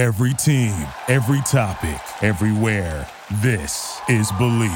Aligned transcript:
Every 0.00 0.32
team, 0.32 0.88
every 1.08 1.42
topic, 1.42 2.00
everywhere. 2.22 3.06
This 3.42 4.00
is 4.08 4.32
Believe. 4.32 4.70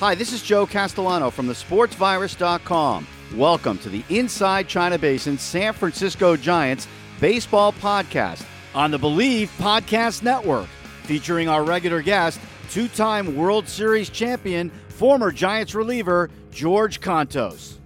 Hi, 0.00 0.14
this 0.14 0.34
is 0.34 0.42
Joe 0.42 0.66
Castellano 0.66 1.30
from 1.30 1.46
the 1.46 1.54
sportsvirus.com. 1.54 3.06
Welcome 3.36 3.78
to 3.78 3.88
the 3.88 4.04
Inside 4.10 4.68
China 4.68 4.98
Basin 4.98 5.38
San 5.38 5.72
Francisco 5.72 6.36
Giants 6.36 6.86
baseball 7.20 7.72
podcast 7.72 8.44
on 8.74 8.90
the 8.90 8.98
Believe 8.98 9.50
Podcast 9.56 10.22
Network, 10.22 10.68
featuring 11.04 11.48
our 11.48 11.64
regular 11.64 12.02
guest, 12.02 12.38
two 12.70 12.86
time 12.88 13.34
World 13.34 13.66
Series 13.66 14.10
champion, 14.10 14.68
former 14.88 15.32
Giants 15.32 15.74
reliever 15.74 16.28
George 16.50 17.00
Kontos. 17.00 17.78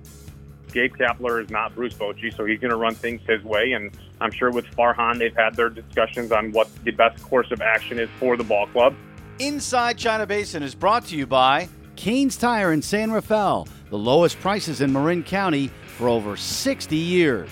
Gabe 0.72 0.92
Kapler 0.96 1.40
is 1.40 1.50
not 1.50 1.72
Bruce 1.76 1.94
Bochy, 1.94 2.36
so 2.36 2.44
he's 2.44 2.58
going 2.58 2.72
to 2.72 2.76
run 2.76 2.96
things 2.96 3.20
his 3.28 3.44
way. 3.44 3.74
And 3.74 3.96
I'm 4.20 4.30
sure 4.30 4.50
with 4.50 4.66
Farhan, 4.66 5.18
they've 5.18 5.36
had 5.36 5.54
their 5.54 5.68
discussions 5.68 6.32
on 6.32 6.52
what 6.52 6.68
the 6.84 6.90
best 6.92 7.22
course 7.22 7.50
of 7.50 7.60
action 7.60 7.98
is 7.98 8.08
for 8.18 8.36
the 8.36 8.44
ball 8.44 8.66
club. 8.68 8.94
Inside 9.38 9.98
China 9.98 10.26
Basin 10.26 10.62
is 10.62 10.74
brought 10.74 11.06
to 11.06 11.16
you 11.16 11.26
by 11.26 11.68
Kane's 11.96 12.36
Tire 12.36 12.72
in 12.72 12.82
San 12.82 13.10
Rafael, 13.10 13.66
the 13.90 13.98
lowest 13.98 14.38
prices 14.40 14.80
in 14.80 14.92
Marin 14.92 15.22
County 15.22 15.70
for 15.96 16.08
over 16.08 16.36
60 16.36 16.96
years. 16.96 17.50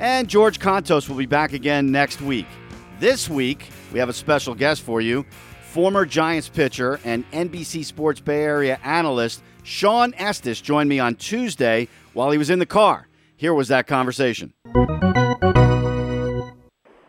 And 0.00 0.28
George 0.28 0.60
Kontos 0.60 1.08
will 1.08 1.16
be 1.16 1.26
back 1.26 1.52
again 1.52 1.90
next 1.90 2.20
week. 2.20 2.46
This 3.00 3.28
week, 3.28 3.70
we 3.92 3.98
have 3.98 4.08
a 4.08 4.12
special 4.14 4.54
guest 4.54 4.82
for 4.82 5.00
you 5.00 5.24
former 5.68 6.06
Giants 6.06 6.48
pitcher 6.48 6.98
and 7.04 7.30
NBC 7.30 7.84
Sports 7.84 8.20
Bay 8.20 8.42
Area 8.42 8.80
analyst 8.82 9.42
Shawn 9.62 10.14
Estes 10.16 10.62
joined 10.62 10.88
me 10.88 10.98
on 10.98 11.14
Tuesday 11.14 11.88
while 12.14 12.30
he 12.30 12.38
was 12.38 12.48
in 12.48 12.58
the 12.58 12.66
car. 12.66 13.06
Here 13.36 13.52
was 13.52 13.68
that 13.68 13.86
conversation. 13.86 14.54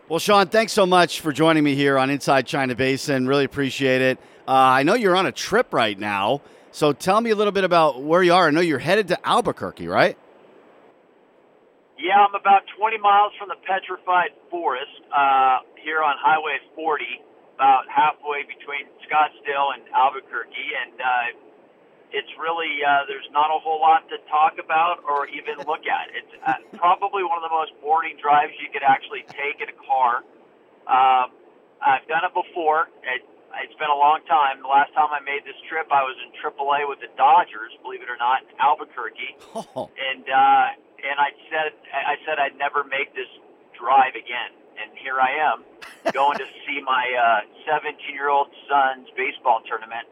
Well, 0.09 0.17
Shawn, 0.17 0.47
thanks 0.47 0.73
so 0.73 0.87
much 0.87 1.21
for 1.21 1.31
joining 1.31 1.63
me 1.63 1.75
here 1.75 1.95
on 1.95 2.09
Inside 2.09 2.47
China 2.47 2.73
Basin. 2.73 3.27
Really 3.27 3.45
appreciate 3.45 4.01
it. 4.01 4.17
Uh, 4.47 4.81
I 4.81 4.81
know 4.81 4.95
you're 4.95 5.15
on 5.15 5.27
a 5.27 5.31
trip 5.31 5.71
right 5.71 5.93
now, 5.93 6.41
so 6.71 6.93
tell 6.93 7.21
me 7.21 7.29
a 7.29 7.35
little 7.35 7.53
bit 7.53 7.63
about 7.63 8.01
where 8.01 8.23
you 8.23 8.33
are. 8.33 8.47
I 8.47 8.49
know 8.49 8.59
you're 8.59 8.81
headed 8.81 9.09
to 9.09 9.19
Albuquerque, 9.21 9.87
right? 9.87 10.17
Yeah, 11.99 12.25
I'm 12.25 12.33
about 12.33 12.63
20 12.75 12.97
miles 12.97 13.33
from 13.37 13.49
the 13.49 13.61
Petrified 13.61 14.33
Forest 14.49 14.89
uh, 15.13 15.59
here 15.77 16.01
on 16.01 16.15
Highway 16.17 16.57
40, 16.73 17.05
about 17.53 17.85
halfway 17.85 18.41
between 18.49 18.89
Scottsdale 19.05 19.77
and 19.77 19.83
Albuquerque, 19.93 20.73
and 20.89 20.97
uh, 20.97 21.37
it's 22.11 22.29
really 22.41 22.81
uh, 22.81 23.05
there's 23.07 23.27
not 23.31 23.53
a 23.53 23.59
whole 23.61 23.79
lot 23.81 24.09
to 24.09 24.17
talk 24.29 24.57
about 24.57 25.03
or 25.05 25.27
even 25.29 25.61
look 25.65 25.85
at. 25.85 26.09
It's 26.13 26.33
uh, 26.41 26.57
probably 26.77 27.21
one 27.23 27.37
of 27.37 27.45
the 27.45 27.53
most 27.53 27.73
boring 27.81 28.17
drives 28.17 28.53
you 28.57 28.69
could 28.73 28.83
actually 28.85 29.25
take 29.29 29.61
in 29.61 29.69
a 29.69 29.77
car. 29.85 30.25
Um, 30.89 31.29
I've 31.81 32.05
done 32.09 32.25
it 32.25 32.33
before. 32.33 32.89
It, 33.05 33.21
it's 33.61 33.77
been 33.77 33.89
a 33.89 33.97
long 33.97 34.21
time. 34.29 34.61
The 34.61 34.69
last 34.69 34.93
time 34.93 35.09
I 35.09 35.21
made 35.21 35.41
this 35.41 35.57
trip, 35.65 35.89
I 35.89 36.05
was 36.05 36.13
in 36.21 36.29
AAA 36.37 36.85
with 36.85 37.01
the 37.01 37.09
Dodgers, 37.17 37.73
believe 37.81 38.01
it 38.01 38.09
or 38.09 38.17
not, 38.17 38.45
in 38.45 38.53
Albuquerque, 38.61 39.37
Oh, 39.57 39.89
and 39.97 40.25
uh, 40.25 40.65
and 41.01 41.17
I 41.17 41.29
said 41.49 41.73
I 41.93 42.15
said 42.25 42.37
I'd 42.37 42.57
never 42.57 42.83
make 42.83 43.13
this 43.13 43.29
drive 43.77 44.13
again, 44.17 44.53
and 44.81 44.93
here 44.97 45.17
I 45.21 45.53
am 45.53 45.65
going 46.13 46.37
to 46.37 46.47
see 46.65 46.81
my 46.81 47.45
17 47.65 47.93
uh, 47.93 48.13
year 48.13 48.29
old 48.29 48.49
son's 48.69 49.09
baseball 49.17 49.61
tournament 49.65 50.05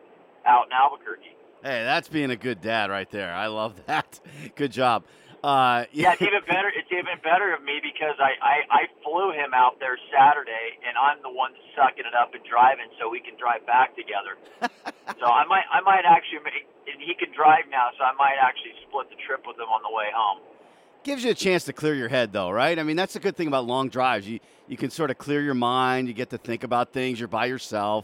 out 0.46 0.68
in 0.68 0.74
Albuquerque. 0.74 1.37
Hey, 1.64 1.84
that's 1.84 2.08
being 2.10 2.32
a 2.32 2.36
good 2.36 2.62
dad 2.62 2.90
right 2.90 3.10
there. 3.12 3.32
I 3.34 3.48
love 3.48 3.74
that. 3.88 4.20
Good 4.56 4.72
job. 4.72 5.04
Uh, 5.44 5.86
Yeah, 5.94 6.14
it's 6.14 6.22
even 6.22 6.42
better. 6.48 6.68
It's 6.76 6.92
even 6.92 7.22
better 7.24 7.54
of 7.54 7.64
me 7.64 7.80
because 7.82 8.16
I, 8.20 8.34
I 8.42 8.56
I 8.72 8.82
flew 9.04 9.32
him 9.32 9.54
out 9.54 9.80
there 9.80 9.98
Saturday, 10.12 10.82
and 10.86 10.98
I'm 10.98 11.22
the 11.22 11.30
one 11.30 11.52
sucking 11.78 12.06
it 12.06 12.16
up 12.16 12.34
and 12.34 12.44
driving, 12.44 12.88
so 13.00 13.08
we 13.08 13.20
can 13.22 13.38
drive 13.38 13.66
back 13.68 13.96
together. 13.96 14.36
so 15.20 15.26
I 15.28 15.46
might 15.46 15.64
I 15.72 15.82
might 15.82 16.06
actually 16.10 16.40
make, 16.44 16.66
and 16.92 17.00
he 17.00 17.14
can 17.14 17.32
drive 17.36 17.66
now, 17.70 17.90
so 17.98 18.04
I 18.04 18.14
might 18.18 18.36
actually 18.42 18.74
split 18.90 19.10
the 19.10 19.16
trip 19.28 19.46
with 19.46 19.58
him 19.58 19.70
on 19.70 19.82
the 19.84 19.96
way 19.96 20.08
home. 20.14 20.40
gives 21.04 21.24
you 21.24 21.30
a 21.32 21.36
chance 21.36 21.64
to 21.66 21.72
clear 21.74 21.94
your 21.94 22.10
head 22.10 22.34
though 22.34 22.50
right 22.50 22.78
i 22.80 22.84
mean 22.84 22.98
that's 22.98 23.14
the 23.14 23.20
good 23.20 23.38
thing 23.38 23.48
about 23.48 23.66
long 23.66 23.88
drives 23.88 24.28
you 24.28 24.40
you 24.68 24.76
can 24.76 24.90
sort 24.90 25.10
of 25.10 25.18
clear 25.18 25.40
your 25.42 25.54
mind 25.54 26.08
you 26.10 26.14
get 26.14 26.30
to 26.32 26.38
think 26.38 26.64
about 26.66 26.92
things 26.92 27.18
you're 27.20 27.30
by 27.30 27.46
yourself 27.46 28.04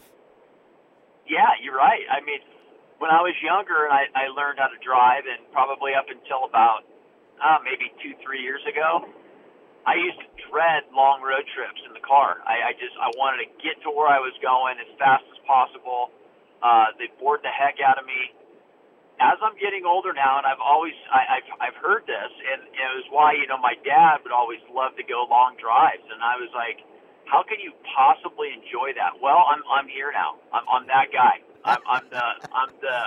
Yeah, 1.28 1.50
you're 1.62 1.76
right. 1.76 2.00
I 2.10 2.24
mean, 2.24 2.40
when 2.98 3.10
I 3.10 3.20
was 3.22 3.34
younger 3.42 3.86
and 3.86 3.92
I, 3.92 4.06
I 4.14 4.24
learned 4.32 4.58
how 4.58 4.68
to 4.70 4.80
drive, 4.82 5.24
and 5.26 5.42
probably 5.52 5.94
up 5.94 6.06
until 6.08 6.46
about 6.46 6.86
uh, 7.42 7.58
maybe 7.64 7.90
two, 8.02 8.14
three 8.22 8.42
years 8.42 8.62
ago, 8.68 9.06
I 9.86 10.00
used 10.00 10.16
to 10.20 10.28
dread 10.48 10.88
long 10.96 11.20
road 11.20 11.44
trips 11.52 11.80
in 11.84 11.92
the 11.92 12.04
car. 12.04 12.40
I, 12.48 12.70
I 12.70 12.78
just 12.80 12.96
I 12.96 13.12
wanted 13.20 13.44
to 13.44 13.48
get 13.60 13.76
to 13.84 13.92
where 13.92 14.08
I 14.08 14.20
was 14.20 14.32
going 14.40 14.80
as 14.80 14.88
fast 14.96 15.24
as 15.28 15.38
possible. 15.44 16.08
Uh, 16.64 16.96
they 16.96 17.12
bored 17.20 17.44
the 17.44 17.52
heck 17.52 17.80
out 17.84 18.00
of 18.00 18.06
me. 18.08 18.32
As 19.20 19.38
I'm 19.44 19.54
getting 19.62 19.86
older 19.86 20.10
now, 20.10 20.42
and 20.42 20.46
I've 20.48 20.62
always 20.62 20.96
I, 21.12 21.38
I've 21.38 21.48
I've 21.70 21.78
heard 21.78 22.02
this, 22.08 22.32
and 22.50 22.66
it 22.66 22.90
was 22.98 23.06
why 23.12 23.36
you 23.38 23.46
know 23.46 23.60
my 23.60 23.76
dad 23.86 24.24
would 24.24 24.34
always 24.34 24.58
love 24.72 24.96
to 24.98 25.04
go 25.06 25.28
long 25.30 25.54
drives, 25.60 26.02
and 26.10 26.18
I 26.18 26.34
was 26.40 26.50
like, 26.56 26.82
how 27.30 27.44
can 27.46 27.60
you 27.62 27.70
possibly 27.94 28.50
enjoy 28.56 28.96
that? 28.98 29.20
Well, 29.22 29.44
I'm 29.46 29.62
I'm 29.70 29.86
here 29.86 30.10
now. 30.10 30.40
I'm 30.50 30.66
I'm 30.66 30.86
that 30.90 31.14
guy. 31.14 31.44
I'm 31.64 31.80
I'm 31.88 32.06
the 32.10 32.24
I'm 32.52 32.72
the 32.80 32.98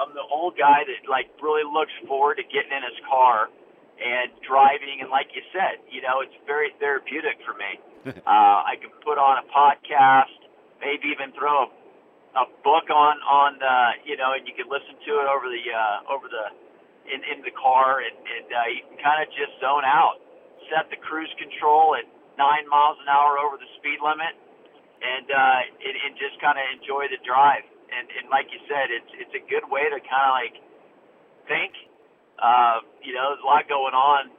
I'm 0.00 0.10
the 0.14 0.26
old 0.26 0.56
guy 0.56 0.82
that 0.88 1.08
like 1.08 1.30
really 1.40 1.62
looks 1.68 1.92
forward 2.08 2.40
to 2.40 2.44
getting 2.44 2.72
in 2.72 2.82
his 2.82 2.98
car 3.06 3.48
and 4.00 4.32
driving. 4.42 5.04
And 5.04 5.10
like 5.10 5.30
you 5.36 5.42
said, 5.52 5.84
you 5.92 6.02
know, 6.02 6.24
it's 6.24 6.34
very 6.46 6.74
therapeutic 6.80 7.38
for 7.46 7.54
me. 7.54 7.78
uh, 8.26 8.58
I 8.64 8.74
can 8.80 8.90
put 9.04 9.16
on 9.20 9.40
a 9.40 9.46
podcast, 9.48 10.34
maybe 10.80 11.12
even 11.12 11.32
throw 11.36 11.68
a, 11.68 11.68
a 12.40 12.46
book 12.64 12.88
on 12.90 13.20
on 13.22 13.60
uh, 13.60 14.00
you 14.04 14.16
know, 14.16 14.32
and 14.32 14.48
you 14.48 14.54
can 14.56 14.66
listen 14.66 14.96
to 15.04 15.12
it 15.20 15.26
over 15.28 15.46
the 15.46 15.64
uh, 15.68 16.12
over 16.12 16.26
the 16.26 16.46
in 17.04 17.20
in 17.28 17.44
the 17.44 17.52
car, 17.52 18.00
and 18.00 18.16
and 18.16 18.48
uh, 18.48 18.68
you 18.72 18.82
can 18.88 18.98
kind 19.04 19.20
of 19.20 19.28
just 19.36 19.60
zone 19.60 19.84
out. 19.84 20.24
Set 20.72 20.88
the 20.88 20.96
cruise 20.96 21.32
control 21.36 21.92
at 21.92 22.08
nine 22.40 22.64
miles 22.72 22.96
an 23.04 23.08
hour 23.12 23.36
over 23.36 23.60
the 23.60 23.68
speed 23.76 24.00
limit, 24.00 24.32
and 25.04 25.28
uh, 25.28 25.60
and, 25.84 25.94
and 26.08 26.12
just 26.16 26.40
kind 26.40 26.56
of 26.56 26.64
enjoy 26.80 27.08
the 27.12 27.20
drive. 27.24 27.64
And 27.98 28.08
and 28.18 28.26
like 28.30 28.46
you 28.50 28.58
said, 28.66 28.90
it's 28.90 29.10
it's 29.18 29.34
a 29.34 29.42
good 29.50 29.70
way 29.70 29.84
to 29.88 29.98
kind 30.02 30.26
of 30.26 30.34
like 30.34 30.56
think. 31.46 31.72
Uh, 32.42 32.82
you 33.02 33.14
know, 33.14 33.30
there's 33.30 33.42
a 33.42 33.46
lot 33.46 33.68
going 33.68 33.94
on, 33.94 34.30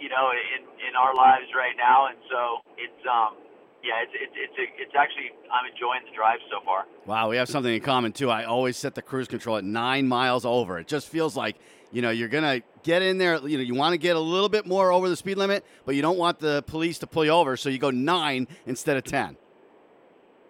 you 0.00 0.08
know, 0.08 0.32
in 0.32 0.64
in 0.88 0.96
our 0.96 1.14
lives 1.14 1.46
right 1.54 1.76
now, 1.76 2.08
and 2.08 2.16
so 2.30 2.64
it's 2.78 3.02
um 3.06 3.36
yeah, 3.84 4.02
it's 4.02 4.12
it's 4.16 4.32
it's 4.34 4.58
a, 4.58 4.82
it's 4.82 4.94
actually 4.98 5.30
I'm 5.52 5.70
enjoying 5.70 6.00
the 6.08 6.14
drive 6.16 6.38
so 6.50 6.64
far. 6.64 6.86
wow 7.06 7.28
we 7.28 7.36
have 7.36 7.48
something 7.48 7.72
in 7.72 7.80
common 7.80 8.12
too 8.12 8.30
i 8.30 8.44
always 8.44 8.76
set 8.76 8.94
the 8.94 9.02
cruise 9.02 9.28
control 9.28 9.56
at 9.58 9.64
nine 9.64 10.08
miles 10.08 10.44
over 10.44 10.78
it 10.78 10.88
just 10.88 11.08
feels 11.08 11.36
like 11.36 11.56
you 11.92 12.02
know 12.02 12.10
you're 12.10 12.28
gonna 12.28 12.60
get 12.82 13.00
in 13.02 13.18
there 13.18 13.36
you 13.46 13.56
know 13.56 13.62
you 13.62 13.74
want 13.74 13.92
to 13.92 13.98
get 13.98 14.16
a 14.16 14.20
little 14.20 14.48
bit 14.48 14.66
more 14.66 14.90
over 14.90 15.08
the 15.08 15.14
speed 15.14 15.36
limit 15.36 15.64
but 15.84 15.94
you 15.94 16.02
don't 16.02 16.18
want 16.18 16.40
the 16.40 16.62
police 16.66 16.98
to 16.98 17.06
pull 17.06 17.24
you 17.24 17.30
over 17.30 17.56
so 17.56 17.68
you 17.68 17.78
go 17.78 17.90
nine 17.90 18.48
instead 18.66 18.96
of 18.96 19.04
ten 19.04 19.36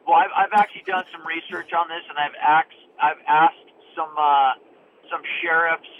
Well, 0.07 0.23
I've, 0.23 0.31
I've 0.31 0.55
actually 0.55 0.87
done 0.87 1.03
some 1.11 1.27
research 1.27 1.75
on 1.75 1.91
this, 1.91 2.07
and 2.07 2.15
I've 2.15 2.39
asked 2.39 2.81
I've 3.03 3.23
asked 3.27 3.67
some 3.99 4.15
uh, 4.15 4.55
some 5.11 5.23
sheriffs, 5.43 5.91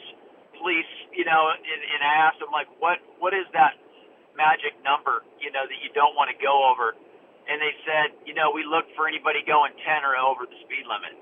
police, 0.55 0.89
you 1.11 1.27
know, 1.27 1.51
and, 1.51 1.61
and 1.83 2.01
I 2.07 2.31
asked 2.31 2.39
them 2.39 2.55
like, 2.55 2.71
what 2.79 3.03
what 3.19 3.35
is 3.35 3.51
that 3.51 3.75
magic 4.39 4.79
number, 4.87 5.27
you 5.43 5.51
know, 5.51 5.67
that 5.67 5.79
you 5.83 5.91
don't 5.91 6.15
want 6.15 6.31
to 6.31 6.39
go 6.39 6.71
over? 6.71 6.95
And 7.47 7.59
they 7.59 7.75
said, 7.83 8.15
you 8.27 8.35
know, 8.35 8.51
we 8.51 8.63
look 8.67 8.87
for 8.99 9.07
anybody 9.07 9.43
going 9.47 9.71
10 9.87 10.03
or 10.03 10.19
over 10.19 10.47
the 10.47 10.59
speed 10.67 10.87
limit, 10.87 11.15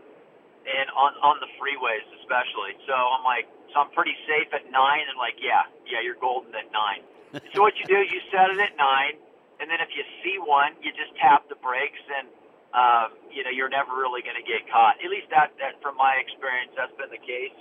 and 0.68 0.86
on 0.92 1.16
on 1.24 1.40
the 1.40 1.48
freeways 1.56 2.04
especially. 2.20 2.76
So 2.84 2.92
I'm 2.92 3.24
like, 3.24 3.48
so 3.72 3.80
I'm 3.80 3.92
pretty 3.96 4.16
safe 4.28 4.52
at 4.52 4.68
nine, 4.68 5.08
and 5.08 5.16
like, 5.16 5.40
yeah, 5.40 5.64
yeah, 5.88 6.04
you're 6.04 6.20
golden 6.20 6.52
at 6.52 6.68
nine. 6.68 7.00
so 7.56 7.64
what 7.64 7.80
you 7.80 7.88
do, 7.88 7.96
is 8.04 8.12
you 8.12 8.20
set 8.28 8.52
it 8.52 8.60
at 8.60 8.76
nine, 8.76 9.16
and 9.56 9.72
then 9.72 9.80
if 9.80 9.88
you 9.96 10.04
see 10.20 10.36
one, 10.36 10.76
you 10.84 10.92
just 10.92 11.16
tap 11.16 11.48
the 11.48 11.56
brakes 11.64 12.04
and 12.20 12.28
um, 12.74 13.14
you 13.30 13.46
know, 13.46 13.54
you're 13.54 13.70
never 13.70 13.94
really 13.94 14.20
going 14.26 14.34
to 14.34 14.42
get 14.42 14.66
caught. 14.66 14.98
At 14.98 15.06
least 15.06 15.30
that, 15.30 15.54
that, 15.62 15.78
from 15.78 15.94
my 15.94 16.18
experience, 16.18 16.74
that's 16.74 16.92
been 16.98 17.10
the 17.14 17.22
case. 17.22 17.54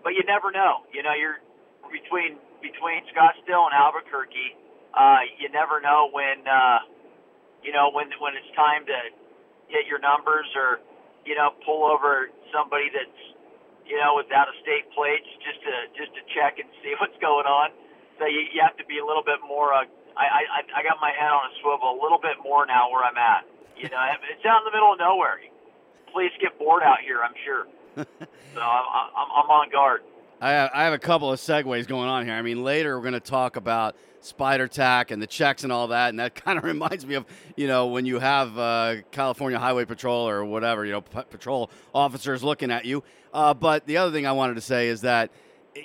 But 0.00 0.16
you 0.16 0.24
never 0.24 0.48
know. 0.48 0.88
You 0.88 1.04
know, 1.04 1.12
you're 1.12 1.44
between 1.92 2.40
between 2.64 3.04
Scottsdale 3.12 3.68
and 3.68 3.76
Albuquerque. 3.76 4.56
Uh, 4.96 5.28
you 5.36 5.52
never 5.52 5.84
know 5.84 6.08
when, 6.08 6.40
uh, 6.48 6.80
you 7.60 7.76
know, 7.76 7.92
when 7.92 8.08
when 8.24 8.32
it's 8.36 8.48
time 8.56 8.88
to 8.88 8.98
hit 9.68 9.84
your 9.84 10.00
numbers 10.00 10.48
or, 10.56 10.80
you 11.28 11.36
know, 11.36 11.52
pull 11.64 11.84
over 11.84 12.32
somebody 12.48 12.88
that's, 12.88 13.20
you 13.84 14.00
know, 14.00 14.16
with 14.16 14.32
out 14.32 14.48
of 14.48 14.56
state 14.64 14.88
plates 14.96 15.28
just 15.44 15.60
to 15.60 15.74
just 15.92 16.12
to 16.16 16.22
check 16.32 16.56
and 16.56 16.68
see 16.80 16.96
what's 17.00 17.16
going 17.20 17.44
on. 17.44 17.68
So 18.16 18.24
you, 18.24 18.48
you 18.48 18.64
have 18.64 18.76
to 18.80 18.86
be 18.88 18.96
a 18.96 19.04
little 19.04 19.24
bit 19.24 19.44
more. 19.44 19.76
Uh, 19.76 19.84
I, 20.16 20.60
I 20.60 20.60
I 20.72 20.80
got 20.84 21.00
my 21.04 21.12
head 21.12 21.32
on 21.32 21.48
a 21.48 21.52
swivel 21.60 21.96
a 21.96 22.00
little 22.00 22.20
bit 22.20 22.40
more 22.40 22.64
now 22.64 22.88
where 22.88 23.04
I'm 23.04 23.18
at. 23.20 23.44
You 23.76 23.88
know, 23.88 23.98
it's 24.30 24.44
out 24.46 24.60
in 24.60 24.64
the 24.64 24.70
middle 24.70 24.92
of 24.92 24.98
nowhere. 24.98 25.40
Police 26.12 26.32
get 26.40 26.58
bored 26.58 26.82
out 26.82 27.00
here, 27.00 27.20
I'm 27.22 27.34
sure. 27.44 27.66
so 27.96 28.60
I'm, 28.60 29.08
I'm, 29.16 29.44
I'm 29.44 29.50
on 29.50 29.70
guard. 29.70 30.02
I 30.40 30.50
have, 30.50 30.70
I 30.74 30.84
have 30.84 30.92
a 30.92 30.98
couple 30.98 31.32
of 31.32 31.40
segues 31.40 31.86
going 31.86 32.08
on 32.08 32.24
here. 32.24 32.34
I 32.34 32.42
mean, 32.42 32.62
later 32.62 32.96
we're 32.96 33.02
going 33.02 33.14
to 33.14 33.20
talk 33.20 33.56
about 33.56 33.96
spider 34.20 34.68
tack 34.68 35.10
and 35.10 35.22
the 35.22 35.26
checks 35.26 35.64
and 35.64 35.72
all 35.72 35.88
that. 35.88 36.10
And 36.10 36.18
that 36.18 36.34
kind 36.44 36.58
of 36.58 36.64
reminds 36.64 37.06
me 37.06 37.14
of, 37.14 37.24
you 37.56 37.66
know, 37.66 37.86
when 37.86 38.06
you 38.06 38.18
have 38.18 38.58
uh, 38.58 38.96
California 39.10 39.58
Highway 39.58 39.84
Patrol 39.84 40.28
or 40.28 40.44
whatever, 40.44 40.84
you 40.84 40.92
know, 40.92 41.00
p- 41.00 41.22
patrol 41.30 41.70
officers 41.94 42.42
looking 42.42 42.70
at 42.70 42.84
you. 42.84 43.02
Uh, 43.32 43.54
but 43.54 43.86
the 43.86 43.96
other 43.96 44.12
thing 44.12 44.26
I 44.26 44.32
wanted 44.32 44.54
to 44.54 44.60
say 44.60 44.88
is 44.88 45.02
that, 45.02 45.30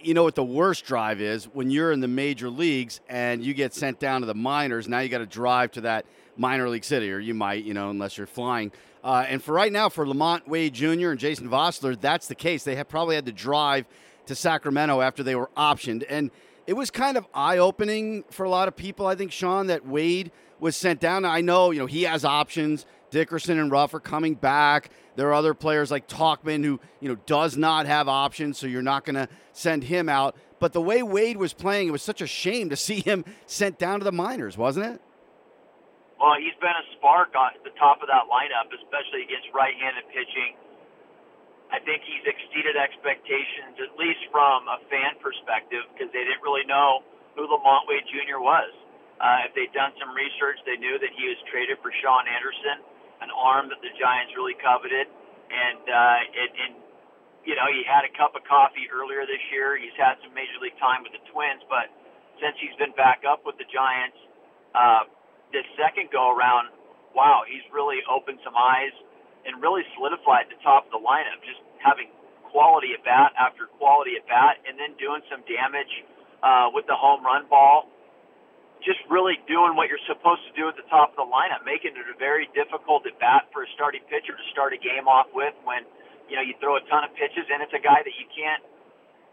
you 0.04 0.14
know 0.14 0.24
what 0.24 0.36
the 0.36 0.44
worst 0.44 0.86
drive 0.86 1.20
is 1.20 1.46
when 1.46 1.72
you're 1.72 1.92
in 1.92 2.00
the 2.00 2.08
major 2.08 2.48
leagues 2.50 3.02
and 3.10 3.44
you 3.44 3.56
get 3.56 3.74
sent 3.74 4.00
down 4.00 4.22
to 4.22 4.28
the 4.28 4.36
minors. 4.36 4.88
Now 4.88 5.00
you 5.00 5.10
got 5.10 5.18
to 5.20 5.26
drive 5.26 5.72
to 5.72 5.82
that 5.82 6.06
minor 6.40 6.70
league 6.70 6.84
city, 6.86 7.12
or 7.12 7.20
you 7.20 7.34
might, 7.34 7.64
you 7.64 7.74
know, 7.74 7.90
unless 7.90 8.18
you're 8.18 8.26
flying. 8.26 8.72
Uh, 9.04 9.26
and 9.28 9.44
for 9.44 9.54
right 9.54 9.72
now, 9.72 9.90
for 9.90 10.06
LaMont 10.06 10.48
Wade 10.48 10.74
Jr. 10.74 11.12
and 11.12 11.20
Jason 11.20 11.50
Vosler, 11.50 12.00
that's 12.00 12.28
the 12.28 12.36
case. 12.36 12.64
They 12.64 12.76
have 12.76 12.88
probably 12.88 13.16
had 13.16 13.26
to 13.26 13.32
drive 13.32 13.86
to 14.26 14.36
Sacramento 14.36 15.02
after 15.02 15.24
they 15.24 15.36
were 15.36 15.50
optioned. 15.56 16.06
And 16.10 16.32
it 16.66 16.74
was 16.74 16.90
kind 16.92 17.18
of 17.18 17.26
eye 17.34 17.58
opening 17.58 18.24
for 18.30 18.46
a 18.46 18.50
lot 18.50 18.68
of 18.68 18.76
people, 18.76 19.06
I 19.06 19.16
think, 19.16 19.32
Shawn, 19.32 19.68
that 19.68 19.86
Wade 19.86 20.32
was 20.60 20.76
sent 20.76 21.00
down. 21.00 21.26
I 21.26 21.42
know, 21.42 21.72
you 21.72 21.80
know, 21.80 21.86
he 21.86 22.04
has 22.04 22.26
options. 22.26 22.86
Dickerson 23.12 23.58
and 23.58 23.72
Ruf 23.72 23.94
are 23.94 24.00
coming 24.00 24.36
back. 24.36 24.92
There 25.16 25.28
are 25.30 25.34
other 25.34 25.54
players 25.54 25.90
like 25.92 26.08
Tauchman 26.08 26.64
who, 26.64 26.80
you 27.00 27.10
know, 27.10 27.18
does 27.26 27.58
not 27.58 27.88
have 27.88 28.08
options, 28.08 28.58
so 28.58 28.68
you're 28.68 28.82
not 28.82 29.04
going 29.04 29.16
to 29.16 29.28
send 29.52 29.84
him 29.86 30.08
out. 30.08 30.36
But 30.60 30.74
the 30.74 30.82
way 30.82 31.02
Wade 31.02 31.38
was 31.38 31.54
playing, 31.54 31.88
it 31.88 31.92
was 31.92 32.04
such 32.04 32.22
a 32.22 32.28
shame 32.28 32.70
to 32.70 32.76
see 32.76 33.02
him 33.02 33.26
sent 33.46 33.80
down 33.80 34.00
to 34.00 34.06
the 34.06 34.12
minors, 34.12 34.58
wasn't 34.58 34.86
it? 34.86 35.02
Well, 36.20 36.36
he's 36.36 36.56
been 36.60 36.76
a 36.76 36.86
spark 37.00 37.32
at 37.32 37.64
the 37.64 37.72
top 37.80 38.04
of 38.04 38.12
that 38.12 38.28
lineup, 38.28 38.68
especially 38.76 39.24
against 39.24 39.48
right-handed 39.56 40.04
pitching. 40.12 40.60
I 41.72 41.80
think 41.80 42.04
he's 42.04 42.26
exceeded 42.28 42.76
expectations, 42.76 43.80
at 43.80 43.96
least 43.96 44.28
from 44.28 44.68
a 44.68 44.84
fan 44.92 45.16
perspective, 45.24 45.88
because 45.96 46.12
they 46.12 46.28
didn't 46.28 46.44
really 46.44 46.68
know 46.68 47.08
who 47.40 47.48
LaMont 47.48 47.88
Wade 47.88 48.04
Jr. 48.12 48.44
was. 48.44 48.68
Uh, 49.22 49.48
if 49.48 49.56
they'd 49.56 49.72
done 49.72 49.96
some 49.96 50.12
research, 50.12 50.60
they 50.68 50.76
knew 50.76 51.00
that 51.00 51.12
he 51.16 51.24
was 51.32 51.40
traded 51.48 51.80
for 51.80 51.92
Shaun 52.04 52.28
Anderson, 52.28 52.84
an 53.24 53.32
arm 53.32 53.72
that 53.72 53.80
the 53.80 53.92
Giants 53.96 54.36
really 54.36 54.60
coveted, 54.60 55.08
and 55.52 55.84
uh, 55.88 56.20
it, 56.36 56.52
and 56.56 56.74
you 57.44 57.56
know 57.56 57.68
he 57.68 57.84
had 57.84 58.08
a 58.08 58.12
cup 58.16 58.36
of 58.36 58.44
coffee 58.48 58.88
earlier 58.92 59.28
this 59.28 59.44
year. 59.52 59.76
He's 59.76 59.96
had 60.00 60.20
some 60.24 60.32
major 60.32 60.56
league 60.64 60.80
time 60.80 61.04
with 61.04 61.12
the 61.12 61.24
Twins, 61.32 61.64
but 61.68 61.92
since 62.40 62.56
he's 62.64 62.76
been 62.80 62.96
back 62.96 63.28
up 63.28 63.44
with 63.44 63.60
the 63.60 63.68
Giants, 63.68 64.18
uh, 64.72 65.04
this 65.52 65.66
second 65.78 66.10
go 66.14 66.30
around, 66.32 66.70
wow, 67.16 67.44
he's 67.46 67.66
really 67.74 68.02
opened 68.06 68.40
some 68.44 68.56
eyes 68.56 68.94
and 69.46 69.62
really 69.62 69.84
solidified 69.96 70.52
the 70.52 70.60
top 70.62 70.86
of 70.86 70.92
the 70.92 71.02
lineup. 71.02 71.40
Just 71.46 71.62
having 71.80 72.12
quality 72.50 72.94
at 72.98 73.02
bat 73.06 73.32
after 73.38 73.70
quality 73.78 74.18
at 74.18 74.26
bat, 74.26 74.58
and 74.66 74.78
then 74.78 74.98
doing 74.98 75.22
some 75.30 75.46
damage 75.46 75.92
uh, 76.42 76.70
with 76.74 76.86
the 76.90 76.98
home 76.98 77.22
run 77.24 77.46
ball. 77.50 77.90
Just 78.80 79.04
really 79.12 79.36
doing 79.44 79.76
what 79.76 79.92
you're 79.92 80.02
supposed 80.08 80.40
to 80.48 80.54
do 80.56 80.72
at 80.72 80.76
the 80.80 80.88
top 80.88 81.12
of 81.12 81.18
the 81.20 81.28
lineup, 81.28 81.68
making 81.68 82.00
it 82.00 82.08
a 82.08 82.16
very 82.16 82.48
difficult 82.56 83.04
at 83.04 83.20
bat 83.20 83.52
for 83.52 83.68
a 83.68 83.70
starting 83.76 84.00
pitcher 84.08 84.32
to 84.32 84.46
start 84.56 84.72
a 84.72 84.80
game 84.80 85.04
off 85.04 85.28
with. 85.36 85.52
When 85.68 85.84
you 86.32 86.40
know 86.40 86.44
you 86.44 86.56
throw 86.64 86.80
a 86.80 86.84
ton 86.88 87.04
of 87.04 87.12
pitches, 87.12 87.44
and 87.52 87.60
it's 87.60 87.76
a 87.76 87.84
guy 87.84 88.00
that 88.00 88.16
you 88.16 88.24
can't 88.32 88.64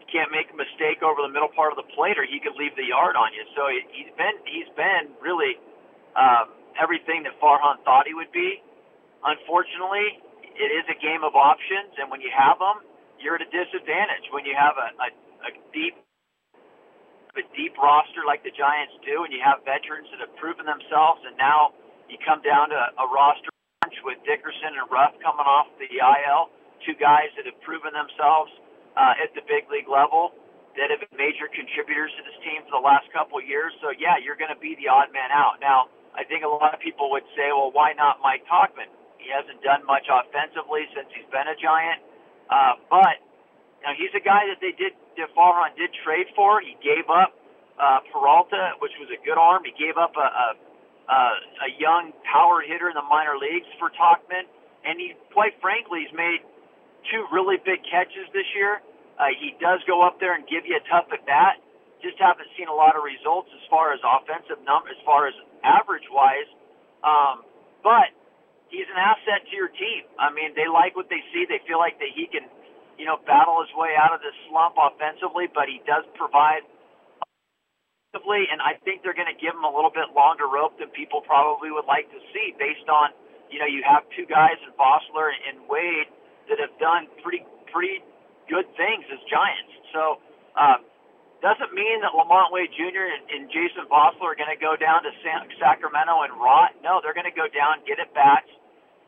you 0.03 0.07
can't 0.11 0.35
make 0.35 0.51
a 0.51 0.57
mistake 0.59 0.99
over 0.99 1.23
the 1.23 1.31
middle 1.31 1.51
part 1.55 1.71
of 1.71 1.79
the 1.79 1.87
plate, 1.95 2.19
or 2.19 2.27
he 2.27 2.43
could 2.43 2.59
leave 2.59 2.75
the 2.75 2.91
yard 2.91 3.15
on 3.15 3.31
you. 3.31 3.47
So 3.55 3.71
he's 3.71 4.11
been 4.19 4.35
he's 4.43 4.67
been 4.75 5.15
really 5.23 5.55
um, 6.17 6.45
everything 6.81 7.23
that 7.23 7.37
Farhan 7.39 7.79
thought 7.85 8.07
he 8.09 8.15
would 8.17 8.31
be. 8.33 8.59
Unfortunately, 9.23 10.19
it 10.57 10.71
is 10.73 10.85
a 10.89 10.97
game 10.99 11.23
of 11.23 11.35
options, 11.37 11.93
and 12.01 12.09
when 12.11 12.21
you 12.21 12.31
have 12.33 12.59
them, 12.59 12.83
you're 13.21 13.37
at 13.37 13.43
a 13.45 13.51
disadvantage. 13.53 14.29
When 14.33 14.45
you 14.45 14.53
have 14.57 14.75
a, 14.77 14.89
a, 14.97 15.09
a 15.47 15.51
deep 15.73 15.95
a 17.37 17.45
deep 17.53 17.77
roster 17.77 18.25
like 18.25 18.41
the 18.41 18.53
Giants 18.55 18.97
do, 19.05 19.21
and 19.21 19.29
you 19.29 19.37
have 19.45 19.61
veterans 19.61 20.09
that 20.09 20.23
have 20.25 20.33
proven 20.41 20.65
themselves, 20.65 21.21
and 21.27 21.37
now 21.37 21.75
you 22.09 22.17
come 22.25 22.41
down 22.41 22.73
to 22.73 22.79
a 22.97 23.05
roster 23.13 23.53
with 24.01 24.17
Dickerson 24.25 24.73
and 24.73 24.87
Ruf 24.89 25.13
coming 25.21 25.45
off 25.45 25.69
the 25.77 25.87
IL, 25.89 26.49
two 26.87 26.97
guys 26.97 27.29
that 27.37 27.45
have 27.45 27.59
proven 27.61 27.93
themselves 27.93 28.49
uh, 28.97 29.21
at 29.21 29.29
the 29.37 29.45
big 29.45 29.69
league 29.69 29.89
level 29.89 30.33
that 30.79 30.89
have 30.89 31.01
been 31.03 31.17
major 31.17 31.49
contributors 31.51 32.09
to 32.17 32.21
this 32.25 32.37
team 32.45 32.65
for 32.69 32.79
the 32.79 32.85
last 32.85 33.05
couple 33.13 33.37
of 33.37 33.45
years. 33.45 33.73
So 33.81 33.93
yeah, 33.93 34.17
you're 34.21 34.37
going 34.39 34.53
to 34.53 34.59
be 34.61 34.77
the 34.79 34.89
odd 34.89 35.13
man 35.13 35.29
out. 35.33 35.61
Now, 35.61 35.89
I 36.17 36.25
think 36.25 36.41
a 36.43 36.49
lot 36.49 36.73
of 36.73 36.81
people 36.81 37.13
would 37.13 37.25
say, 37.37 37.53
well, 37.53 37.69
why 37.69 37.93
not 37.93 38.17
Mike 38.25 38.41
Tauchman? 38.49 38.89
He 39.21 39.29
hasn't 39.29 39.61
done 39.61 39.85
much 39.85 40.09
offensively 40.09 40.89
since 40.97 41.05
he's 41.13 41.29
been 41.29 41.45
a 41.45 41.53
Giant. 41.53 42.01
Uh, 42.49 42.73
but 42.89 43.21
you 43.81 43.85
know, 43.85 43.93
he's 43.93 44.13
a 44.17 44.23
guy 44.23 44.49
that 44.49 44.57
they 44.57 44.73
did, 44.73 44.97
that 45.21 45.29
Farhan 45.37 45.77
did 45.77 45.93
trade 46.01 46.27
for. 46.33 46.57
He 46.59 46.73
gave 46.81 47.05
up 47.05 47.37
uh, 47.77 48.01
Peralta, 48.09 48.73
which 48.81 48.97
was 48.97 49.13
a 49.13 49.19
good 49.21 49.37
arm. 49.37 49.61
He 49.61 49.75
gave 49.77 49.97
up 50.01 50.17
a, 50.17 50.25
a, 50.25 50.47
a, 51.05 51.21
a 51.67 51.69
young 51.77 52.17
power 52.25 52.65
hitter 52.65 52.89
in 52.89 52.97
the 52.97 53.05
minor 53.05 53.37
leagues 53.37 53.69
for 53.77 53.93
Tauchman. 53.93 54.49
And 54.81 54.97
he, 54.97 55.13
quite 55.33 55.53
frankly, 55.61 56.07
he's 56.07 56.15
made 56.17 56.41
two 57.13 57.29
really 57.29 57.61
big 57.61 57.85
catches 57.85 58.25
this 58.33 58.47
year. 58.57 58.81
Uh, 59.21 59.33
he 59.37 59.53
does 59.61 59.81
go 59.85 60.01
up 60.01 60.17
there 60.17 60.33
and 60.33 60.45
give 60.49 60.65
you 60.65 60.77
a 60.77 60.83
tough 60.89 61.09
at 61.13 61.25
bat. 61.25 61.61
Just 62.01 62.17
haven't 62.21 62.49
seen 62.57 62.69
a 62.69 62.73
lot 62.73 62.93
of 62.93 63.01
results 63.01 63.49
as 63.53 63.63
far 63.69 63.93
as 63.93 63.99
offensive 64.05 64.61
numbers, 64.65 64.93
as 64.97 65.03
far 65.05 65.25
as 65.25 65.33
average 65.63 66.05
wise. 66.11 66.49
Um, 67.03 67.45
but 67.83 68.11
he's 68.69 68.87
an 68.89 68.99
asset 68.99 69.47
to 69.47 69.53
your 69.55 69.71
team. 69.71 70.03
I 70.19 70.33
mean, 70.33 70.53
they 70.55 70.67
like 70.67 70.95
what 70.95 71.07
they 71.09 71.21
see. 71.31 71.45
They 71.47 71.61
feel 71.67 71.79
like 71.79 71.99
that 71.99 72.11
he 72.13 72.27
can, 72.27 72.45
you 72.97 73.05
know, 73.05 73.17
battle 73.25 73.61
his 73.63 73.71
way 73.77 73.95
out 73.95 74.11
of 74.13 74.19
this 74.19 74.35
slump 74.49 74.75
offensively, 74.75 75.47
but 75.47 75.69
he 75.69 75.79
does 75.87 76.03
provide 76.17 76.65
offensively, 78.17 78.47
and 78.51 78.61
I 78.61 78.79
think 78.83 79.03
they're 79.03 79.17
going 79.17 79.31
to 79.31 79.39
give 79.39 79.53
him 79.53 79.63
a 79.63 79.73
little 79.73 79.93
bit 79.93 80.15
longer 80.15 80.47
rope 80.47 80.79
than 80.79 80.89
people 80.91 81.21
probably 81.21 81.71
would 81.71 81.85
like 81.85 82.09
to 82.11 82.19
see 82.33 82.55
based 82.57 82.89
on, 82.89 83.13
you 83.51 83.59
know, 83.59 83.69
you 83.69 83.83
have 83.85 84.03
two 84.15 84.25
guys 84.25 84.57
in 84.65 84.73
Vosler 84.75 85.31
and 85.31 85.67
Wade 85.69 86.09
that 86.49 86.59
have 86.59 86.73
done 86.79 87.07
pretty, 87.23 87.45
pretty 87.71 88.01
good 88.49 88.65
things 88.75 89.05
as 89.11 89.19
Giants. 89.29 89.73
So, 89.93 90.19
um, 90.55 90.83
doesn't 91.41 91.73
mean 91.73 92.01
that 92.01 92.17
LaMont 92.17 92.49
Wade 92.49 92.73
Jr. 92.73 93.13
and, 93.13 93.45
Jason 93.53 93.85
Vosler 93.85 94.33
are 94.33 94.39
going 94.39 94.51
to 94.51 94.59
go 94.59 94.73
down 94.73 95.05
to 95.05 95.11
San, 95.21 95.45
Sacramento 95.61 96.25
and 96.25 96.33
rot. 96.35 96.73
No, 96.81 96.99
they're 97.01 97.13
going 97.13 97.29
to 97.29 97.35
go 97.35 97.45
down, 97.45 97.85
get 97.85 98.01
at 98.01 98.09
bats, 98.17 98.49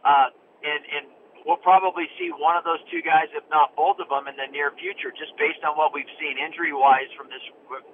uh, 0.05 0.29
and, 0.61 0.81
and 0.93 1.03
we'll 1.45 1.61
probably 1.61 2.05
see 2.21 2.29
one 2.29 2.53
of 2.53 2.63
those 2.63 2.79
two 2.93 3.01
guys, 3.01 3.33
if 3.33 3.43
not 3.49 3.73
both 3.73 3.97
of 3.97 4.13
them, 4.13 4.29
in 4.29 4.37
the 4.37 4.45
near 4.53 4.69
future, 4.77 5.09
just 5.09 5.33
based 5.41 5.65
on 5.65 5.73
what 5.73 5.89
we've 5.89 6.09
seen 6.21 6.37
injury-wise 6.37 7.09
from 7.17 7.27
this 7.33 7.41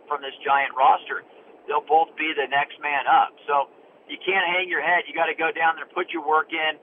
from 0.07 0.19
this 0.19 0.35
giant 0.43 0.75
roster. 0.75 1.23
They'll 1.65 1.85
both 1.85 2.13
be 2.19 2.29
the 2.35 2.45
next 2.51 2.77
man 2.83 3.09
up. 3.09 3.33
So 3.49 3.71
you 4.05 4.21
can't 4.21 4.45
hang 4.45 4.69
your 4.69 4.85
head. 4.85 5.09
You 5.09 5.17
got 5.17 5.31
to 5.31 5.37
go 5.37 5.49
down 5.49 5.81
there, 5.81 5.89
put 5.89 6.13
your 6.13 6.21
work 6.21 6.53
in, 6.53 6.77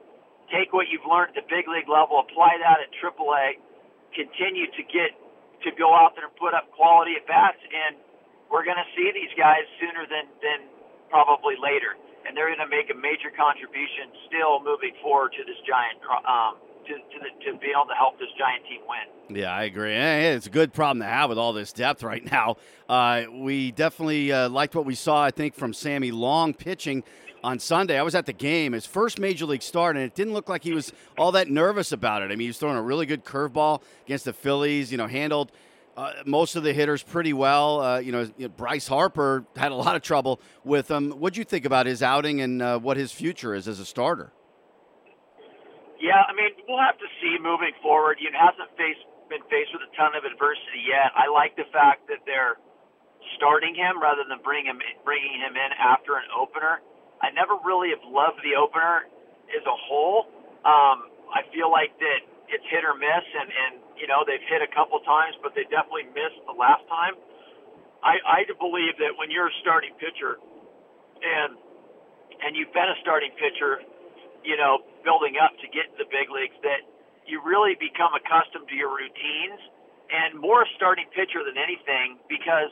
take 0.50 0.74
what 0.74 0.90
you've 0.90 1.06
learned 1.06 1.38
at 1.38 1.44
the 1.44 1.46
big 1.46 1.70
league 1.70 1.86
level, 1.86 2.18
apply 2.18 2.58
that 2.58 2.82
at 2.82 2.90
AAA, 2.98 3.62
continue 4.10 4.66
to 4.66 4.82
get 4.90 5.14
to 5.64 5.72
go 5.74 5.94
out 5.94 6.14
there 6.14 6.26
and 6.26 6.36
put 6.36 6.54
up 6.54 6.70
quality 6.72 7.16
at 7.16 7.26
bats, 7.26 7.60
and 7.62 7.96
we're 8.50 8.64
going 8.64 8.78
to 8.78 8.88
see 8.94 9.10
these 9.14 9.32
guys 9.38 9.64
sooner 9.80 10.04
than 10.06 10.28
than 10.42 10.68
probably 11.08 11.56
later, 11.60 11.96
and 12.24 12.36
they're 12.36 12.48
going 12.48 12.62
to 12.64 12.70
make 12.72 12.88
a 12.88 12.96
major 12.96 13.28
contribution 13.32 14.12
still 14.28 14.62
moving 14.64 14.96
forward 15.04 15.32
to 15.36 15.44
this 15.44 15.58
giant. 15.68 16.00
Um, 16.24 16.56
to, 16.86 16.94
to, 16.94 17.18
the, 17.20 17.52
to 17.52 17.58
be 17.58 17.68
able 17.72 17.86
to 17.86 17.94
help 17.94 18.18
this 18.18 18.28
giant 18.38 18.64
team 18.66 18.80
win. 18.88 19.36
Yeah, 19.36 19.54
I 19.54 19.64
agree. 19.64 19.94
It's 19.94 20.46
a 20.46 20.50
good 20.50 20.72
problem 20.72 21.00
to 21.00 21.06
have 21.06 21.28
with 21.28 21.38
all 21.38 21.52
this 21.52 21.72
depth 21.72 22.02
right 22.02 22.24
now. 22.30 22.56
Uh, 22.88 23.24
we 23.32 23.70
definitely 23.70 24.32
uh, 24.32 24.48
liked 24.48 24.74
what 24.74 24.84
we 24.84 24.94
saw, 24.94 25.22
I 25.22 25.30
think, 25.30 25.54
from 25.54 25.72
Sammy 25.72 26.10
Long 26.10 26.54
pitching 26.54 27.04
on 27.44 27.58
Sunday. 27.58 27.98
I 27.98 28.02
was 28.02 28.14
at 28.14 28.26
the 28.26 28.32
game, 28.32 28.72
his 28.72 28.86
first 28.86 29.18
major 29.18 29.46
league 29.46 29.62
start, 29.62 29.96
and 29.96 30.04
it 30.04 30.14
didn't 30.14 30.32
look 30.32 30.48
like 30.48 30.62
he 30.62 30.72
was 30.72 30.92
all 31.18 31.32
that 31.32 31.48
nervous 31.48 31.92
about 31.92 32.22
it. 32.22 32.26
I 32.26 32.28
mean, 32.30 32.40
he 32.40 32.46
was 32.48 32.58
throwing 32.58 32.76
a 32.76 32.82
really 32.82 33.06
good 33.06 33.24
curveball 33.24 33.82
against 34.04 34.24
the 34.24 34.32
Phillies. 34.32 34.92
You 34.92 34.98
know, 34.98 35.06
handled 35.06 35.52
uh, 35.96 36.12
most 36.24 36.56
of 36.56 36.62
the 36.62 36.72
hitters 36.72 37.02
pretty 37.02 37.32
well. 37.32 37.80
Uh, 37.80 37.98
you, 37.98 38.12
know, 38.12 38.28
Bryce 38.56 38.86
Harper 38.86 39.44
had 39.56 39.72
a 39.72 39.74
lot 39.74 39.96
of 39.96 40.02
trouble 40.02 40.40
with 40.64 40.90
him. 40.90 41.10
What 41.10 41.34
do 41.34 41.40
you 41.40 41.44
think 41.44 41.64
about 41.64 41.86
his 41.86 42.02
outing 42.02 42.40
and 42.40 42.62
uh, 42.62 42.78
what 42.78 42.96
his 42.96 43.12
future 43.12 43.54
is 43.54 43.68
as 43.68 43.78
a 43.80 43.84
starter? 43.84 44.32
Yeah, 46.02 46.18
I 46.26 46.34
mean, 46.34 46.50
we'll 46.66 46.82
have 46.82 46.98
to 46.98 47.06
see 47.22 47.38
moving 47.38 47.70
forward. 47.78 48.18
He 48.18 48.26
hasn't 48.34 48.74
faced 48.74 49.06
been 49.30 49.46
faced 49.48 49.72
with 49.72 49.86
a 49.86 49.92
ton 49.96 50.12
of 50.18 50.28
adversity 50.28 50.84
yet. 50.84 51.14
I 51.16 51.30
like 51.32 51.56
the 51.56 51.64
fact 51.72 52.04
that 52.12 52.20
they're 52.28 52.60
starting 53.38 53.72
him 53.72 53.96
rather 54.02 54.26
than 54.26 54.42
bring 54.42 54.66
him 54.66 54.82
bringing 55.06 55.38
him 55.38 55.54
in 55.54 55.70
after 55.78 56.18
an 56.18 56.26
opener. 56.34 56.82
I 57.22 57.30
never 57.30 57.54
really 57.62 57.94
have 57.94 58.02
loved 58.04 58.42
the 58.42 58.58
opener 58.58 59.06
as 59.54 59.64
a 59.64 59.76
whole. 59.88 60.26
Um, 60.66 61.08
I 61.30 61.46
feel 61.54 61.70
like 61.70 61.94
that 62.02 62.20
it's 62.50 62.66
hit 62.68 62.82
or 62.84 62.98
miss, 62.98 63.24
and 63.38 63.48
and 63.48 63.72
you 63.94 64.10
know 64.10 64.26
they've 64.26 64.42
hit 64.50 64.60
a 64.60 64.70
couple 64.74 64.98
times, 65.06 65.38
but 65.40 65.54
they 65.54 65.64
definitely 65.70 66.10
missed 66.12 66.42
the 66.44 66.58
last 66.58 66.82
time. 66.90 67.14
I 68.02 68.18
I 68.26 68.40
believe 68.58 68.98
that 68.98 69.14
when 69.16 69.30
you're 69.30 69.48
a 69.48 69.58
starting 69.62 69.94
pitcher, 70.02 70.36
and 71.22 71.56
and 72.42 72.58
you've 72.58 72.74
been 72.74 72.90
a 72.90 72.98
starting 73.00 73.32
pitcher, 73.38 73.80
you 74.42 74.58
know, 74.58 74.82
building 75.04 75.38
up 75.38 75.54
to 75.60 75.66
get 75.70 75.90
to 75.94 76.06
the 76.06 76.08
big 76.10 76.30
leagues, 76.30 76.56
that 76.62 76.82
you 77.26 77.42
really 77.44 77.74
become 77.78 78.14
accustomed 78.14 78.66
to 78.70 78.76
your 78.76 78.90
routines, 78.94 79.60
and 80.10 80.38
more 80.38 80.62
a 80.64 80.68
starting 80.76 81.06
pitcher 81.14 81.42
than 81.44 81.58
anything 81.58 82.18
because 82.28 82.70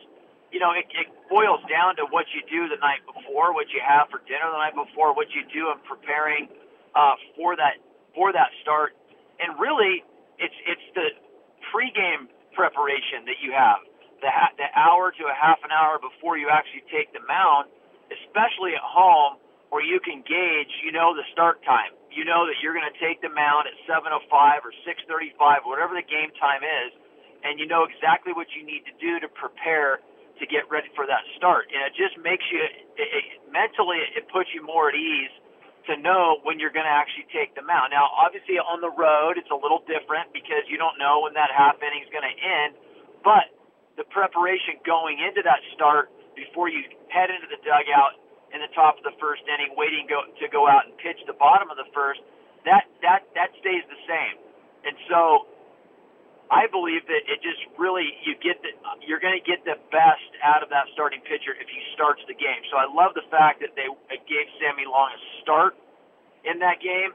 you 0.53 0.59
know, 0.59 0.75
it, 0.75 0.87
it 0.95 1.07
boils 1.31 1.63
down 1.71 1.97
to 1.97 2.05
what 2.11 2.27
you 2.35 2.43
do 2.51 2.67
the 2.69 2.79
night 2.83 3.03
before, 3.07 3.55
what 3.55 3.71
you 3.71 3.81
have 3.83 4.11
for 4.11 4.19
dinner 4.27 4.51
the 4.51 4.59
night 4.59 4.75
before, 4.75 5.15
what 5.15 5.31
you 5.31 5.47
do 5.55 5.71
in 5.71 5.79
preparing 5.87 6.51
uh, 6.95 7.15
for 7.39 7.57
that 7.57 7.79
for 8.15 8.33
that 8.35 8.51
start, 8.63 8.95
and 9.39 9.55
really, 9.59 10.03
it's 10.39 10.55
it's 10.67 10.87
the 10.95 11.15
pregame 11.71 12.27
preparation 12.55 13.23
that 13.31 13.39
you 13.43 13.55
have, 13.55 13.79
the 14.23 14.31
the 14.59 14.69
hour 14.75 15.15
to 15.15 15.25
a 15.31 15.37
half 15.37 15.63
an 15.63 15.71
hour 15.71 16.03
before 16.03 16.39
you 16.39 16.51
actually 16.51 16.83
take 16.91 17.13
the 17.15 17.23
mound, 17.31 17.71
especially 18.11 18.75
at 18.75 18.83
home 18.83 19.39
where 19.71 19.87
you 19.87 20.01
can 20.03 20.19
gauge, 20.27 20.73
you 20.83 20.91
know, 20.91 21.15
the 21.15 21.23
start 21.33 21.63
time. 21.63 21.95
You 22.11 22.27
know 22.27 22.47
that 22.47 22.59
you're 22.59 22.75
going 22.75 22.87
to 22.91 22.99
take 22.99 23.23
the 23.23 23.31
mound 23.31 23.71
at 23.71 23.75
7:05 23.87 24.27
or 24.67 24.73
6:35, 24.83 25.65
whatever 25.65 25.95
the 25.95 26.07
game 26.07 26.31
time 26.39 26.63
is, 26.63 26.91
and 27.47 27.59
you 27.59 27.67
know 27.67 27.87
exactly 27.87 28.33
what 28.35 28.51
you 28.55 28.67
need 28.67 28.83
to 28.87 28.95
do 28.99 29.21
to 29.23 29.29
prepare 29.31 30.03
to 30.41 30.45
get 30.49 30.65
ready 30.73 30.89
for 30.97 31.07
that 31.07 31.23
start. 31.37 31.69
And 31.71 31.85
it 31.85 31.93
just 31.95 32.17
makes 32.19 32.43
you 32.51 32.59
it, 32.65 32.75
it, 32.97 33.25
mentally 33.53 34.01
it 34.17 34.27
puts 34.33 34.49
you 34.57 34.65
more 34.65 34.89
at 34.89 34.97
ease 34.97 35.31
to 35.87 35.97
know 36.01 36.41
when 36.45 36.61
you're 36.61 36.73
going 36.73 36.89
to 36.89 36.93
actually 36.93 37.29
take 37.33 37.55
them 37.55 37.69
out. 37.69 37.93
Now, 37.93 38.09
obviously 38.17 38.57
on 38.57 38.81
the 38.81 38.91
road 38.91 39.37
it's 39.37 39.53
a 39.53 39.57
little 39.57 39.85
different 39.85 40.33
because 40.33 40.65
you 40.67 40.81
don't 40.81 40.97
know 40.97 41.25
when 41.29 41.37
that 41.37 41.53
half 41.53 41.77
inning 41.85 42.03
is 42.03 42.11
going 42.11 42.25
to 42.25 42.37
end, 42.41 42.75
but 43.21 43.53
the 44.01 44.09
preparation 44.09 44.81
going 44.83 45.21
into 45.21 45.45
that 45.45 45.61
start 45.77 46.09
before 46.33 46.73
you 46.73 46.81
head 47.13 47.29
into 47.29 47.49
the 47.53 47.61
dugout 47.61 48.17
in 48.55 48.61
the 48.61 48.71
top 48.75 48.99
of 48.99 49.05
the 49.07 49.15
first 49.23 49.43
inning, 49.47 49.75
waiting 49.79 50.07
go, 50.11 50.27
to 50.27 50.47
go 50.51 50.67
out 50.67 50.87
and 50.87 50.95
pitch 50.99 51.19
the 51.27 51.37
bottom 51.39 51.71
of 51.71 51.79
the 51.79 51.89
first, 51.95 52.21
that 52.65 52.85
that 53.01 53.25
that 53.35 53.51
stays 53.61 53.85
the 53.89 54.01
same. 54.05 54.37
And 54.85 54.97
so 55.09 55.47
I 56.51 56.67
believe 56.67 57.07
that 57.07 57.23
it 57.31 57.39
just 57.41 57.63
really 57.79 58.11
you 58.27 58.35
get 58.43 58.59
the 58.61 58.75
you're 59.07 59.23
going 59.23 59.39
to 59.39 59.47
get 59.47 59.63
the 59.63 59.79
best 59.95 60.31
out 60.43 60.67
of 60.67 60.69
that 60.75 60.91
starting 60.93 61.23
pitcher 61.23 61.55
if 61.55 61.71
he 61.71 61.81
starts 61.95 62.21
the 62.27 62.35
game. 62.35 62.61
So 62.69 62.77
I 62.77 62.91
love 62.91 63.15
the 63.15 63.25
fact 63.31 63.63
that 63.63 63.79
they 63.79 63.87
gave 64.27 64.47
Sammy 64.59 64.85
Long 64.85 65.15
a 65.15 65.21
start 65.47 65.79
in 66.43 66.59
that 66.61 66.83
game. 66.83 67.15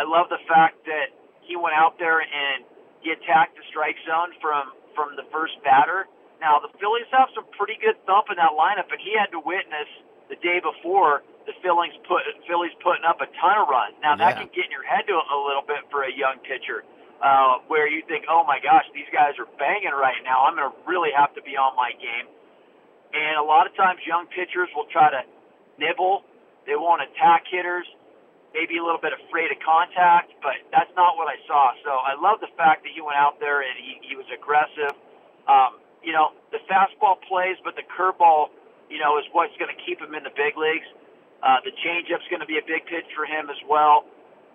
I 0.00 0.08
love 0.08 0.32
the 0.32 0.40
fact 0.48 0.80
that 0.88 1.12
he 1.44 1.60
went 1.60 1.76
out 1.76 2.00
there 2.00 2.24
and 2.24 2.64
he 3.04 3.12
attacked 3.12 3.56
the 3.56 3.64
strike 3.68 4.00
zone 4.08 4.32
from 4.40 4.72
from 4.96 5.14
the 5.14 5.28
first 5.28 5.60
batter. 5.60 6.08
Now 6.40 6.56
the 6.58 6.72
Phillies 6.80 7.08
have 7.12 7.28
some 7.36 7.44
pretty 7.60 7.76
good 7.78 8.00
thump 8.08 8.32
in 8.32 8.40
that 8.40 8.56
lineup, 8.56 8.88
and 8.88 8.98
he 8.98 9.12
had 9.12 9.28
to 9.36 9.40
witness 9.44 9.90
the 10.30 10.38
day 10.38 10.62
before 10.62 11.26
the 11.44 11.52
Phillies 11.60 11.92
put 12.06 12.22
Phillies 12.46 12.72
putting 12.80 13.04
up 13.04 13.18
a 13.20 13.28
ton 13.42 13.58
of 13.58 13.66
runs. 13.66 13.98
Now 14.00 14.14
yeah. 14.14 14.30
that 14.30 14.32
can 14.38 14.48
get 14.54 14.70
in 14.70 14.72
your 14.72 14.86
head 14.86 15.10
to 15.10 15.18
a 15.18 15.38
little 15.42 15.66
bit 15.66 15.82
for 15.90 16.06
a 16.06 16.12
young 16.12 16.38
pitcher 16.46 16.86
uh, 17.20 17.60
where 17.68 17.88
you 17.88 18.02
think, 18.08 18.24
oh 18.28 18.44
my 18.46 18.58
gosh, 18.60 18.84
these 18.94 19.08
guys 19.12 19.36
are 19.36 19.48
banging 19.60 19.92
right 19.92 20.20
now. 20.24 20.48
I'm 20.48 20.56
going 20.56 20.70
to 20.70 20.76
really 20.88 21.10
have 21.12 21.34
to 21.36 21.42
be 21.42 21.56
on 21.56 21.76
my 21.76 21.92
game. 22.00 22.30
And 23.12 23.36
a 23.36 23.44
lot 23.44 23.66
of 23.66 23.74
times, 23.76 24.00
young 24.06 24.26
pitchers 24.30 24.70
will 24.74 24.86
try 24.88 25.10
to 25.10 25.22
nibble. 25.76 26.24
They 26.66 26.76
won't 26.76 27.02
attack 27.02 27.44
hitters. 27.50 27.86
Maybe 28.54 28.78
a 28.78 28.84
little 28.84 29.00
bit 29.00 29.14
afraid 29.14 29.50
of 29.54 29.62
contact, 29.62 30.34
but 30.42 30.58
that's 30.74 30.90
not 30.98 31.14
what 31.14 31.30
I 31.30 31.38
saw. 31.46 31.70
So 31.86 31.90
I 31.90 32.18
love 32.18 32.42
the 32.42 32.50
fact 32.58 32.82
that 32.82 32.90
he 32.90 32.98
went 32.98 33.14
out 33.14 33.38
there 33.38 33.62
and 33.62 33.78
he, 33.78 34.02
he 34.02 34.14
was 34.18 34.26
aggressive. 34.26 34.90
Um, 35.46 35.78
you 36.02 36.10
know, 36.10 36.34
the 36.50 36.58
fastball 36.66 37.22
plays, 37.30 37.62
but 37.62 37.78
the 37.78 37.86
curveball, 37.86 38.50
you 38.90 38.98
know, 38.98 39.16
is 39.16 39.24
what's 39.32 39.54
going 39.56 39.70
to 39.70 39.80
keep 39.86 40.02
him 40.02 40.12
in 40.12 40.26
the 40.26 40.34
big 40.34 40.58
leagues. 40.58 40.86
Uh, 41.40 41.62
the 41.64 41.72
changeup's 41.80 42.26
going 42.28 42.44
to 42.44 42.50
be 42.50 42.60
a 42.60 42.66
big 42.66 42.84
pitch 42.84 43.08
for 43.16 43.24
him 43.24 43.48
as 43.48 43.56
well 43.64 44.04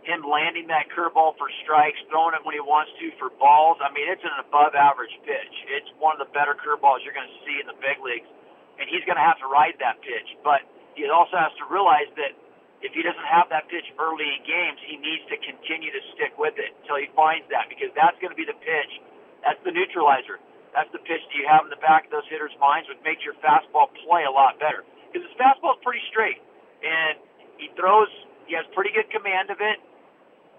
him 0.06 0.22
landing 0.22 0.70
that 0.70 0.86
curveball 0.94 1.34
for 1.36 1.50
strikes, 1.65 1.98
throwing 2.13 2.38
it 2.38 2.46
when 2.46 2.54
he 2.54 2.62
wants 2.62 2.94
to 3.01 3.10
for 3.18 3.34
balls. 3.42 3.82
I 3.82 3.89
mean, 3.89 4.06
it's 4.06 4.22
an 4.22 4.38
above 4.38 4.77
average 4.77 5.13
pitch. 5.25 5.56
It's 5.74 5.89
one 5.98 6.13
of 6.13 6.22
the 6.22 6.30
better 6.32 6.54
curveballs 6.54 7.01
you're 7.01 7.18
going 7.18 7.27
to 7.27 7.42
see 7.42 7.58
in 7.58 7.65
the 7.65 7.77
big 7.82 7.98
leagues, 8.06 8.30
and 8.77 8.86
he's 8.86 9.01
going 9.10 9.18
to 9.18 9.25
have 9.25 9.42
to 9.42 9.50
ride 9.50 9.75
that 9.82 10.00
pitch. 10.06 10.30
But 10.46 10.62
he 10.94 11.10
also 11.10 11.36
has 11.42 11.51
to 11.58 11.65
realize 11.68 12.08
that 12.22 12.38
if 12.86 12.94
he 12.94 13.01
doesn't 13.01 13.25
have 13.25 13.50
that 13.50 13.65
pitch 13.68 13.89
early 13.98 14.30
in 14.30 14.46
games, 14.46 14.77
he 14.86 15.01
needs 15.01 15.25
to 15.34 15.42
continue 15.42 15.89
to 15.89 16.01
stick 16.13 16.38
with 16.38 16.54
it 16.62 16.77
until 16.86 17.01
he 17.01 17.10
finds 17.18 17.50
that 17.50 17.65
because 17.65 17.89
that's 17.98 18.15
going 18.22 18.30
to 18.30 18.38
be 18.38 18.46
the 18.46 18.58
pitch. 18.62 19.01
That's 19.42 19.60
the 19.65 19.74
neutralizer. 19.74 20.38
That's 20.75 20.91
the 20.91 21.00
pitch 21.00 21.24
that 21.24 21.36
you 21.39 21.48
have 21.48 21.63
in 21.63 21.72
the 21.72 21.79
back 21.79 22.05
of 22.05 22.12
those 22.12 22.27
hitters' 22.27 22.53
minds, 22.60 22.91
which 22.91 23.00
makes 23.08 23.24
your 23.24 23.39
fastball 23.39 23.88
play 24.03 24.27
a 24.27 24.34
lot 24.34 24.60
better. 24.60 24.84
Because 25.10 25.24
his 25.25 25.36
fastball 25.39 25.79
is 25.79 25.82
pretty 25.82 26.03
straight, 26.12 26.44
and 26.84 27.15
he 27.55 27.72
throws. 27.79 28.12
He 28.46 28.53
has 28.60 28.67
pretty 28.75 28.91
good 28.91 29.10
command 29.10 29.50
of 29.50 29.63
it 29.63 29.79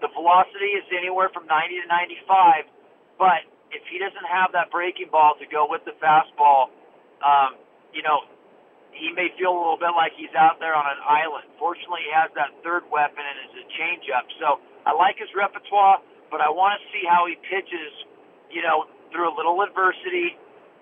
the 0.01 0.09
velocity 0.13 0.77
is 0.77 0.85
anywhere 0.93 1.29
from 1.33 1.47
90 1.49 1.81
to 1.81 1.87
95, 1.87 2.65
but 3.17 3.41
if 3.73 3.81
he 3.89 3.97
doesn't 3.97 4.27
have 4.29 4.53
that 4.53 4.69
breaking 4.69 5.09
ball 5.09 5.33
to 5.41 5.45
go 5.49 5.65
with 5.65 5.81
the 5.85 5.95
fastball, 5.97 6.69
um, 7.25 7.57
you 7.93 8.05
know, 8.05 8.29
he 8.93 9.13
may 9.13 9.29
feel 9.37 9.53
a 9.53 9.59
little 9.59 9.77
bit 9.77 9.93
like 9.93 10.13
he's 10.17 10.33
out 10.33 10.57
there 10.57 10.73
on 10.73 10.85
an 10.85 11.01
island. 11.05 11.45
Fortunately, 11.61 12.01
he 12.05 12.13
has 12.13 12.29
that 12.33 12.53
third 12.65 12.85
weapon 12.89 13.21
and 13.21 13.37
it's 13.45 13.57
a 13.61 13.65
changeup. 13.77 14.25
So 14.41 14.61
I 14.85 14.93
like 14.93 15.17
his 15.17 15.29
repertoire, 15.37 16.01
but 16.29 16.41
I 16.41 16.49
want 16.49 16.77
to 16.77 16.81
see 16.89 17.05
how 17.05 17.29
he 17.29 17.37
pitches, 17.45 17.93
you 18.49 18.61
know, 18.65 18.89
through 19.11 19.31
a 19.31 19.35
little 19.35 19.59
adversity. 19.61 20.37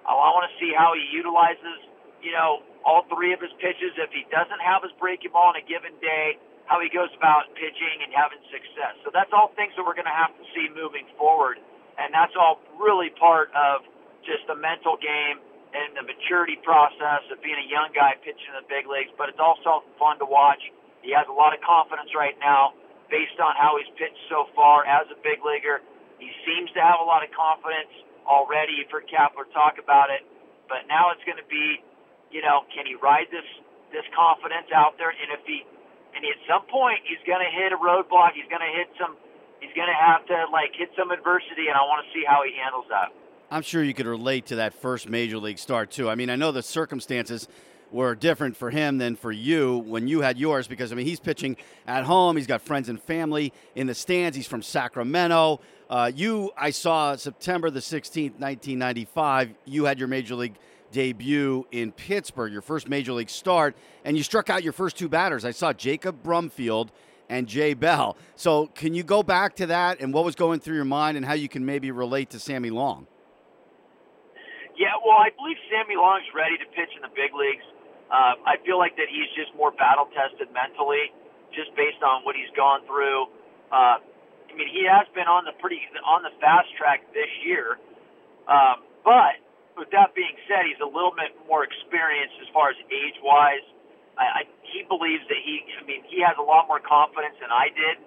I 0.06 0.14
want 0.14 0.46
to 0.50 0.54
see 0.62 0.70
how 0.76 0.94
he 0.94 1.02
utilizes, 1.10 1.82
you 2.22 2.32
know, 2.32 2.62
all 2.86 3.10
three 3.10 3.34
of 3.34 3.42
his 3.42 3.54
pitches. 3.58 3.98
If 3.98 4.14
he 4.14 4.26
doesn't 4.30 4.62
have 4.62 4.86
his 4.86 4.94
breaking 5.02 5.34
ball 5.34 5.50
on 5.54 5.58
a 5.58 5.66
given 5.66 5.98
day, 5.98 6.38
how 6.66 6.82
he 6.82 6.90
goes 6.90 7.10
about 7.18 7.50
pitching 7.58 8.02
and 8.02 8.14
having 8.14 8.42
success. 8.50 8.98
So 9.06 9.14
that's 9.14 9.30
all 9.34 9.54
things 9.54 9.74
that 9.78 9.86
we're 9.86 9.98
going 9.98 10.10
to 10.10 10.14
have 10.14 10.34
to 10.34 10.46
see 10.54 10.70
moving 10.74 11.06
forward, 11.18 11.62
and 11.98 12.14
that's 12.14 12.34
all 12.38 12.62
really 12.78 13.14
part 13.18 13.54
of 13.54 13.86
just 14.26 14.46
the 14.50 14.58
mental 14.58 14.98
game 14.98 15.42
and 15.76 15.94
the 15.94 16.06
maturity 16.06 16.58
process 16.66 17.22
of 17.30 17.38
being 17.46 17.58
a 17.60 17.68
young 17.70 17.94
guy 17.94 18.18
pitching 18.26 18.50
in 18.50 18.58
the 18.58 18.68
big 18.70 18.90
leagues. 18.90 19.14
But 19.14 19.30
it's 19.30 19.42
also 19.42 19.86
fun 20.02 20.18
to 20.22 20.28
watch. 20.28 20.62
He 21.06 21.14
has 21.14 21.30
a 21.30 21.36
lot 21.36 21.54
of 21.54 21.62
confidence 21.62 22.10
right 22.18 22.38
now 22.42 22.74
based 23.14 23.38
on 23.38 23.54
how 23.54 23.78
he's 23.78 23.90
pitched 24.00 24.18
so 24.30 24.50
far 24.58 24.86
as 24.90 25.06
a 25.14 25.18
big 25.22 25.46
leaguer. 25.46 25.86
He 26.18 26.32
seems 26.48 26.74
to 26.74 26.82
have 26.82 26.98
a 26.98 27.06
lot 27.06 27.22
of 27.22 27.30
confidence 27.30 27.92
already. 28.28 28.82
You've 28.82 28.92
heard 28.92 29.08
Kapler 29.08 29.48
talk 29.54 29.78
about 29.82 30.10
it, 30.10 30.26
but 30.68 30.90
now 30.90 31.14
it's 31.14 31.24
going 31.24 31.40
to 31.40 31.50
be, 31.50 31.82
you 32.30 32.42
know, 32.42 32.66
can 32.74 32.86
he 32.86 32.96
ride 32.98 33.30
this 33.32 33.48
this 33.94 34.06
confidence 34.12 34.68
out 34.76 34.98
there? 34.98 35.14
And 35.14 35.30
if 35.32 35.46
he 35.46 35.64
and 36.16 36.24
at 36.26 36.40
some 36.48 36.66
point 36.68 37.00
he's 37.06 37.22
going 37.28 37.44
to 37.44 37.52
hit 37.52 37.72
a 37.72 37.80
roadblock. 37.80 38.34
He's 38.34 38.50
going 38.50 38.64
to 38.64 38.74
hit 38.74 38.90
some. 39.00 39.18
He's 39.60 39.74
going 39.76 39.90
to 39.90 40.00
have 40.00 40.26
to 40.28 40.52
like 40.52 40.72
hit 40.76 40.90
some 40.98 41.12
adversity, 41.12 41.68
and 41.68 41.76
I 41.76 41.84
want 41.84 42.06
to 42.06 42.10
see 42.14 42.24
how 42.28 42.44
he 42.44 42.54
handles 42.56 42.86
that. 42.90 43.12
I'm 43.52 43.62
sure 43.62 43.84
you 43.84 43.94
could 43.94 44.08
relate 44.08 44.48
to 44.48 44.58
that 44.58 44.74
first 44.74 45.08
major 45.08 45.38
league 45.38 45.60
start 45.60 45.92
too. 45.92 46.10
I 46.10 46.16
mean, 46.16 46.30
I 46.30 46.36
know 46.36 46.52
the 46.52 46.64
circumstances 46.64 47.48
were 47.92 48.16
different 48.16 48.58
for 48.58 48.72
him 48.72 48.98
than 48.98 49.16
for 49.16 49.32
you 49.32 49.78
when 49.78 50.08
you 50.08 50.22
had 50.22 50.38
yours 50.38 50.68
because 50.68 50.92
I 50.92 50.96
mean 50.96 51.06
he's 51.06 51.20
pitching 51.20 51.56
at 51.88 52.04
home. 52.04 52.36
He's 52.36 52.48
got 52.48 52.62
friends 52.62 52.90
and 52.90 53.02
family 53.02 53.54
in 53.76 53.88
the 53.88 53.94
stands. 53.94 54.36
He's 54.36 54.48
from 54.48 54.62
Sacramento. 54.62 55.62
Uh, 55.90 56.12
you, 56.14 56.52
I 56.58 56.72
saw 56.72 57.16
September 57.16 57.70
the 57.70 57.80
16th, 57.80 58.40
1995. 58.40 59.54
You 59.66 59.86
had 59.86 60.00
your 60.00 60.08
major 60.08 60.36
league 60.36 60.56
debut 60.92 61.68
in 61.72 61.92
Pittsburgh, 61.92 62.52
your 62.52 62.62
first 62.62 62.88
major 62.88 63.14
league 63.14 63.30
start, 63.30 63.76
and 64.04 64.18
you 64.18 64.24
struck 64.24 64.50
out 64.50 64.64
your 64.64 64.74
first 64.74 64.98
two 64.98 65.10
batters. 65.10 65.46
I 65.46 65.52
saw 65.52 65.74
Jacob 65.74 66.24
Brumfield 66.24 66.90
and 67.30 67.48
Jay 67.48 67.74
Bell. 67.74 68.18
So, 68.36 68.68
can 68.68 68.94
you 68.94 69.04
go 69.04 69.22
back 69.22 69.56
to 69.58 69.68
that 69.68 70.00
and 70.00 70.14
what 70.14 70.26
was 70.26 70.36
going 70.36 70.60
through 70.60 70.76
your 70.76 70.86
mind 70.86 71.18
and 71.18 71.26
how 71.26 71.34
you 71.34 71.50
can 71.50 71.66
maybe 71.66 71.92
relate 71.92 72.30
to 72.32 72.40
Sammy 72.40 72.70
Long? 72.70 73.08
Yeah, 74.78 74.94
well, 75.06 75.18
I 75.18 75.30
believe 75.38 75.58
Sammy 75.72 75.96
Long's 75.96 76.28
ready 76.36 76.58
to 76.58 76.66
pitch 76.76 76.92
in 76.96 77.02
the 77.02 77.14
big 77.16 77.34
leagues. 77.34 77.64
Uh, 78.12 78.36
I 78.46 78.58
feel 78.66 78.78
like 78.78 78.96
that 78.98 79.08
he's 79.10 79.30
just 79.36 79.56
more 79.58 79.72
battle 79.72 80.08
tested 80.14 80.48
mentally, 80.54 81.12
just 81.54 81.76
based 81.76 82.04
on 82.04 82.24
what 82.24 82.36
he's 82.36 82.52
gone 82.56 82.86
through. 82.86 83.26
Uh, 83.72 83.98
I 84.56 84.58
mean, 84.58 84.72
he 84.72 84.88
has 84.88 85.04
been 85.12 85.28
on 85.28 85.44
the 85.44 85.52
pretty 85.60 85.84
on 86.08 86.24
the 86.24 86.32
fast 86.40 86.72
track 86.80 87.04
this 87.12 87.28
year, 87.44 87.76
um, 88.48 88.88
but 89.04 89.36
with 89.76 89.92
that 89.92 90.16
being 90.16 90.32
said, 90.48 90.64
he's 90.64 90.80
a 90.80 90.88
little 90.88 91.12
bit 91.12 91.36
more 91.44 91.68
experienced 91.68 92.40
as 92.40 92.48
far 92.56 92.72
as 92.72 92.80
age 92.88 93.20
wise. 93.20 93.68
I, 94.16 94.24
I, 94.24 94.42
he 94.64 94.88
believes 94.88 95.28
that 95.28 95.40
he, 95.44 95.60
I 95.76 95.84
mean, 95.84 96.08
he 96.08 96.24
has 96.24 96.40
a 96.40 96.46
lot 96.48 96.72
more 96.72 96.80
confidence 96.80 97.36
than 97.44 97.52
I 97.52 97.68
did 97.76 98.00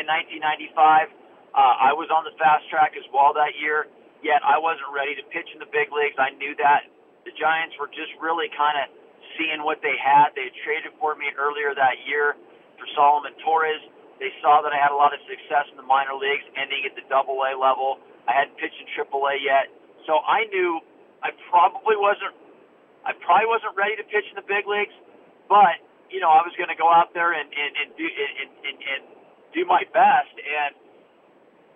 in 0.00 0.08
1995. 0.08 1.12
Uh, 1.52 1.60
I 1.60 1.92
was 1.92 2.08
on 2.08 2.24
the 2.24 2.32
fast 2.40 2.64
track 2.72 2.96
as 2.96 3.04
well 3.12 3.36
that 3.36 3.52
year, 3.60 3.84
yet 4.24 4.40
I 4.40 4.56
wasn't 4.56 4.88
ready 4.96 5.12
to 5.20 5.24
pitch 5.28 5.52
in 5.52 5.60
the 5.60 5.68
big 5.68 5.92
leagues. 5.92 6.16
I 6.16 6.32
knew 6.40 6.56
that. 6.56 6.88
The 7.28 7.36
Giants 7.36 7.76
were 7.76 7.92
just 7.92 8.16
really 8.16 8.48
kind 8.56 8.80
of 8.80 8.88
seeing 9.36 9.60
what 9.60 9.84
they 9.84 10.00
had. 10.00 10.32
They 10.32 10.48
had 10.48 10.56
traded 10.64 10.96
for 10.96 11.12
me 11.20 11.28
earlier 11.36 11.76
that 11.76 12.00
year 12.08 12.32
for 12.80 12.88
Solomon 12.96 13.36
Torres. 13.44 13.84
They 14.18 14.32
saw 14.40 14.64
that 14.64 14.72
I 14.72 14.80
had 14.80 14.92
a 14.92 14.98
lot 14.98 15.12
of 15.12 15.20
success 15.28 15.68
in 15.68 15.76
the 15.76 15.84
minor 15.84 16.16
leagues, 16.16 16.44
ending 16.56 16.88
at 16.88 16.96
the 16.96 17.04
double 17.08 17.44
A 17.44 17.52
level. 17.52 18.00
I 18.24 18.32
hadn't 18.32 18.56
pitched 18.56 18.80
in 18.80 18.88
triple 18.96 19.28
A 19.28 19.36
yet. 19.36 19.68
So 20.08 20.24
I 20.24 20.48
knew 20.48 20.80
I 21.22 21.34
probably 21.50 21.98
wasn't 21.98 22.32
I 23.06 23.14
probably 23.22 23.46
wasn't 23.46 23.78
ready 23.78 23.94
to 23.96 24.04
pitch 24.06 24.26
in 24.26 24.34
the 24.34 24.46
big 24.46 24.66
leagues, 24.66 24.94
but 25.46 25.78
you 26.10 26.18
know 26.18 26.30
I 26.30 26.42
was 26.42 26.54
going 26.58 26.72
to 26.72 26.78
go 26.78 26.88
out 26.88 27.12
there 27.12 27.36
and 27.36 27.46
and, 27.50 27.72
and 27.76 27.88
do 27.94 28.06
and, 28.06 28.50
and, 28.64 28.76
and 28.80 29.02
do 29.52 29.64
my 29.68 29.84
best. 29.92 30.32
And 30.36 30.72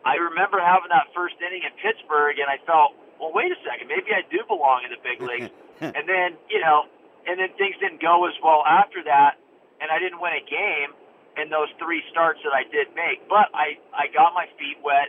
I 0.05 0.17
remember 0.17 0.61
having 0.61 0.89
that 0.91 1.13
first 1.13 1.37
inning 1.45 1.65
in 1.65 1.73
Pittsburgh, 1.77 2.41
and 2.41 2.49
I 2.49 2.57
felt, 2.65 2.97
well, 3.21 3.33
wait 3.37 3.53
a 3.53 3.59
second, 3.65 3.89
maybe 3.89 4.17
I 4.17 4.25
do 4.33 4.41
belong 4.49 4.85
in 4.89 4.91
the 4.97 5.03
big 5.05 5.21
leagues. 5.21 5.53
and 5.81 6.05
then, 6.09 6.41
you 6.49 6.61
know, 6.61 6.89
and 7.29 7.37
then 7.37 7.53
things 7.61 7.77
didn't 7.81 8.01
go 8.01 8.25
as 8.25 8.37
well 8.41 8.65
after 8.65 9.05
that, 9.05 9.37
and 9.81 9.93
I 9.93 10.01
didn't 10.01 10.21
win 10.21 10.33
a 10.33 10.45
game 10.45 10.97
in 11.41 11.49
those 11.49 11.73
three 11.81 12.05
starts 12.13 12.39
that 12.45 12.53
I 12.53 12.69
did 12.69 12.93
make. 12.93 13.25
But 13.27 13.49
I, 13.57 13.81
I 13.97 14.13
got 14.13 14.37
my 14.37 14.47
feet 14.61 14.77
wet. 14.85 15.09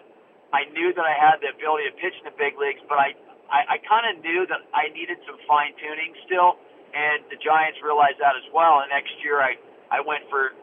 I 0.56 0.68
knew 0.72 0.96
that 0.96 1.04
I 1.04 1.16
had 1.16 1.44
the 1.44 1.52
ability 1.52 1.92
to 1.92 1.96
pitch 2.00 2.16
in 2.20 2.26
the 2.28 2.36
big 2.36 2.56
leagues, 2.60 2.84
but 2.88 3.00
I, 3.00 3.16
I, 3.52 3.76
I 3.76 3.78
kind 3.84 4.08
of 4.08 4.24
knew 4.24 4.48
that 4.48 4.64
I 4.72 4.92
needed 4.92 5.20
some 5.28 5.40
fine 5.48 5.72
tuning 5.80 6.12
still, 6.28 6.60
and 6.92 7.24
the 7.32 7.40
Giants 7.40 7.80
realized 7.84 8.20
that 8.20 8.36
as 8.36 8.48
well. 8.52 8.84
And 8.84 8.92
next 8.92 9.16
year, 9.24 9.40
I, 9.40 9.56
I 9.92 10.00
went 10.04 10.28
for 10.28 10.56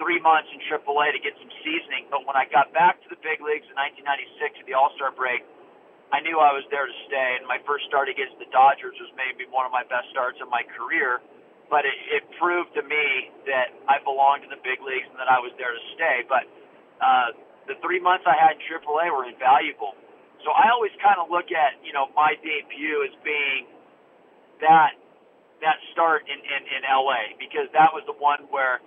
three 0.00 0.18
months 0.18 0.48
in 0.50 0.58
AAA 0.64 1.12
to 1.14 1.20
get 1.20 1.36
some 1.36 1.52
seasoning. 1.62 2.08
But 2.08 2.24
when 2.24 2.34
I 2.34 2.48
got 2.48 2.72
back 2.72 2.98
to 3.04 3.08
the 3.12 3.20
big 3.20 3.38
leagues 3.44 3.68
in 3.68 3.76
1996 3.76 4.62
at 4.62 4.66
the 4.66 4.74
All 4.74 4.90
Star 4.96 5.12
break, 5.12 5.44
I 6.10 6.18
knew 6.24 6.42
I 6.42 6.50
was 6.50 6.66
there 6.74 6.88
to 6.88 6.96
stay. 7.06 7.38
And 7.38 7.46
my 7.46 7.62
first 7.62 7.86
start 7.86 8.10
against 8.10 8.34
the 8.42 8.50
Dodgers 8.50 8.98
was 8.98 9.12
maybe 9.14 9.46
one 9.46 9.62
of 9.68 9.70
my 9.70 9.86
best 9.86 10.10
starts 10.10 10.42
of 10.42 10.50
my 10.50 10.66
career. 10.74 11.22
But 11.70 11.86
it, 11.86 11.96
it 12.10 12.22
proved 12.36 12.74
to 12.74 12.82
me 12.82 13.30
that 13.46 13.72
I 13.86 14.02
belonged 14.02 14.42
in 14.42 14.50
the 14.50 14.60
big 14.60 14.82
leagues 14.82 15.06
and 15.08 15.18
that 15.22 15.30
I 15.30 15.38
was 15.38 15.54
there 15.56 15.70
to 15.70 15.82
stay. 15.94 16.26
But 16.26 16.44
uh, 17.00 17.32
the 17.70 17.78
three 17.80 18.02
months 18.02 18.26
I 18.26 18.34
had 18.34 18.58
in 18.58 18.62
AAA 18.66 19.08
were 19.14 19.24
invaluable. 19.24 19.94
So 20.42 20.50
I 20.50 20.74
always 20.74 20.92
kind 20.98 21.22
of 21.22 21.30
look 21.30 21.52
at 21.54 21.78
you 21.86 21.94
know 21.94 22.10
my 22.16 22.34
debut 22.42 23.06
as 23.06 23.14
being 23.22 23.70
that 24.60 24.98
that 25.62 25.78
start 25.92 26.26
in, 26.26 26.38
in 26.40 26.62
in 26.66 26.82
LA 26.88 27.36
because 27.38 27.68
that 27.76 27.92
was 27.92 28.02
the 28.08 28.16
one 28.16 28.48
where 28.50 28.80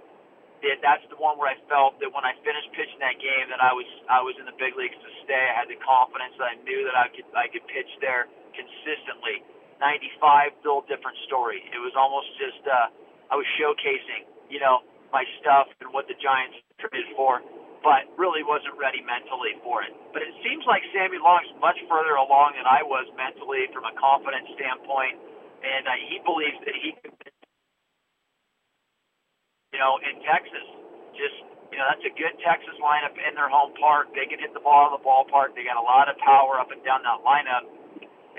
it, 0.64 0.80
that's 0.82 1.04
the 1.12 1.20
one 1.20 1.38
where 1.38 1.52
I 1.52 1.60
felt 1.68 2.00
that 2.00 2.10
when 2.10 2.24
I 2.24 2.34
finished 2.42 2.72
pitching 2.74 3.02
that 3.04 3.20
game 3.20 3.52
that 3.52 3.62
I 3.62 3.76
was 3.76 3.88
I 4.10 4.24
was 4.24 4.36
in 4.40 4.46
the 4.48 4.56
big 4.58 4.74
leagues 4.80 4.98
to 4.98 5.12
stay. 5.28 5.38
I 5.38 5.66
had 5.66 5.70
the 5.70 5.80
confidence 5.82 6.34
that 6.40 6.56
I 6.56 6.58
knew 6.64 6.88
that 6.88 6.98
I 6.98 7.08
could 7.14 7.28
I 7.36 7.48
could 7.52 7.66
pitch 7.70 7.90
there 8.02 8.32
consistently. 8.56 9.44
95, 9.84 10.64
still 10.64 10.80
a 10.80 10.88
different 10.88 11.20
story. 11.28 11.60
It 11.76 11.82
was 11.84 11.92
almost 12.00 12.32
just 12.40 12.64
uh, 12.64 12.88
I 13.28 13.36
was 13.36 13.46
showcasing, 13.60 14.24
you 14.48 14.64
know, 14.64 14.88
my 15.12 15.28
stuff 15.44 15.68
and 15.84 15.92
what 15.92 16.08
the 16.08 16.16
Giants 16.16 16.56
traded 16.80 17.12
for 17.20 17.44
but 17.84 18.08
really 18.16 18.42
wasn't 18.48 18.74
ready 18.80 19.04
mentally 19.04 19.60
for 19.60 19.84
it. 19.84 19.92
But 20.16 20.24
it 20.24 20.34
seems 20.40 20.64
like 20.64 20.82
Sammy 20.96 21.20
Long's 21.20 21.52
much 21.60 21.76
further 21.92 22.16
along 22.16 22.56
than 22.56 22.64
I 22.64 22.82
was 22.82 23.06
mentally 23.20 23.68
from 23.76 23.84
a 23.84 23.94
confidence 24.00 24.48
standpoint, 24.56 25.20
and 25.62 25.84
uh, 25.84 25.92
he 26.08 26.24
believes 26.24 26.58
that 26.64 26.76
he 26.80 26.96
can, 27.04 27.12
you 29.76 29.80
know, 29.84 30.00
in 30.00 30.24
Texas, 30.24 30.66
just 31.14 31.38
you 31.76 31.78
know, 31.82 31.90
that's 31.92 32.06
a 32.08 32.14
good 32.16 32.38
Texas 32.40 32.78
lineup 32.80 33.18
in 33.20 33.36
their 33.36 33.52
home 33.52 33.76
park. 33.76 34.16
They 34.16 34.30
can 34.30 34.40
hit 34.40 34.56
the 34.56 34.64
ball 34.64 34.88
in 34.88 34.94
the 34.96 35.04
ballpark. 35.04 35.58
They 35.58 35.68
got 35.68 35.76
a 35.76 35.84
lot 35.84 36.08
of 36.08 36.16
power 36.24 36.62
up 36.62 36.72
and 36.72 36.80
down 36.88 37.04
that 37.04 37.20
lineup, 37.26 37.68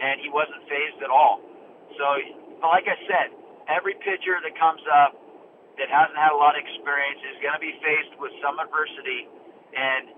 and 0.01 0.21
he 0.21 0.29
wasn't 0.31 0.63
phased 0.67 1.01
at 1.03 1.11
all. 1.11 1.41
So, 1.97 2.07
like 2.67 2.89
I 2.91 2.99
said, 3.07 3.35
every 3.71 3.95
pitcher 4.03 4.39
that 4.43 4.55
comes 4.59 4.83
up 4.91 5.15
that 5.79 5.91
hasn't 5.91 6.19
had 6.19 6.31
a 6.31 6.39
lot 6.39 6.55
of 6.55 6.63
experience 6.63 7.21
is 7.35 7.37
going 7.43 7.55
to 7.55 7.63
be 7.63 7.75
faced 7.83 8.15
with 8.23 8.31
some 8.39 8.59
adversity, 8.63 9.27
and 9.75 10.15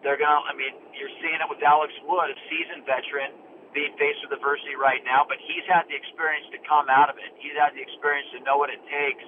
they're 0.00 0.16
going 0.20 0.32
to. 0.32 0.42
I 0.48 0.54
mean, 0.56 0.72
you're 0.96 1.12
seeing 1.20 1.36
it 1.40 1.48
with 1.48 1.60
Alex 1.60 1.92
Wood, 2.08 2.32
a 2.32 2.36
seasoned 2.48 2.84
veteran, 2.88 3.32
being 3.76 3.92
faced 4.00 4.24
with 4.24 4.32
adversity 4.32 4.72
right 4.72 5.04
now, 5.04 5.28
but 5.28 5.36
he's 5.44 5.64
had 5.68 5.84
the 5.88 5.96
experience 5.96 6.48
to 6.56 6.60
come 6.64 6.88
out 6.88 7.12
of 7.12 7.20
it. 7.20 7.28
He's 7.36 7.56
had 7.60 7.76
the 7.76 7.84
experience 7.84 8.32
to 8.32 8.40
know 8.40 8.56
what 8.56 8.72
it 8.72 8.80
takes 8.88 9.24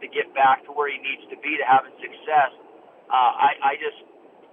to 0.00 0.08
get 0.08 0.32
back 0.32 0.64
to 0.64 0.72
where 0.72 0.88
he 0.88 0.96
needs 0.96 1.28
to 1.28 1.36
be 1.44 1.60
to 1.60 1.66
having 1.68 1.92
success. 2.00 2.56
Uh, 3.12 3.32
I, 3.36 3.50
I 3.60 3.72
just, 3.76 4.00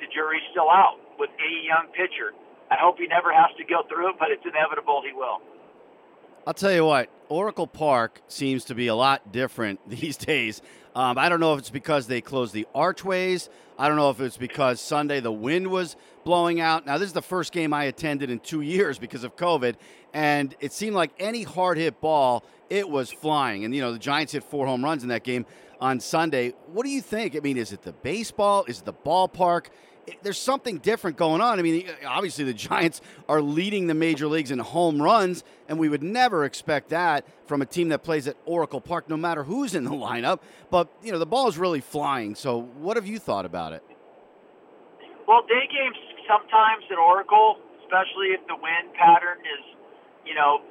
the 0.03 0.07
jury's 0.11 0.43
still 0.51 0.67
out 0.67 0.99
with 1.15 1.31
any 1.39 1.63
young 1.63 1.87
pitcher. 1.95 2.35
I 2.69 2.75
hope 2.79 2.97
he 2.97 3.07
never 3.07 3.31
has 3.31 3.55
to 3.57 3.63
go 3.63 3.83
through 3.87 4.09
it, 4.09 4.15
but 4.19 4.29
it's 4.31 4.43
inevitable 4.45 5.01
he 5.05 5.13
will. 5.13 5.41
I'll 6.45 6.53
tell 6.53 6.71
you 6.71 6.85
what, 6.85 7.09
Oracle 7.29 7.67
Park 7.67 8.21
seems 8.27 8.65
to 8.65 8.75
be 8.75 8.87
a 8.87 8.95
lot 8.95 9.31
different 9.31 9.79
these 9.89 10.17
days. 10.17 10.61
Um, 10.95 11.17
I 11.17 11.29
don't 11.29 11.39
know 11.39 11.53
if 11.53 11.59
it's 11.59 11.69
because 11.69 12.07
they 12.07 12.21
closed 12.21 12.53
the 12.53 12.65
archways. 12.73 13.49
I 13.77 13.87
don't 13.87 13.97
know 13.97 14.09
if 14.09 14.19
it's 14.19 14.37
because 14.37 14.81
Sunday 14.81 15.19
the 15.19 15.31
wind 15.31 15.67
was 15.67 15.95
blowing 16.23 16.59
out. 16.59 16.85
Now, 16.85 16.97
this 16.97 17.07
is 17.07 17.13
the 17.13 17.21
first 17.21 17.51
game 17.51 17.73
I 17.73 17.83
attended 17.83 18.29
in 18.29 18.39
two 18.39 18.61
years 18.75 18.97
because 18.97 19.23
of 19.23 19.35
COVID, 19.35 19.75
and 20.13 20.55
it 20.59 20.73
seemed 20.73 20.95
like 20.95 21.11
any 21.19 21.43
hard 21.43 21.77
hit 21.77 22.01
ball, 22.01 22.43
it 22.69 22.89
was 22.89 23.11
flying. 23.11 23.63
And, 23.63 23.75
you 23.75 23.81
know, 23.81 23.93
the 23.93 23.99
Giants 23.99 24.33
hit 24.33 24.43
four 24.43 24.65
home 24.65 24.83
runs 24.83 25.03
in 25.03 25.09
that 25.09 25.23
game 25.23 25.45
on 25.79 25.99
Sunday. 25.99 26.53
What 26.67 26.83
do 26.83 26.89
you 26.89 27.01
think? 27.01 27.35
I 27.35 27.39
mean, 27.39 27.57
is 27.57 27.71
it 27.71 27.83
the 27.83 27.93
baseball? 27.93 28.65
Is 28.67 28.79
it 28.79 28.85
the 28.85 28.93
ballpark? 28.93 29.67
There's 30.23 30.37
something 30.37 30.77
different 30.77 31.17
going 31.17 31.41
on. 31.41 31.59
I 31.59 31.61
mean, 31.61 31.87
obviously 32.05 32.45
the 32.45 32.53
Giants 32.53 33.01
are 33.27 33.41
leading 33.41 33.87
the 33.87 33.93
major 33.93 34.27
leagues 34.27 34.51
in 34.51 34.59
home 34.59 35.01
runs, 35.01 35.43
and 35.67 35.77
we 35.79 35.89
would 35.89 36.03
never 36.03 36.45
expect 36.45 36.89
that 36.89 37.25
from 37.45 37.61
a 37.61 37.65
team 37.65 37.89
that 37.89 38.03
plays 38.03 38.27
at 38.27 38.37
Oracle 38.45 38.81
Park, 38.81 39.09
no 39.09 39.17
matter 39.17 39.43
who's 39.43 39.75
in 39.75 39.83
the 39.83 39.91
lineup. 39.91 40.39
But 40.69 40.89
you 41.03 41.11
know, 41.11 41.19
the 41.19 41.25
ball 41.25 41.47
is 41.47 41.57
really 41.57 41.81
flying. 41.81 42.35
So, 42.35 42.61
what 42.79 42.97
have 42.97 43.07
you 43.07 43.19
thought 43.19 43.45
about 43.45 43.73
it? 43.73 43.83
Well, 45.27 45.41
day 45.43 45.67
games 45.67 45.97
sometimes 46.27 46.83
at 46.91 46.97
Oracle, 46.97 47.57
especially 47.83 48.35
if 48.35 48.43
the 48.47 48.55
wind 48.55 48.93
pattern 48.95 49.39
is, 49.43 49.63
you 50.25 50.35
know, 50.35 50.63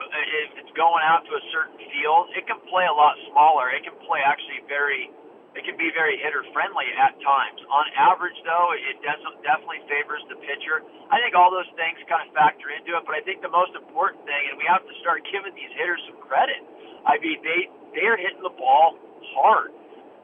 if 0.00 0.50
it's 0.56 0.72
going 0.76 1.04
out 1.04 1.24
to 1.28 1.32
a 1.36 1.44
certain 1.52 1.78
field, 1.92 2.32
it 2.36 2.46
can 2.46 2.58
play 2.68 2.88
a 2.88 2.92
lot 2.96 3.16
smaller. 3.30 3.70
It 3.70 3.84
can 3.84 3.94
play 4.08 4.20
actually 4.24 4.64
very 4.68 5.12
it 5.52 5.68
can 5.68 5.76
be 5.76 5.92
very 5.92 6.16
hitter 6.16 6.40
friendly 6.56 6.88
at 6.96 7.12
times. 7.20 7.60
On 7.68 7.84
average, 7.92 8.36
though, 8.48 8.72
it 8.72 8.96
doesn't 9.04 9.44
definitely 9.44 9.84
favors 9.84 10.24
the 10.32 10.40
pitcher. 10.40 10.80
I 11.12 11.20
think 11.20 11.36
all 11.36 11.52
those 11.52 11.68
things 11.76 12.00
kind 12.08 12.24
of 12.24 12.32
factor 12.32 12.72
into 12.72 12.96
it, 12.96 13.04
but 13.04 13.12
I 13.12 13.20
think 13.20 13.44
the 13.44 13.52
most 13.52 13.76
important 13.76 14.24
thing, 14.24 14.42
and 14.48 14.56
we 14.56 14.64
have 14.64 14.80
to 14.80 14.94
start 15.04 15.28
giving 15.28 15.52
these 15.52 15.72
hitters 15.76 16.00
some 16.08 16.16
credit. 16.24 16.64
I 17.04 17.20
mean, 17.20 17.44
they 17.44 17.68
they 17.92 18.08
are 18.08 18.16
hitting 18.16 18.40
the 18.40 18.54
ball 18.56 18.96
hard. 19.36 19.76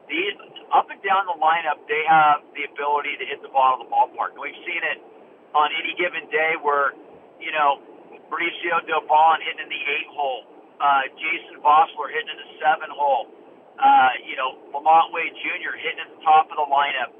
These 0.09 0.33
up 0.73 0.89
and 0.89 0.97
down 1.05 1.29
the 1.29 1.37
lineup, 1.37 1.77
they 1.85 2.01
have 2.09 2.41
the 2.57 2.65
ability 2.65 3.21
to 3.21 3.25
hit 3.29 3.45
the 3.45 3.53
ball 3.53 3.77
in 3.77 3.85
the 3.85 3.89
ballpark. 3.93 4.33
And 4.33 4.41
we've 4.41 4.63
seen 4.65 4.81
it 4.81 4.97
on 5.53 5.69
any 5.77 5.93
given 5.93 6.25
day 6.33 6.57
where, 6.61 6.97
you 7.37 7.53
know, 7.53 7.81
Mauricio 8.33 8.81
Dubon 8.89 9.37
hitting 9.45 9.65
in 9.65 9.69
the 9.69 9.83
eight 9.85 10.09
hole, 10.09 10.45
uh, 10.81 11.05
Jason 11.13 11.61
Vosler 11.61 12.09
hitting 12.09 12.33
in 12.33 12.39
the 12.41 12.49
seven 12.57 12.89
hole 12.89 13.29
uh, 13.79 14.11
you 14.27 14.35
know, 14.35 14.59
LaMont 14.75 15.15
Wade 15.15 15.31
Jr. 15.39 15.73
hitting 15.79 16.03
at 16.03 16.11
the 16.11 16.21
top 16.21 16.51
of 16.51 16.59
the 16.59 16.67
lineup. 16.67 17.15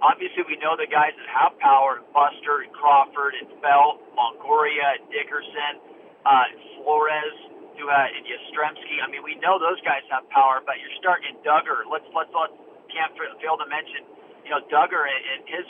Obviously, 0.00 0.44
we 0.48 0.56
know 0.60 0.76
the 0.76 0.88
guys 0.88 1.12
that 1.16 1.28
have 1.28 1.56
power, 1.60 2.00
Buster 2.12 2.64
and 2.64 2.72
Crawford 2.72 3.36
and 3.36 3.48
Belt, 3.60 4.00
Longoria 4.16 5.00
and 5.00 5.04
Dickerson, 5.12 5.80
uh, 6.24 6.48
Flores, 6.80 7.36
who 7.76 7.88
uh, 7.88 8.16
and 8.16 8.24
Yastrzemski. 8.24 9.00
I 9.00 9.08
mean, 9.08 9.24
we 9.24 9.36
know 9.40 9.60
those 9.60 9.80
guys 9.84 10.04
have 10.12 10.28
power, 10.32 10.60
but 10.64 10.80
you're 10.80 10.96
starting 11.00 11.36
Duggar. 11.44 11.88
Let's 11.88 12.08
let's 12.12 12.32
let 12.32 12.52
can't 12.92 13.12
fail 13.16 13.56
to 13.56 13.68
mention, 13.68 14.04
you 14.44 14.50
know, 14.52 14.60
Duggar 14.68 15.04
and 15.08 15.44
his 15.48 15.64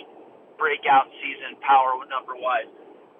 breakout 0.58 1.10
season 1.22 1.58
power 1.62 1.94
number 2.10 2.34
wise. 2.34 2.70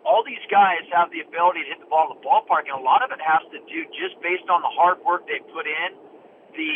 All 0.02 0.24
these 0.24 0.42
guys 0.48 0.82
have 0.94 1.12
the 1.12 1.20
ability 1.22 1.66
to 1.66 1.68
hit 1.74 1.78
the 1.82 1.90
ball 1.90 2.10
in 2.10 2.18
the 2.18 2.22
ballpark, 2.24 2.70
and 2.70 2.74
a 2.74 2.82
lot 2.82 3.04
of 3.04 3.12
it 3.12 3.20
has 3.20 3.44
to 3.52 3.60
do 3.68 3.78
just 3.94 4.16
based 4.24 4.48
on 4.48 4.62
the 4.64 4.72
hard 4.72 4.98
work 5.04 5.26
they 5.28 5.42
put 5.52 5.68
in 5.68 6.09
the 6.56 6.74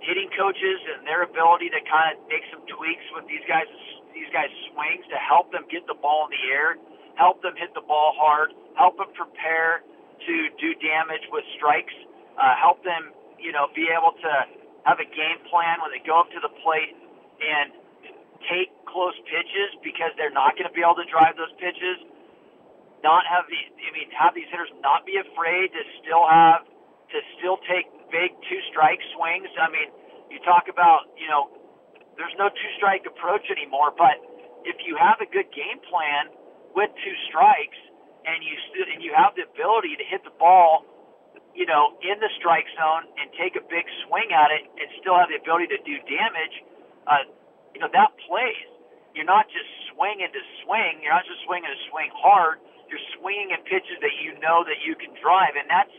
hitting 0.00 0.30
coaches 0.36 0.78
and 0.94 1.06
their 1.06 1.22
ability 1.26 1.72
to 1.72 1.80
kind 1.88 2.14
of 2.14 2.22
make 2.28 2.44
some 2.52 2.62
tweaks 2.68 3.06
with 3.16 3.26
these 3.26 3.42
guys 3.48 3.66
these 4.14 4.28
guys 4.32 4.48
swings 4.72 5.04
to 5.12 5.18
help 5.20 5.52
them 5.52 5.68
get 5.68 5.84
the 5.84 5.98
ball 6.00 6.24
in 6.24 6.32
the 6.32 6.44
air, 6.48 6.80
help 7.20 7.44
them 7.44 7.52
hit 7.52 7.76
the 7.76 7.84
ball 7.84 8.16
hard, 8.16 8.48
help 8.80 8.96
them 8.96 9.12
prepare 9.12 9.84
to 10.24 10.34
do 10.56 10.72
damage 10.80 11.20
with 11.28 11.44
strikes, 11.60 11.92
uh, 12.40 12.56
help 12.56 12.80
them 12.84 13.12
you 13.36 13.52
know 13.52 13.68
be 13.76 13.88
able 13.92 14.16
to 14.16 14.32
have 14.88 15.02
a 15.02 15.08
game 15.08 15.40
plan 15.50 15.82
when 15.82 15.90
they 15.92 16.00
go 16.06 16.20
up 16.22 16.30
to 16.32 16.40
the 16.40 16.52
plate 16.64 16.94
and 17.42 17.74
take 18.48 18.70
close 18.88 19.16
pitches 19.28 19.74
because 19.82 20.14
they're 20.16 20.32
not 20.32 20.54
going 20.56 20.68
to 20.68 20.72
be 20.72 20.80
able 20.80 20.96
to 20.96 21.08
drive 21.10 21.36
those 21.36 21.52
pitches. 21.60 22.00
Not 23.04 23.28
have 23.28 23.44
the 23.50 23.60
I 23.60 23.90
mean 23.92 24.08
have 24.16 24.32
these 24.32 24.48
hitters 24.48 24.72
not 24.80 25.04
be 25.04 25.20
afraid 25.20 25.74
to 25.76 25.82
still 26.00 26.24
have 26.24 26.64
to 27.12 27.18
still 27.36 27.60
take 27.68 27.86
big 28.10 28.34
two 28.48 28.60
strike 28.70 29.00
swings. 29.16 29.48
I 29.58 29.68
mean, 29.70 29.88
you 30.30 30.38
talk 30.42 30.66
about, 30.68 31.10
you 31.16 31.28
know, 31.28 31.50
there's 32.16 32.34
no 32.40 32.48
two 32.48 32.70
strike 32.76 33.04
approach 33.04 33.46
anymore, 33.52 33.92
but 33.92 34.18
if 34.64 34.76
you 34.82 34.96
have 34.96 35.20
a 35.20 35.28
good 35.28 35.48
game 35.52 35.78
plan 35.86 36.32
with 36.74 36.90
two 37.04 37.16
strikes 37.28 37.78
and 38.26 38.42
you 38.42 38.56
st- 38.72 38.90
and 38.90 39.00
you 39.04 39.14
have 39.14 39.36
the 39.38 39.44
ability 39.46 39.94
to 39.96 40.04
hit 40.04 40.24
the 40.24 40.34
ball, 40.40 40.84
you 41.54 41.64
know, 41.64 41.96
in 42.04 42.18
the 42.20 42.28
strike 42.36 42.68
zone 42.76 43.08
and 43.16 43.30
take 43.38 43.56
a 43.56 43.64
big 43.64 43.86
swing 44.04 44.32
at 44.32 44.50
it 44.52 44.66
and 44.76 44.86
still 45.00 45.16
have 45.16 45.28
the 45.32 45.38
ability 45.40 45.70
to 45.72 45.80
do 45.84 45.96
damage, 46.04 46.56
uh, 47.06 47.24
you 47.72 47.80
know, 47.80 47.88
that 47.92 48.12
plays. 48.28 48.68
You're 49.16 49.28
not 49.28 49.48
just 49.48 49.68
swinging 49.92 50.28
to 50.28 50.42
swing. 50.64 51.00
You're 51.00 51.16
not 51.16 51.24
just 51.24 51.40
swinging 51.48 51.72
to 51.72 51.80
swing 51.88 52.12
hard. 52.12 52.60
You're 52.92 53.02
swinging 53.16 53.56
at 53.56 53.64
pitches 53.64 53.96
that 54.04 54.12
you 54.20 54.36
know 54.44 54.60
that 54.68 54.84
you 54.84 54.92
can 54.94 55.16
drive, 55.16 55.56
and 55.56 55.64
that's 55.72 55.92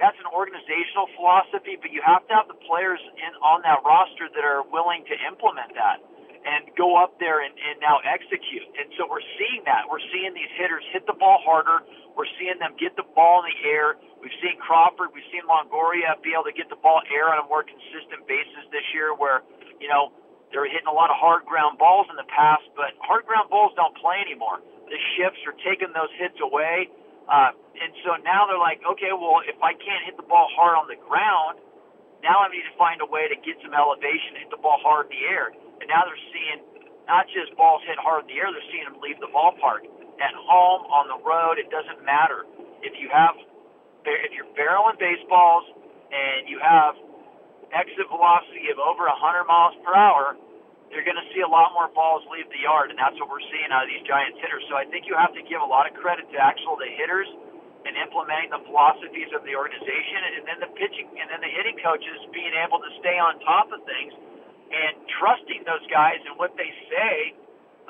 that's 0.00 0.18
an 0.20 0.28
organizational 0.32 1.08
philosophy, 1.16 1.76
but 1.80 1.90
you 1.90 2.02
have 2.04 2.26
to 2.28 2.32
have 2.36 2.48
the 2.48 2.58
players 2.68 3.00
in 3.16 3.32
on 3.40 3.62
that 3.64 3.80
roster 3.84 4.28
that 4.32 4.44
are 4.44 4.62
willing 4.68 5.04
to 5.08 5.14
implement 5.28 5.72
that. 5.74 6.00
and 6.46 6.70
go 6.78 6.94
up 6.94 7.18
there 7.18 7.42
and, 7.42 7.50
and 7.58 7.82
now 7.82 7.98
execute. 8.06 8.62
And 8.78 8.86
so 8.94 9.10
we're 9.10 9.24
seeing 9.34 9.66
that. 9.66 9.90
We're 9.90 10.02
seeing 10.14 10.30
these 10.30 10.50
hitters 10.54 10.86
hit 10.94 11.02
the 11.10 11.18
ball 11.18 11.42
harder. 11.42 11.82
We're 12.14 12.30
seeing 12.38 12.54
them 12.62 12.78
get 12.78 12.94
the 12.94 13.02
ball 13.18 13.42
in 13.42 13.50
the 13.50 13.58
air. 13.66 13.98
We've 14.22 14.34
seen 14.38 14.54
Crawford, 14.62 15.10
we've 15.10 15.26
seen 15.34 15.42
Longoria 15.50 16.14
be 16.22 16.32
able 16.38 16.46
to 16.46 16.54
get 16.54 16.70
the 16.70 16.78
ball 16.78 17.02
air 17.10 17.34
on 17.34 17.42
a 17.42 17.46
more 17.50 17.66
consistent 17.66 18.24
basis 18.30 18.62
this 18.70 18.86
year 18.94 19.10
where, 19.12 19.42
you 19.82 19.90
know, 19.90 20.14
they 20.54 20.62
were 20.62 20.70
hitting 20.70 20.86
a 20.86 20.94
lot 20.94 21.10
of 21.10 21.18
hard 21.18 21.42
ground 21.50 21.82
balls 21.82 22.06
in 22.08 22.16
the 22.16 22.28
past, 22.30 22.62
but 22.78 22.94
hard 23.02 23.26
ground 23.26 23.50
balls 23.50 23.74
don't 23.74 23.98
play 23.98 24.22
anymore. 24.22 24.62
The 24.86 24.98
shifts 25.18 25.42
are 25.50 25.56
taking 25.66 25.90
those 25.90 26.10
hits 26.14 26.38
away. 26.38 26.86
Uh, 27.26 27.50
and 27.76 27.92
so 28.06 28.16
now 28.22 28.46
they're 28.46 28.62
like, 28.62 28.80
okay, 28.86 29.10
well, 29.12 29.42
if 29.42 29.58
I 29.60 29.74
can't 29.74 30.02
hit 30.06 30.16
the 30.16 30.26
ball 30.26 30.46
hard 30.54 30.78
on 30.78 30.86
the 30.86 30.96
ground, 30.96 31.58
now 32.22 32.40
I 32.42 32.48
need 32.48 32.64
to 32.64 32.74
find 32.78 33.02
a 33.02 33.08
way 33.08 33.28
to 33.28 33.36
get 33.42 33.58
some 33.60 33.74
elevation, 33.74 34.40
hit 34.40 34.50
the 34.50 34.62
ball 34.62 34.78
hard 34.80 35.10
in 35.10 35.18
the 35.18 35.24
air. 35.26 35.52
And 35.82 35.86
now 35.90 36.06
they're 36.06 36.26
seeing 36.32 36.58
not 37.06 37.26
just 37.30 37.54
balls 37.58 37.82
hit 37.86 37.98
hard 37.98 38.26
in 38.26 38.34
the 38.34 38.38
air, 38.40 38.48
they're 38.50 38.70
seeing 38.72 38.86
them 38.86 38.98
leave 39.02 39.18
the 39.20 39.30
ballpark. 39.30 39.86
At 40.16 40.32
home, 40.32 40.88
on 40.88 41.12
the 41.12 41.20
road, 41.20 41.60
it 41.60 41.68
doesn't 41.68 42.00
matter. 42.00 42.48
If 42.80 42.96
you 42.96 43.12
have, 43.12 43.36
if 44.08 44.32
you're 44.32 44.48
barreling 44.56 44.96
baseballs 44.96 45.68
and 46.08 46.48
you 46.48 46.56
have 46.62 46.96
exit 47.74 48.08
velocity 48.08 48.72
of 48.72 48.80
over 48.80 49.04
100 49.04 49.44
miles 49.44 49.76
per 49.84 49.92
hour, 49.92 50.40
you're 50.96 51.04
going 51.04 51.20
to 51.20 51.28
see 51.36 51.44
a 51.44 51.52
lot 51.52 51.76
more 51.76 51.92
balls 51.92 52.24
leave 52.32 52.48
the 52.48 52.64
yard, 52.64 52.88
and 52.88 52.96
that's 52.96 53.12
what 53.20 53.28
we're 53.28 53.44
seeing 53.52 53.68
out 53.68 53.84
of 53.84 53.92
these 53.92 54.00
Giants 54.08 54.40
hitters. 54.40 54.64
So 54.72 54.80
I 54.80 54.88
think 54.88 55.04
you 55.04 55.12
have 55.12 55.36
to 55.36 55.44
give 55.44 55.60
a 55.60 55.68
lot 55.68 55.84
of 55.84 55.92
credit 56.00 56.24
to 56.32 56.38
actual 56.40 56.80
the 56.80 56.88
hitters 56.88 57.28
and 57.84 57.92
implementing 58.00 58.48
the 58.48 58.64
philosophies 58.64 59.28
of 59.36 59.44
the 59.44 59.52
organization, 59.52 60.40
and 60.40 60.48
then 60.48 60.58
the 60.64 60.72
pitching, 60.72 61.06
and 61.20 61.28
then 61.28 61.44
the 61.44 61.52
hitting 61.52 61.76
coaches 61.84 62.16
being 62.32 62.56
able 62.56 62.80
to 62.80 62.88
stay 63.04 63.20
on 63.20 63.36
top 63.44 63.68
of 63.76 63.84
things 63.84 64.16
and 64.72 64.96
trusting 65.20 65.62
those 65.68 65.84
guys 65.92 66.18
and 66.24 66.34
what 66.40 66.56
they 66.56 66.72
say, 66.90 67.36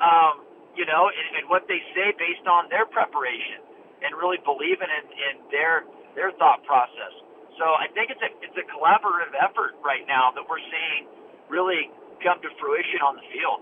um, 0.03 0.43
you 0.75 0.83
know, 0.85 1.09
and, 1.09 1.41
and 1.41 1.45
what 1.47 1.65
they 1.71 1.79
say 1.95 2.11
based 2.19 2.45
on 2.45 2.67
their 2.69 2.85
preparation, 2.85 3.63
and 4.03 4.13
really 4.19 4.37
believing 4.43 4.91
in, 4.91 5.05
in 5.15 5.35
their 5.49 5.87
their 6.13 6.29
thought 6.37 6.61
process. 6.67 7.15
So 7.57 7.65
I 7.65 7.89
think 7.95 8.13
it's 8.13 8.21
a 8.21 8.29
it's 8.45 8.57
a 8.59 8.67
collaborative 8.69 9.33
effort 9.33 9.79
right 9.81 10.05
now 10.05 10.29
that 10.37 10.45
we're 10.45 10.61
seeing 10.61 11.09
really 11.49 11.89
come 12.23 12.41
to 12.41 12.49
fruition 12.59 12.99
on 13.05 13.15
the 13.15 13.21
field. 13.33 13.61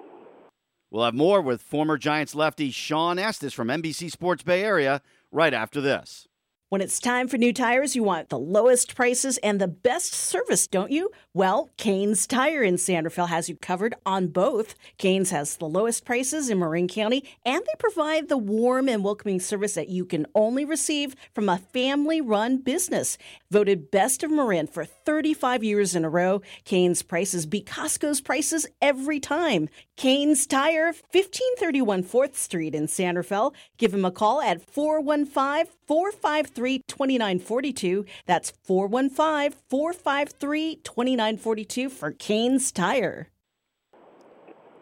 We'll 0.92 1.06
have 1.06 1.14
more 1.14 1.42
with 1.42 1.62
former 1.62 1.98
Giants 1.98 2.36
lefty 2.36 2.72
Shawn 2.72 3.20
Estes 3.20 3.54
from 3.54 3.68
NBC 3.68 4.12
Sports 4.12 4.44
Bay 4.44 4.64
Area 4.64 5.02
right 5.32 5.54
after 5.54 5.82
this. 5.82 6.25
When 6.70 6.82
it's 6.82 7.00
time 7.00 7.28
for 7.28 7.38
new 7.38 7.54
tires, 7.54 7.96
you 7.96 8.02
want 8.02 8.30
the 8.30 8.40
lowest 8.40 8.96
prices 8.96 9.38
and 9.44 9.62
the 9.62 9.68
best 9.68 10.14
service, 10.14 10.66
don't 10.66 10.90
you? 10.90 11.12
Well, 11.32 11.70
Kane's 11.78 12.26
Tire 12.26 12.64
in 12.64 12.80
San 12.80 13.04
Rafael 13.04 13.28
has 13.28 13.48
you 13.48 13.56
covered 13.56 13.94
on 14.04 14.30
both. 14.30 14.74
Kane's 14.98 15.30
has 15.30 15.58
the 15.58 15.68
lowest 15.68 16.06
prices 16.06 16.50
in 16.50 16.58
Marin 16.58 16.88
County, 16.88 17.24
and 17.46 17.62
they 17.62 17.74
provide 17.78 18.30
the 18.30 18.38
warm 18.40 18.90
and 18.90 19.04
welcoming 19.04 19.40
service 19.40 19.76
that 19.76 19.90
you 19.90 20.06
can 20.06 20.26
only 20.34 20.66
receive 20.66 21.16
from 21.36 21.50
a 21.50 21.60
family 21.60 22.20
run 22.20 22.58
business. 22.58 23.20
Voted 23.52 23.92
best 23.92 24.24
of 24.24 24.32
Marin 24.32 24.66
for 24.66 24.86
35 24.86 25.64
years 25.64 25.94
in 25.94 26.04
a 26.04 26.10
row, 26.10 26.42
Kane's 26.64 27.04
prices 27.04 27.46
beat 27.46 27.68
Costco's 27.68 28.22
prices 28.22 28.66
every 28.82 29.20
time. 29.20 29.70
Kane's 29.98 30.48
Tire, 30.48 30.88
1531 30.88 32.04
4th 32.04 32.36
Street 32.36 32.74
in 32.74 32.88
San 32.88 33.18
Rafael. 33.18 33.54
Give 33.78 33.94
him 33.94 34.04
a 34.04 34.10
call 34.10 34.42
at 34.42 34.68
415 34.68 35.72
453 35.88 36.55
2942. 36.56 38.06
That's 38.26 38.52
415 38.64 39.60
453 39.70 40.76
2942 40.78 41.90
for 41.90 42.12
Kane's 42.12 42.72
Tire. 42.72 43.30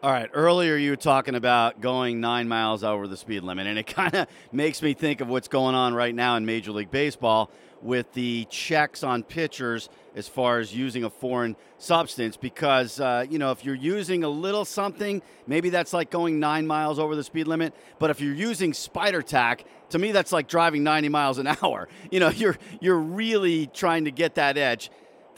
All 0.04 0.12
right. 0.12 0.30
Earlier, 0.34 0.76
you 0.76 0.90
were 0.90 0.98
talking 0.98 1.34
about 1.34 1.80
going 1.80 2.20
nine 2.20 2.50
miles 2.50 2.84
over 2.84 3.08
the 3.08 3.16
speed 3.16 3.42
limit, 3.44 3.68
and 3.68 3.80
it 3.80 3.88
kind 3.88 4.14
of 4.14 4.28
makes 4.52 4.82
me 4.82 4.94
think 4.94 5.22
of 5.22 5.30
what's 5.30 5.48
going 5.48 5.76
on 5.76 5.94
right 5.94 6.14
now 6.14 6.36
in 6.36 6.46
Major 6.46 6.74
League 6.74 6.92
Baseball 6.92 7.50
with 7.82 8.12
the 8.12 8.46
checks 8.50 9.02
on 9.02 9.24
pitchers 9.24 9.88
as 10.14 10.28
far 10.28 10.60
as 10.60 10.76
using 10.76 11.06
a 11.06 11.10
foreign 11.10 11.56
substance. 11.78 12.36
Because, 12.36 13.00
uh, 13.00 13.26
you 13.30 13.40
know, 13.40 13.52
if 13.52 13.64
you're 13.64 13.76
using 13.76 14.26
a 14.26 14.30
little 14.30 14.66
something, 14.66 15.22
maybe 15.48 15.70
that's 15.70 15.94
like 15.94 16.10
going 16.10 16.38
nine 16.38 16.68
miles 16.68 17.00
over 17.00 17.16
the 17.16 17.24
speed 17.24 17.48
limit. 17.48 17.74
But 17.98 18.10
if 18.10 18.20
you're 18.20 18.36
using 18.36 18.74
spider 18.74 19.22
tack, 19.22 19.64
to 19.92 20.00
me, 20.00 20.12
that's 20.12 20.34
like 20.34 20.50
driving 20.50 20.84
90 20.84 21.08
miles 21.08 21.38
an 21.38 21.48
hour. 21.64 21.88
You 22.12 22.20
know, 22.20 22.30
you're, 22.30 22.58
you're 22.82 23.00
really 23.00 23.68
trying 23.68 24.04
to 24.04 24.12
get 24.12 24.36
that 24.36 24.58
edge 24.58 24.92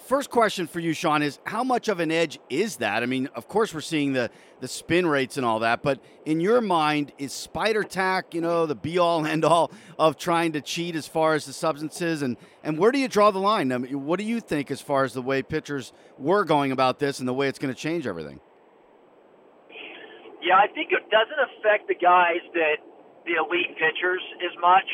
first 0.06 0.30
question 0.30 0.68
for 0.68 0.80
you, 0.80 0.94
Shawn, 0.94 1.22
is 1.22 1.40
how 1.46 1.64
much 1.64 1.88
of 1.88 2.00
an 2.00 2.12
edge 2.12 2.40
is 2.50 2.78
that? 2.78 3.04
I 3.04 3.06
mean, 3.08 3.28
of 3.36 3.48
course, 3.48 3.74
we're 3.74 3.82
seeing 3.82 4.14
the 4.14 4.30
the 4.62 4.68
spin 4.70 5.06
rates 5.06 5.36
and 5.36 5.46
all 5.46 5.60
that, 5.60 5.84
but 5.84 6.00
in 6.24 6.40
your 6.40 6.62
mind, 6.62 7.12
is 7.18 7.34
spider 7.34 7.84
tack, 7.84 8.34
you 8.34 8.40
know, 8.40 8.66
the 8.66 8.74
be 8.74 8.98
all 8.98 9.20
and 9.20 9.28
end 9.28 9.44
all 9.44 9.70
of 10.00 10.18
trying 10.18 10.54
to 10.54 10.62
cheat 10.62 10.96
as 10.96 11.06
far 11.06 11.34
as 11.34 11.46
the 11.46 11.54
substances, 11.54 12.22
and 12.22 12.38
and 12.64 12.78
where 12.78 12.92
do 12.92 13.00
you 13.00 13.08
draw 13.08 13.32
the 13.32 13.40
line? 13.40 13.72
I 13.72 13.78
mean, 13.78 14.06
what 14.06 14.18
do 14.20 14.26
you 14.26 14.40
think 14.40 14.72
as 14.72 14.82
far 14.82 15.04
as 15.04 15.14
the 15.14 15.22
way 15.22 15.42
pitchers 15.42 15.92
were 16.18 16.46
going 16.46 16.72
about 16.72 17.00
this 17.00 17.20
and 17.20 17.28
the 17.28 17.34
way 17.34 17.48
it's 17.48 17.60
going 17.60 17.74
to 17.74 17.80
change 17.80 18.08
everything? 18.08 18.40
Yeah, 20.42 20.58
I 20.58 20.68
think 20.68 20.92
it 20.92 21.10
doesn't 21.10 21.42
affect 21.58 21.88
the 21.88 21.96
guys 21.96 22.42
that 22.54 22.78
the 23.26 23.34
elite 23.42 23.76
pitchers 23.76 24.22
as 24.46 24.56
much. 24.62 24.86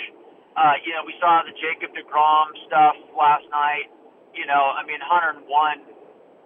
Uh, 0.55 0.73
you 0.85 0.91
know, 0.91 1.03
we 1.05 1.13
saw 1.19 1.43
the 1.45 1.55
Jacob 1.55 1.95
DeGrom 1.95 2.47
stuff 2.67 2.95
last 3.15 3.45
night 3.51 3.87
you 4.33 4.47
know, 4.47 4.71
I 4.75 4.83
mean, 4.87 4.99
101 5.03 5.43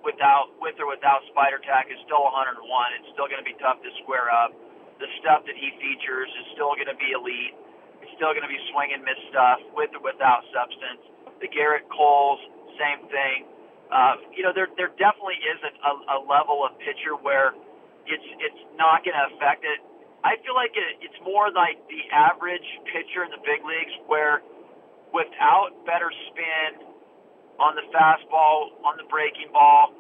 without 0.06 0.54
with 0.62 0.78
or 0.78 0.86
without 0.86 1.26
Spider 1.34 1.58
Tack 1.66 1.90
is 1.90 1.98
still 2.06 2.22
101. 2.22 2.62
It's 3.02 3.10
still 3.18 3.26
going 3.26 3.42
to 3.42 3.48
be 3.48 3.58
tough 3.58 3.82
to 3.82 3.90
square 4.06 4.30
up. 4.30 4.54
The 5.02 5.10
stuff 5.20 5.44
that 5.50 5.58
he 5.58 5.74
features 5.82 6.30
is 6.30 6.46
still 6.56 6.78
going 6.78 6.90
to 6.90 6.98
be 6.98 7.12
elite. 7.12 7.58
It's 8.06 8.14
still 8.16 8.32
going 8.32 8.46
to 8.46 8.52
be 8.52 8.62
swing 8.72 8.94
and 8.94 9.02
miss 9.02 9.18
stuff 9.34 9.60
with 9.74 9.92
or 9.98 10.02
without 10.06 10.46
substance. 10.54 11.04
The 11.42 11.50
Gerrit 11.50 11.90
Coles, 11.92 12.40
same 12.78 13.10
thing. 13.10 13.50
Uh, 13.90 14.18
you 14.34 14.42
know, 14.42 14.54
there 14.56 14.70
there 14.78 14.94
definitely 14.98 15.38
is 15.42 15.60
a, 15.62 15.72
a, 15.84 15.94
a 16.16 16.20
level 16.26 16.66
of 16.66 16.78
pitcher 16.82 17.18
where 17.20 17.54
it's 18.08 18.28
it's 18.40 18.62
not 18.78 19.06
going 19.06 19.18
to 19.18 19.36
affect 19.36 19.66
it. 19.66 19.82
I 20.26 20.42
feel 20.42 20.58
like 20.58 20.74
it, 20.74 21.06
it's 21.06 21.20
more 21.22 21.54
like 21.54 21.78
the 21.86 22.02
average 22.10 22.66
pitcher 22.90 23.22
in 23.26 23.30
the 23.30 23.42
big 23.46 23.62
leagues 23.62 23.94
where 24.10 24.42
without 25.14 25.76
better 25.86 26.10
spin 26.32 26.95
on 27.60 27.76
the 27.76 27.86
fastball, 27.92 28.76
on 28.84 29.00
the 29.00 29.08
breaking 29.08 29.52
ball, 29.52 29.96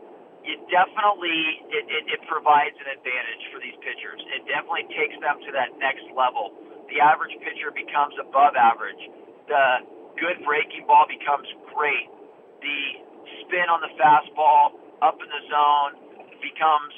it 0.46 0.62
definitely 0.70 1.66
it, 1.74 1.86
it, 1.90 2.04
it 2.20 2.22
provides 2.30 2.78
an 2.78 2.90
advantage 2.94 3.44
for 3.50 3.58
these 3.58 3.76
pitchers. 3.82 4.22
It 4.38 4.46
definitely 4.46 4.86
takes 4.94 5.18
them 5.20 5.42
to 5.42 5.50
that 5.58 5.74
next 5.82 6.06
level. 6.14 6.54
The 6.92 7.02
average 7.02 7.34
pitcher 7.42 7.74
becomes 7.74 8.14
above 8.22 8.54
average. 8.54 9.02
The 9.50 9.66
good 10.22 10.46
breaking 10.46 10.86
ball 10.86 11.10
becomes 11.10 11.50
great. 11.74 12.08
The 12.62 12.80
spin 13.46 13.68
on 13.74 13.82
the 13.82 13.92
fastball 13.98 14.78
up 15.02 15.18
in 15.18 15.30
the 15.30 15.44
zone 15.50 15.92
becomes 16.46 16.94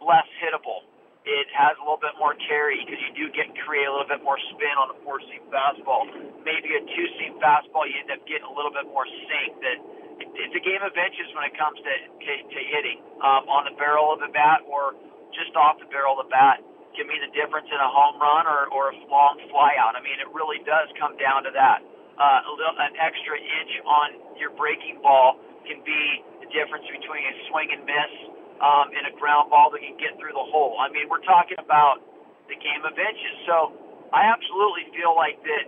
less 0.00 0.26
hittable. 0.40 0.88
It 1.28 1.44
has 1.52 1.76
a 1.76 1.84
little 1.84 2.00
bit 2.00 2.16
more 2.16 2.32
carry 2.48 2.80
because 2.80 2.96
you 3.04 3.12
do 3.12 3.28
get 3.36 3.52
create 3.60 3.84
a 3.84 3.92
little 3.92 4.08
bit 4.08 4.24
more 4.24 4.40
spin 4.48 4.72
on 4.80 4.88
a 4.88 4.96
four 5.04 5.20
seam 5.28 5.44
fastball. 5.52 6.08
Maybe 6.40 6.72
a 6.72 6.80
two 6.80 7.06
seam 7.20 7.36
fastball, 7.36 7.84
you 7.84 8.00
end 8.00 8.08
up 8.08 8.24
getting 8.24 8.48
a 8.48 8.54
little 8.56 8.72
bit 8.72 8.88
more 8.88 9.04
sink. 9.04 9.60
That 9.60 9.76
it's 10.24 10.56
a 10.56 10.64
game 10.64 10.80
of 10.80 10.96
inches 10.96 11.28
when 11.36 11.44
it 11.44 11.52
comes 11.52 11.76
to 11.84 11.92
to, 11.92 12.32
to 12.32 12.60
hitting 12.72 13.04
um, 13.20 13.44
on 13.44 13.68
the 13.68 13.76
barrel 13.76 14.08
of 14.08 14.24
the 14.24 14.32
bat 14.32 14.64
or 14.64 14.96
just 15.36 15.52
off 15.52 15.76
the 15.76 15.88
barrel 15.92 16.16
of 16.16 16.24
the 16.24 16.32
bat. 16.32 16.64
Can 16.96 17.04
be 17.04 17.20
the 17.20 17.30
difference 17.36 17.68
in 17.68 17.76
a 17.76 17.90
home 17.92 18.16
run 18.16 18.48
or, 18.48 18.66
or 18.72 18.90
a 18.90 18.96
long 19.12 19.36
fly 19.52 19.76
out. 19.76 19.94
I 19.94 20.02
mean, 20.02 20.18
it 20.18 20.32
really 20.32 20.64
does 20.64 20.88
come 20.96 21.14
down 21.20 21.44
to 21.44 21.52
that. 21.52 21.84
Uh, 22.18 22.48
a 22.48 22.50
little, 22.56 22.74
an 22.74 22.96
extra 22.98 23.36
inch 23.36 23.72
on 23.84 24.08
your 24.40 24.50
breaking 24.56 24.98
ball 25.04 25.36
can 25.68 25.78
be 25.84 26.24
the 26.42 26.48
difference 26.50 26.88
between 26.90 27.22
a 27.22 27.34
swing 27.52 27.70
and 27.70 27.84
miss 27.86 28.12
um, 28.58 28.90
in 28.90 29.06
a 29.06 29.14
ground 29.14 29.50
ball 29.50 29.70
that 29.70 29.82
can 29.82 29.94
get 29.98 30.18
through 30.18 30.34
the 30.34 30.46
hole. 30.50 30.78
I 30.78 30.90
mean, 30.90 31.06
we're 31.06 31.24
talking 31.24 31.58
about 31.58 32.02
the 32.50 32.58
game 32.58 32.82
of 32.82 32.94
inches. 32.96 33.36
So 33.46 33.74
I 34.10 34.26
absolutely 34.32 34.90
feel 34.96 35.14
like 35.14 35.38
that 35.44 35.64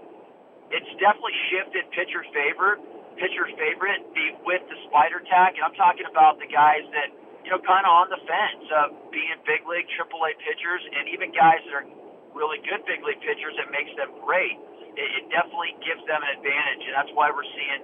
it's 0.71 0.91
definitely 1.03 1.37
shifted 1.51 1.87
pitcher 1.91 2.23
favor, 2.31 2.79
pitcher 3.19 3.47
favorite 3.59 4.07
be 4.15 4.35
with 4.47 4.63
the 4.71 4.79
spider 4.87 5.23
tack, 5.27 5.59
and 5.59 5.67
I'm 5.67 5.75
talking 5.75 6.07
about 6.07 6.39
the 6.39 6.47
guys 6.47 6.87
that 6.95 7.11
you 7.43 7.51
know 7.51 7.61
kind 7.63 7.85
of 7.85 7.93
on 7.93 8.07
the 8.11 8.23
fence 8.23 8.67
of 8.71 8.87
being 9.11 9.35
big 9.47 9.67
league, 9.67 9.87
triple 9.99 10.23
A 10.27 10.33
pitchers, 10.39 10.83
and 10.95 11.11
even 11.11 11.35
guys 11.35 11.59
that 11.67 11.75
are 11.85 11.87
really 12.35 12.63
good 12.63 12.87
big 12.87 13.03
league 13.03 13.21
pitchers 13.23 13.55
that 13.59 13.69
makes 13.75 13.91
them 13.99 14.15
great. 14.23 14.59
It, 14.95 15.09
it 15.23 15.25
definitely 15.31 15.75
gives 15.83 16.03
them 16.07 16.23
an 16.23 16.31
advantage, 16.39 16.83
and 16.87 16.95
that's 16.95 17.13
why 17.19 17.35
we're 17.35 17.47
seeing 17.51 17.83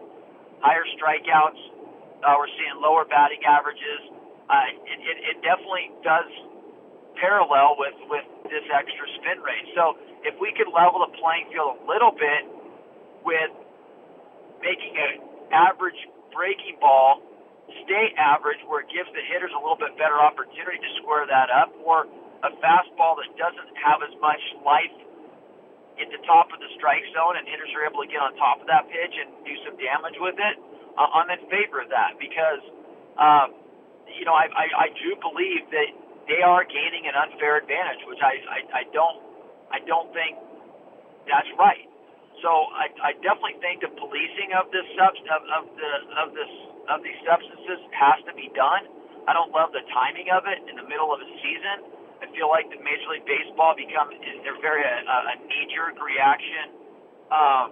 higher 0.62 0.86
strikeouts. 0.94 1.62
Uh, 2.22 2.34
we're 2.38 2.50
seeing 2.54 2.78
lower 2.80 3.04
batting 3.04 3.42
averages 3.44 4.14
uh, 4.48 4.70
it, 4.86 4.98
it, 5.02 5.16
it 5.34 5.36
definitely 5.42 5.90
does 6.02 6.30
parallel 7.18 7.76
with, 7.80 7.96
with 8.12 8.26
this 8.52 8.64
extra 8.70 9.06
spin 9.18 9.40
rate. 9.40 9.66
So 9.74 9.96
if 10.22 10.36
we 10.38 10.52
could 10.52 10.68
level 10.68 11.00
the 11.02 11.12
playing 11.18 11.48
field 11.50 11.80
a 11.80 11.84
little 11.88 12.12
bit 12.12 12.44
with 13.24 13.52
making 14.60 14.94
an 14.94 15.12
average 15.50 15.98
breaking 16.32 16.76
ball 16.78 17.24
state 17.82 18.14
average 18.14 18.62
where 18.70 18.86
it 18.86 18.90
gives 18.92 19.10
the 19.10 19.24
hitters 19.26 19.50
a 19.50 19.60
little 19.60 19.78
bit 19.78 19.96
better 19.98 20.20
opportunity 20.22 20.78
to 20.78 20.90
square 21.02 21.26
that 21.26 21.50
up, 21.50 21.74
or 21.82 22.06
a 22.46 22.50
fastball 22.62 23.18
that 23.18 23.26
doesn't 23.34 23.70
have 23.80 24.04
as 24.06 24.14
much 24.22 24.38
life 24.62 24.94
at 25.96 26.08
the 26.12 26.20
top 26.28 26.52
of 26.52 26.60
the 26.60 26.70
strike 26.76 27.02
zone 27.16 27.40
and 27.40 27.48
hitters 27.48 27.72
are 27.72 27.88
able 27.88 28.04
to 28.04 28.10
get 28.10 28.20
on 28.20 28.36
top 28.36 28.60
of 28.60 28.68
that 28.68 28.84
pitch 28.86 29.14
and 29.16 29.32
do 29.42 29.54
some 29.64 29.74
damage 29.80 30.14
with 30.20 30.36
it, 30.36 30.56
uh, 30.94 31.08
I'm 31.10 31.32
in 31.32 31.42
favor 31.48 31.80
of 31.80 31.88
that 31.88 32.20
because, 32.20 32.62
um, 33.16 33.56
you 34.18 34.24
know, 34.24 34.34
I, 34.34 34.48
I, 34.50 34.66
I 34.76 34.88
do 34.96 35.14
believe 35.20 35.68
that 35.70 35.90
they 36.26 36.42
are 36.42 36.66
gaining 36.66 37.06
an 37.06 37.14
unfair 37.14 37.60
advantage, 37.60 38.02
which 38.10 38.20
I, 38.20 38.40
I, 38.50 38.58
I 38.80 38.84
don't 38.90 39.18
I 39.70 39.78
don't 39.84 40.10
think 40.14 40.38
that's 41.26 41.50
right. 41.58 41.86
So 42.42 42.50
I, 42.50 42.92
I 43.02 43.10
definitely 43.24 43.58
think 43.64 43.82
the 43.82 43.90
policing 43.96 44.52
of 44.54 44.68
this 44.70 44.86
subs 44.94 45.22
of, 45.30 45.40
of 45.50 45.64
the 45.74 45.92
of 46.22 46.28
this 46.34 46.52
of 46.90 46.98
these 47.02 47.18
substances 47.26 47.80
has 47.94 48.18
to 48.28 48.32
be 48.34 48.50
done. 48.54 48.86
I 49.26 49.34
don't 49.34 49.50
love 49.50 49.74
the 49.74 49.82
timing 49.90 50.30
of 50.30 50.46
it 50.46 50.62
in 50.70 50.78
the 50.78 50.86
middle 50.86 51.10
of 51.10 51.18
a 51.18 51.28
season. 51.42 51.82
I 52.22 52.30
feel 52.32 52.48
like 52.48 52.70
the 52.70 52.80
Major 52.80 53.10
League 53.12 53.26
Baseball 53.26 53.74
become 53.74 54.12
they're 54.42 54.60
very 54.62 54.82
a, 54.86 54.96
a 55.02 55.34
knee 55.46 55.66
jerk 55.74 55.98
reaction 55.98 56.72
um, 57.32 57.66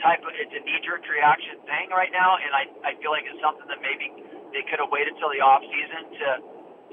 type 0.00 0.22
of 0.24 0.32
it's 0.34 0.54
a 0.54 0.62
knee 0.64 0.80
jerk 0.82 1.04
reaction 1.06 1.60
thing 1.68 1.92
right 1.92 2.10
now, 2.14 2.38
and 2.40 2.50
I 2.54 2.64
I 2.82 2.90
feel 3.02 3.12
like 3.12 3.26
it's 3.28 3.40
something 3.42 3.66
that 3.68 3.82
maybe 3.84 4.10
they 4.54 4.62
could 4.70 4.78
have 4.78 4.88
waited 4.94 5.18
till 5.18 5.28
the 5.34 5.42
off 5.42 5.60
season 5.66 6.02
to 6.22 6.28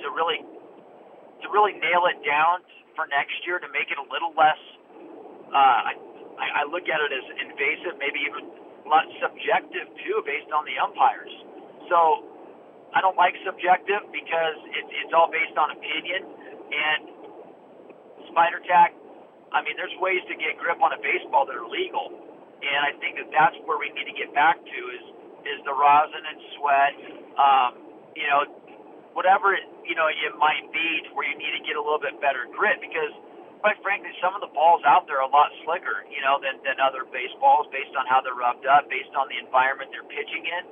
to 0.02 0.08
really 0.12 0.42
to 0.42 1.48
really 1.54 1.78
nail 1.78 2.10
it 2.10 2.18
down 2.26 2.66
for 2.98 3.06
next 3.08 3.38
year 3.46 3.62
to 3.62 3.70
make 3.70 3.94
it 3.94 3.98
a 4.02 4.08
little 4.10 4.34
less. 4.34 4.60
Uh, 5.54 5.94
I 5.94 5.94
I, 6.42 6.64
look 6.66 6.90
at 6.90 6.98
it 6.98 7.14
as 7.14 7.26
invasive, 7.38 8.02
maybe 8.02 8.18
even 8.26 8.50
less 8.90 9.06
subjective 9.22 9.94
too, 10.02 10.26
based 10.26 10.50
on 10.50 10.66
the 10.66 10.74
umpires. 10.82 11.30
So 11.86 12.26
I 12.98 13.02
don't 13.02 13.18
like 13.20 13.38
subjective 13.46 14.10
because 14.10 14.58
it, 14.74 14.86
it's 15.06 15.14
all 15.14 15.30
based 15.30 15.54
on 15.54 15.70
opinion. 15.70 16.26
And 16.72 17.02
spider 18.34 18.58
tack, 18.66 18.98
I 19.54 19.62
mean, 19.62 19.78
there's 19.78 19.94
ways 20.02 20.24
to 20.32 20.36
get 20.40 20.58
grip 20.58 20.82
on 20.82 20.98
a 20.98 21.02
baseball 21.04 21.46
that 21.46 21.54
are 21.54 21.68
legal, 21.68 22.10
and 22.64 22.80
I 22.82 22.96
think 22.98 23.20
that 23.22 23.30
that's 23.30 23.58
where 23.68 23.78
we 23.78 23.92
need 23.94 24.08
to 24.10 24.18
get 24.18 24.34
back 24.34 24.58
to 24.58 24.80
is 24.98 25.06
is 25.46 25.60
the 25.66 25.74
rosin 25.74 26.24
and 26.26 26.40
sweat. 26.58 26.94
Um, 27.38 27.72
you 28.16 28.28
know, 28.28 28.44
whatever 29.16 29.56
it, 29.56 29.64
you 29.88 29.96
know 29.96 30.08
it 30.12 30.36
might 30.40 30.68
be 30.72 30.88
to 31.08 31.10
where 31.16 31.28
you 31.28 31.36
need 31.36 31.56
to 31.56 31.64
get 31.64 31.76
a 31.76 31.84
little 31.84 32.02
bit 32.02 32.20
better 32.20 32.48
grip 32.52 32.80
because 32.84 33.12
quite 33.62 33.78
frankly, 33.86 34.10
some 34.18 34.34
of 34.34 34.42
the 34.42 34.50
balls 34.50 34.82
out 34.90 35.06
there 35.06 35.22
are 35.22 35.30
a 35.30 35.32
lot 35.32 35.54
slicker, 35.64 36.02
you 36.10 36.20
know, 36.26 36.42
than, 36.42 36.58
than 36.66 36.82
other 36.82 37.06
baseballs 37.06 37.70
based 37.70 37.94
on 37.94 38.10
how 38.10 38.20
they're 38.20 38.36
rubbed 38.36 38.66
up, 38.66 38.90
based 38.90 39.14
on 39.14 39.30
the 39.30 39.38
environment 39.38 39.94
they're 39.94 40.10
pitching 40.10 40.44
in. 40.50 40.64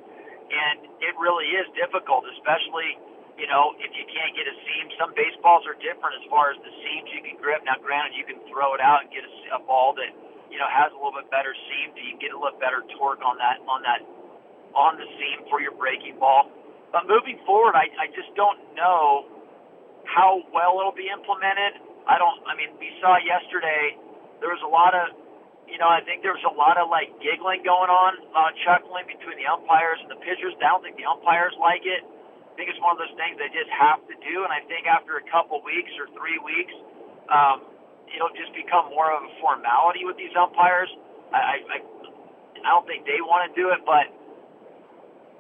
And 0.50 0.90
it 0.98 1.14
really 1.22 1.46
is 1.54 1.70
difficult, 1.78 2.26
especially, 2.34 2.98
you 3.38 3.46
know, 3.46 3.78
if 3.78 3.94
you 3.94 4.06
can't 4.10 4.34
get 4.34 4.50
a 4.50 4.56
seam. 4.66 4.90
Some 4.98 5.14
baseballs 5.14 5.70
are 5.70 5.78
different 5.78 6.18
as 6.18 6.26
far 6.34 6.50
as 6.50 6.58
the 6.66 6.74
seams 6.82 7.14
you 7.14 7.22
can 7.22 7.38
grip. 7.38 7.62
Now, 7.62 7.78
granted, 7.78 8.18
you 8.18 8.26
can 8.26 8.42
throw 8.50 8.74
it 8.74 8.82
out 8.82 9.06
and 9.06 9.14
get 9.14 9.22
a, 9.22 9.32
a 9.54 9.62
ball 9.62 9.94
that, 10.02 10.10
you 10.50 10.58
know, 10.58 10.66
has 10.66 10.90
a 10.90 10.98
little 10.98 11.14
bit 11.14 11.30
better 11.30 11.54
seam, 11.70 11.94
so 11.94 12.02
you 12.02 12.18
get 12.18 12.34
a 12.34 12.40
little 12.42 12.58
better 12.58 12.82
torque 12.98 13.22
on 13.22 13.38
that, 13.38 13.62
on 13.70 13.86
that, 13.86 14.02
on 14.76 14.98
the 14.98 15.08
seam 15.18 15.46
for 15.50 15.62
your 15.62 15.74
breaking 15.76 16.20
ball. 16.20 16.50
But 16.92 17.06
moving 17.06 17.38
forward, 17.46 17.78
I, 17.78 17.90
I 17.98 18.08
just 18.14 18.34
don't 18.34 18.58
know 18.74 19.30
how 20.06 20.42
well 20.54 20.80
it'll 20.82 20.96
be 20.96 21.10
implemented 21.14 21.78
I 22.10 22.18
don't. 22.18 22.42
I 22.50 22.58
mean, 22.58 22.74
we 22.82 22.90
saw 22.98 23.22
yesterday 23.22 23.94
there 24.42 24.50
was 24.50 24.66
a 24.66 24.72
lot 24.72 24.98
of, 24.98 25.14
you 25.70 25.78
know, 25.78 25.86
I 25.86 26.02
think 26.02 26.26
there 26.26 26.34
was 26.34 26.42
a 26.42 26.56
lot 26.58 26.82
of 26.82 26.90
like 26.90 27.14
giggling 27.22 27.62
going 27.62 27.94
on, 27.94 28.18
uh, 28.34 28.50
chuckling 28.66 29.06
between 29.06 29.38
the 29.38 29.46
umpires 29.46 30.02
and 30.02 30.10
the 30.10 30.18
pitchers. 30.18 30.58
I 30.58 30.74
don't 30.74 30.82
think 30.82 30.98
the 30.98 31.06
umpires 31.06 31.54
like 31.62 31.86
it. 31.86 32.02
I 32.02 32.52
think 32.58 32.74
it's 32.74 32.82
one 32.82 32.98
of 32.98 33.00
those 33.00 33.14
things 33.14 33.38
they 33.38 33.54
just 33.54 33.70
have 33.70 34.02
to 34.10 34.16
do. 34.26 34.42
And 34.42 34.50
I 34.50 34.66
think 34.66 34.90
after 34.90 35.22
a 35.22 35.26
couple 35.30 35.62
weeks 35.62 35.94
or 36.02 36.10
three 36.18 36.42
weeks, 36.42 36.74
um, 37.30 37.62
it'll 38.10 38.34
just 38.34 38.58
become 38.58 38.90
more 38.90 39.14
of 39.14 39.22
a 39.22 39.32
formality 39.38 40.02
with 40.02 40.18
these 40.18 40.34
umpires. 40.34 40.90
I, 41.30 41.62
I, 41.62 41.78
I 41.78 42.70
don't 42.74 42.90
think 42.90 43.06
they 43.06 43.22
want 43.22 43.46
to 43.46 43.52
do 43.54 43.70
it, 43.70 43.86
but 43.86 44.10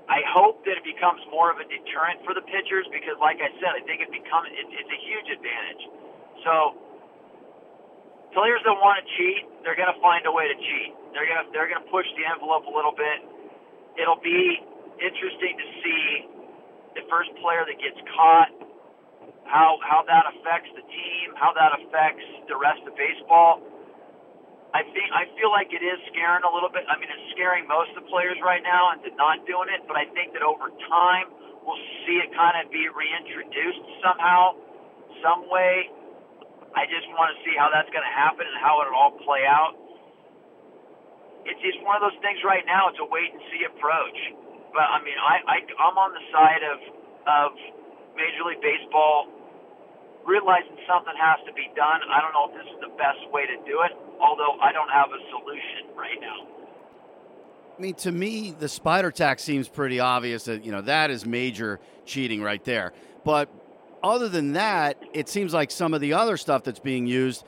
I 0.09 0.25
hope 0.25 0.65
that 0.65 0.81
it 0.81 0.85
becomes 0.85 1.21
more 1.29 1.53
of 1.53 1.61
a 1.61 1.67
deterrent 1.69 2.25
for 2.25 2.33
the 2.33 2.41
pitchers 2.41 2.89
because, 2.89 3.15
like 3.21 3.37
I 3.39 3.53
said, 3.61 3.77
I 3.77 3.81
think 3.85 4.01
it 4.01 4.09
becomes 4.09 4.49
it, 4.49 4.65
it's 4.73 4.89
a 4.89 5.01
huge 5.05 5.29
advantage. 5.29 5.83
So 6.43 6.53
players 8.33 8.61
that 8.65 8.73
want 8.73 9.01
to 9.01 9.05
cheat, 9.17 9.45
they're 9.61 9.77
going 9.77 9.93
to 9.93 10.01
find 10.01 10.25
a 10.25 10.33
way 10.33 10.49
to 10.49 10.57
cheat. 10.57 10.91
They're 11.13 11.29
going 11.29 11.45
to 11.45 11.47
they're 11.53 11.69
going 11.69 11.81
to 11.85 11.89
push 11.93 12.09
the 12.17 12.25
envelope 12.25 12.65
a 12.65 12.73
little 12.73 12.93
bit. 12.93 13.21
It'll 14.01 14.21
be 14.21 14.59
interesting 14.97 15.53
to 15.61 15.67
see 15.85 16.03
the 16.97 17.05
first 17.09 17.29
player 17.41 17.65
that 17.69 17.77
gets 17.77 18.01
caught, 18.17 18.51
how 19.45 19.77
how 19.85 20.01
that 20.09 20.25
affects 20.33 20.73
the 20.73 20.85
team, 20.89 21.37
how 21.37 21.53
that 21.53 21.77
affects 21.85 22.25
the 22.49 22.57
rest 22.57 22.81
of 22.89 22.97
baseball. 22.97 23.61
I 24.69 24.85
think 24.85 25.09
I 25.09 25.25
feel 25.33 25.49
like 25.49 25.73
it 25.73 25.81
is 25.81 25.97
scaring 26.13 26.45
a 26.45 26.51
little 26.53 26.69
bit. 26.69 26.85
I 26.85 26.93
mean, 27.01 27.09
it's 27.09 27.33
scaring 27.33 27.65
most 27.65 27.89
of 27.97 28.05
the 28.05 28.07
players 28.09 28.37
right 28.45 28.61
now 28.61 28.93
into 28.93 29.09
not 29.17 29.41
doing 29.49 29.69
it. 29.73 29.81
But 29.89 29.97
I 29.97 30.05
think 30.13 30.37
that 30.37 30.45
over 30.45 30.69
time, 30.85 31.33
we'll 31.65 31.81
see 32.05 32.21
it 32.21 32.29
kind 32.37 32.53
of 32.61 32.69
be 32.69 32.85
reintroduced 32.85 33.81
somehow, 34.05 34.53
some 35.25 35.49
way. 35.49 35.89
I 36.77 36.85
just 36.85 37.09
want 37.17 37.33
to 37.33 37.37
see 37.41 37.57
how 37.57 37.73
that's 37.73 37.89
going 37.89 38.05
to 38.05 38.13
happen 38.13 38.45
and 38.45 38.57
how 38.61 38.77
it'll 38.85 38.93
all 38.93 39.17
play 39.25 39.41
out. 39.49 39.73
It's 41.49 41.61
just 41.65 41.81
one 41.81 41.97
of 41.97 42.05
those 42.05 42.19
things 42.21 42.37
right 42.45 42.61
now. 42.69 42.93
It's 42.93 43.01
a 43.01 43.09
wait 43.09 43.33
and 43.33 43.41
see 43.49 43.65
approach. 43.65 44.19
But 44.69 44.85
I 44.85 45.01
mean, 45.01 45.17
I, 45.17 45.41
I 45.49 45.57
I'm 45.81 45.97
on 45.97 46.13
the 46.13 46.21
side 46.29 46.61
of 46.61 46.77
of 47.25 47.47
Major 48.13 48.45
League 48.45 48.61
Baseball 48.61 49.33
realizing 50.25 50.77
something 50.87 51.13
has 51.19 51.39
to 51.47 51.53
be 51.53 51.69
done. 51.75 52.01
I 52.11 52.21
don't 52.21 52.33
know 52.33 52.49
if 52.49 52.53
this 52.57 52.69
is 52.73 52.79
the 52.81 52.93
best 52.97 53.19
way 53.31 53.45
to 53.45 53.55
do 53.65 53.81
it, 53.83 53.91
although 54.19 54.59
I 54.61 54.71
don't 54.71 54.89
have 54.89 55.09
a 55.09 55.21
solution 55.29 55.95
right 55.95 56.19
now. 56.21 56.47
I 57.77 57.81
mean, 57.81 57.95
to 57.95 58.11
me, 58.11 58.51
the 58.51 58.67
spider 58.67 59.09
tack 59.09 59.39
seems 59.39 59.69
pretty 59.69 59.99
obvious 59.99 60.45
that 60.45 60.65
you 60.65 60.71
know 60.71 60.81
that 60.81 61.11
is 61.11 61.25
major 61.25 61.79
cheating 62.05 62.41
right 62.41 62.63
there. 62.65 62.91
But 63.23 63.49
other 64.03 64.27
than 64.27 64.53
that, 64.53 65.01
it 65.13 65.29
seems 65.29 65.53
like 65.53 65.71
some 65.71 65.93
of 65.93 66.01
the 66.01 66.13
other 66.13 66.35
stuff 66.37 66.63
that's 66.63 66.79
being 66.79 67.07
used, 67.07 67.43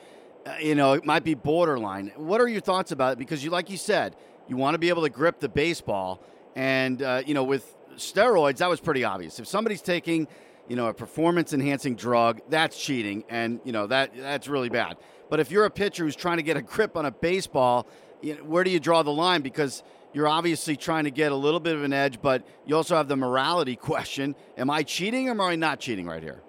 uh, 0.46 0.54
you 0.60 0.74
know, 0.74 0.94
it 0.94 1.04
might 1.04 1.24
be 1.24 1.34
borderline. 1.34 2.12
What 2.16 2.40
are 2.40 2.48
your 2.48 2.60
thoughts 2.60 2.92
about 2.92 3.12
it? 3.12 3.18
Because 3.18 3.44
you, 3.44 3.50
like 3.50 3.70
you 3.70 3.76
said, 3.76 4.16
you 4.48 4.56
want 4.56 4.74
to 4.74 4.78
be 4.78 4.88
able 4.88 5.02
to 5.02 5.10
grip 5.10 5.38
the 5.38 5.48
baseball, 5.48 6.22
and 6.56 7.02
uh, 7.02 7.22
you 7.26 7.34
know, 7.34 7.44
with 7.44 7.74
steroids, 7.96 8.58
that 8.58 8.70
was 8.70 8.80
pretty 8.80 9.04
obvious. 9.04 9.38
If 9.38 9.46
somebody's 9.46 9.82
taking, 9.82 10.28
you 10.68 10.76
know, 10.76 10.86
a 10.86 10.94
performance-enhancing 10.94 11.96
drug, 11.96 12.40
that's 12.48 12.80
cheating, 12.80 13.24
and 13.28 13.60
you 13.64 13.72
know 13.72 13.86
that 13.86 14.16
that's 14.16 14.48
really 14.48 14.68
bad. 14.68 14.96
But 15.28 15.40
if 15.40 15.50
you're 15.50 15.64
a 15.64 15.70
pitcher 15.70 16.04
who's 16.04 16.16
trying 16.16 16.36
to 16.36 16.42
get 16.42 16.56
a 16.56 16.62
grip 16.62 16.96
on 16.96 17.06
a 17.06 17.10
baseball, 17.10 17.86
you 18.20 18.36
know, 18.36 18.44
where 18.44 18.64
do 18.64 18.70
you 18.70 18.80
draw 18.80 19.02
the 19.02 19.12
line? 19.12 19.42
Because 19.42 19.82
you're 20.12 20.28
obviously 20.28 20.76
trying 20.76 21.04
to 21.04 21.10
get 21.10 21.32
a 21.32 21.36
little 21.36 21.60
bit 21.60 21.74
of 21.74 21.82
an 21.82 21.92
edge, 21.92 22.20
but 22.20 22.46
you 22.66 22.76
also 22.76 22.96
have 22.96 23.08
the 23.08 23.16
morality 23.16 23.76
question. 23.90 24.34
Am 24.56 24.70
I 24.70 24.82
cheating 24.82 25.28
or 25.28 25.32
am 25.32 25.40
I 25.40 25.56
not 25.56 25.80
cheating 25.80 26.06
right 26.06 26.22
here? 26.22 26.42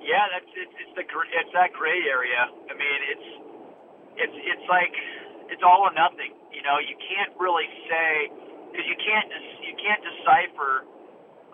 Yeah, 0.00 0.26
that's 0.32 0.50
it's, 0.56 0.74
it's 0.74 0.94
the 0.96 1.04
it's 1.06 1.52
that 1.54 1.72
gray 1.72 2.02
area. 2.10 2.50
I 2.66 2.74
mean, 2.74 3.00
it's 3.14 3.28
it's 4.16 4.36
it's 4.36 4.66
like 4.68 4.94
it's 5.50 5.62
all 5.62 5.86
or 5.86 5.94
nothing. 5.94 6.34
You 6.50 6.62
know, 6.62 6.78
you 6.78 6.96
can't 6.98 7.30
really 7.38 7.68
say 7.86 8.30
because 8.70 8.86
you 8.86 8.98
can't 8.98 9.28
you 9.62 9.74
can't 9.78 10.02
decipher 10.02 10.86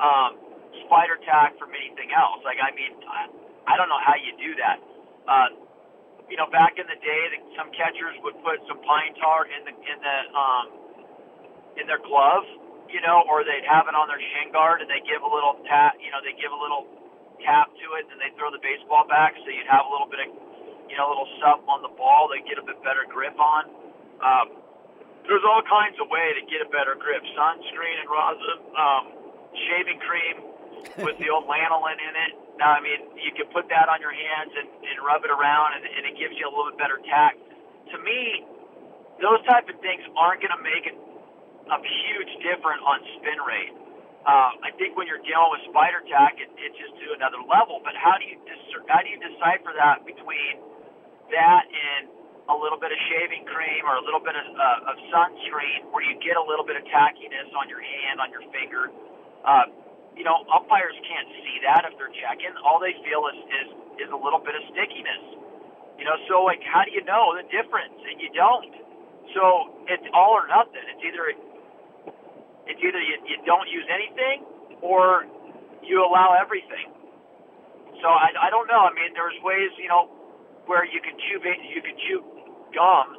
um, 0.01 0.46
spider 0.85 1.17
tack 1.25 1.57
from 1.57 1.73
anything 1.73 2.13
else. 2.13 2.45
Like, 2.45 2.61
I 2.61 2.71
mean, 2.77 2.93
I, 3.09 3.33
I 3.67 3.75
don't 3.81 3.89
know 3.89 4.03
how 4.03 4.15
you 4.21 4.37
do 4.37 4.53
that. 4.61 4.79
Uh, 5.27 5.49
you 6.29 6.37
know, 6.37 6.51
back 6.51 6.77
in 6.77 6.87
the 6.91 6.99
day, 6.99 7.23
the, 7.33 7.39
some 7.55 7.71
catchers 7.73 8.19
would 8.27 8.37
put 8.43 8.59
some 8.67 8.83
pine 8.83 9.15
tar 9.19 9.47
in 9.47 9.63
the 9.65 9.75
in 9.75 9.99
the 10.03 10.19
um, 10.35 10.67
in 11.79 11.85
their 11.87 12.03
glove, 12.03 12.45
you 12.91 13.01
know, 13.05 13.23
or 13.29 13.45
they'd 13.45 13.67
have 13.69 13.87
it 13.87 13.95
on 13.95 14.09
their 14.09 14.21
shin 14.21 14.51
guard 14.51 14.81
and 14.83 14.89
they 14.91 15.01
give 15.05 15.23
a 15.23 15.31
little 15.31 15.61
tap, 15.69 15.95
you 16.01 16.11
know, 16.11 16.21
they 16.25 16.35
give 16.41 16.51
a 16.51 16.61
little 16.61 16.89
tap 17.45 17.69
to 17.77 17.87
it 18.01 18.09
and 18.11 18.19
they 18.19 18.33
throw 18.35 18.49
the 18.49 18.63
baseball 18.65 19.05
back, 19.07 19.37
so 19.45 19.47
you'd 19.53 19.69
have 19.69 19.85
a 19.85 19.91
little 19.93 20.09
bit 20.09 20.25
of, 20.25 20.29
you 20.89 20.97
know, 20.97 21.07
a 21.07 21.11
little 21.13 21.29
something 21.39 21.69
on 21.69 21.85
the 21.85 21.93
ball 21.95 22.33
they 22.33 22.41
get 22.49 22.57
a 22.57 22.65
bit 22.65 22.81
better 22.81 23.05
grip 23.07 23.37
on. 23.37 23.69
Um, 24.25 24.47
there's 25.29 25.45
all 25.45 25.61
kinds 25.67 25.99
of 26.01 26.09
way 26.09 26.33
to 26.39 26.43
get 26.49 26.65
a 26.65 26.71
better 26.71 26.97
grip. 26.97 27.21
Sunscreen 27.37 27.97
and 28.01 28.09
rosin, 28.09 28.59
um, 28.73 29.03
shaving 29.69 30.01
cream 30.01 30.56
with 30.99 31.17
the 31.19 31.29
old 31.31 31.47
lanolin 31.47 31.99
in 31.99 32.15
it 32.29 32.33
now, 32.57 32.73
I 32.73 32.81
mean, 32.81 33.01
you 33.21 33.33
can 33.37 33.53
put 33.53 33.69
that 33.69 33.93
on 33.93 34.01
your 34.01 34.17
hands 34.17 34.53
and, 34.57 34.69
and 34.69 34.97
rub 35.05 35.21
it 35.29 35.33
around, 35.33 35.77
and, 35.77 35.85
and 35.85 36.03
it 36.09 36.17
gives 36.17 36.33
you 36.41 36.49
a 36.49 36.53
little 36.53 36.73
bit 36.73 36.81
better 36.81 36.97
tact. 37.05 37.37
To 37.93 37.97
me, 38.01 38.49
those 39.21 39.45
type 39.45 39.69
of 39.69 39.77
things 39.85 40.01
aren't 40.17 40.41
going 40.41 40.57
to 40.57 40.65
make 40.65 40.89
a 40.89 41.79
huge 41.85 42.33
difference 42.41 42.81
on 42.81 43.05
spin 43.21 43.41
rate. 43.45 43.77
Uh, 44.25 44.57
I 44.59 44.73
think 44.81 44.97
when 44.97 45.07
you're 45.07 45.23
dealing 45.23 45.53
with 45.53 45.69
spider 45.69 46.03
tack, 46.09 46.41
it, 46.41 46.49
it's 46.59 46.75
just 46.81 46.97
to 46.99 47.15
another 47.15 47.39
level. 47.45 47.79
But 47.85 47.95
how 47.95 48.19
do 48.19 48.27
you 48.27 48.41
dis- 48.43 48.65
how 48.91 48.99
do 49.05 49.09
you 49.13 49.21
decipher 49.23 49.71
that 49.77 50.03
between 50.03 50.59
that 51.31 51.65
and 51.71 52.11
a 52.51 52.57
little 52.57 52.79
bit 52.79 52.91
of 52.91 52.99
shaving 53.07 53.47
cream 53.47 53.87
or 53.87 53.99
a 53.99 54.05
little 54.07 54.23
bit 54.23 54.35
of, 54.35 54.47
uh, 54.51 54.91
of 54.91 54.97
sunscreen 55.15 55.91
where 55.95 56.03
you 56.03 56.19
get 56.23 56.35
a 56.35 56.43
little 56.43 56.67
bit 56.67 56.75
of 56.75 56.83
tackiness 56.91 57.51
on 57.55 57.71
your 57.71 57.83
hand, 57.83 58.19
on 58.19 58.31
your 58.35 58.43
finger. 58.51 58.91
Uh, 59.47 59.71
you 60.17 60.25
know, 60.25 60.43
umpires 60.51 60.97
can't 61.07 61.29
see 61.45 61.57
that 61.69 61.85
if 61.87 61.95
they're 62.01 62.13
checking. 62.25 62.53
All 62.65 62.81
they 62.81 62.97
feel 63.05 63.29
is, 63.31 63.39
is, 63.53 63.69
is 64.09 64.11
a 64.13 64.19
little 64.19 64.41
bit 64.41 64.57
of 64.57 64.63
stickiness. 64.73 65.25
You 66.01 66.05
know, 66.05 66.17
so 66.29 66.45
like, 66.45 66.61
how 66.65 66.85
do 66.85 66.93
you 66.93 67.05
know 67.05 67.37
the 67.37 67.45
difference? 67.53 67.97
And 68.09 68.21
you 68.21 68.33
don't. 68.35 68.73
So 69.37 69.77
it's 69.89 70.07
all 70.17 70.37
or 70.37 70.49
nothing. 70.49 70.83
It's 70.93 71.05
either 71.05 71.25
it's 72.67 72.83
either 72.83 73.03
you, 73.03 73.17
you 73.27 73.37
don't 73.47 73.69
use 73.71 73.87
anything 73.91 74.45
or 74.83 75.27
you 75.83 76.03
allow 76.05 76.35
everything. 76.39 76.91
So 78.03 78.09
I, 78.09 78.31
I 78.37 78.49
don't 78.51 78.69
know. 78.69 78.85
I 78.87 78.93
mean, 78.93 79.15
there's 79.17 79.37
ways, 79.43 79.73
you 79.81 79.89
know, 79.89 80.11
where 80.67 80.85
you 80.85 81.01
can 81.01 81.17
chew 81.31 81.39
you 81.43 81.83
can 81.83 81.97
chew 82.07 82.21
gum, 82.75 83.19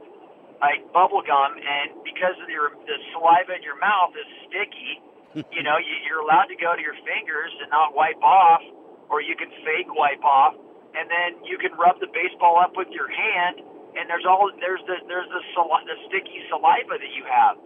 like 0.62 0.84
bubble 0.94 1.24
gum, 1.26 1.58
and 1.58 1.98
because 2.04 2.36
of 2.44 2.50
your 2.52 2.76
the 2.86 2.98
saliva 3.16 3.56
in 3.58 3.64
your 3.64 3.80
mouth 3.80 4.14
is 4.16 4.28
sticky, 4.48 5.02
you 5.36 5.64
know, 5.64 5.78
you, 5.80 5.96
you're 6.08 6.24
allowed 6.24 6.48
to 6.48 6.58
go 6.60 6.76
to 6.76 6.82
your 6.82 6.98
fingers 7.04 7.52
and 7.60 7.70
not 7.72 7.96
wipe 7.96 8.22
off, 8.24 8.64
or 9.10 9.20
you 9.22 9.36
can 9.36 9.50
fake 9.64 9.90
wipe 9.92 10.24
off, 10.24 10.56
and 10.96 11.10
then 11.10 11.44
you 11.44 11.58
can 11.60 11.76
rub 11.76 12.00
the 12.00 12.10
baseball 12.12 12.60
up 12.60 12.76
with 12.76 12.88
your 12.92 13.08
hand, 13.12 13.62
and 13.98 14.08
there's 14.08 14.26
all 14.28 14.50
there's 14.62 14.84
the 14.88 14.98
there's 15.08 15.30
the 15.30 15.42
sali- 15.56 15.86
the 15.86 15.98
sticky 16.08 16.40
saliva 16.50 16.96
that 17.00 17.14
you 17.14 17.24
have. 17.28 17.58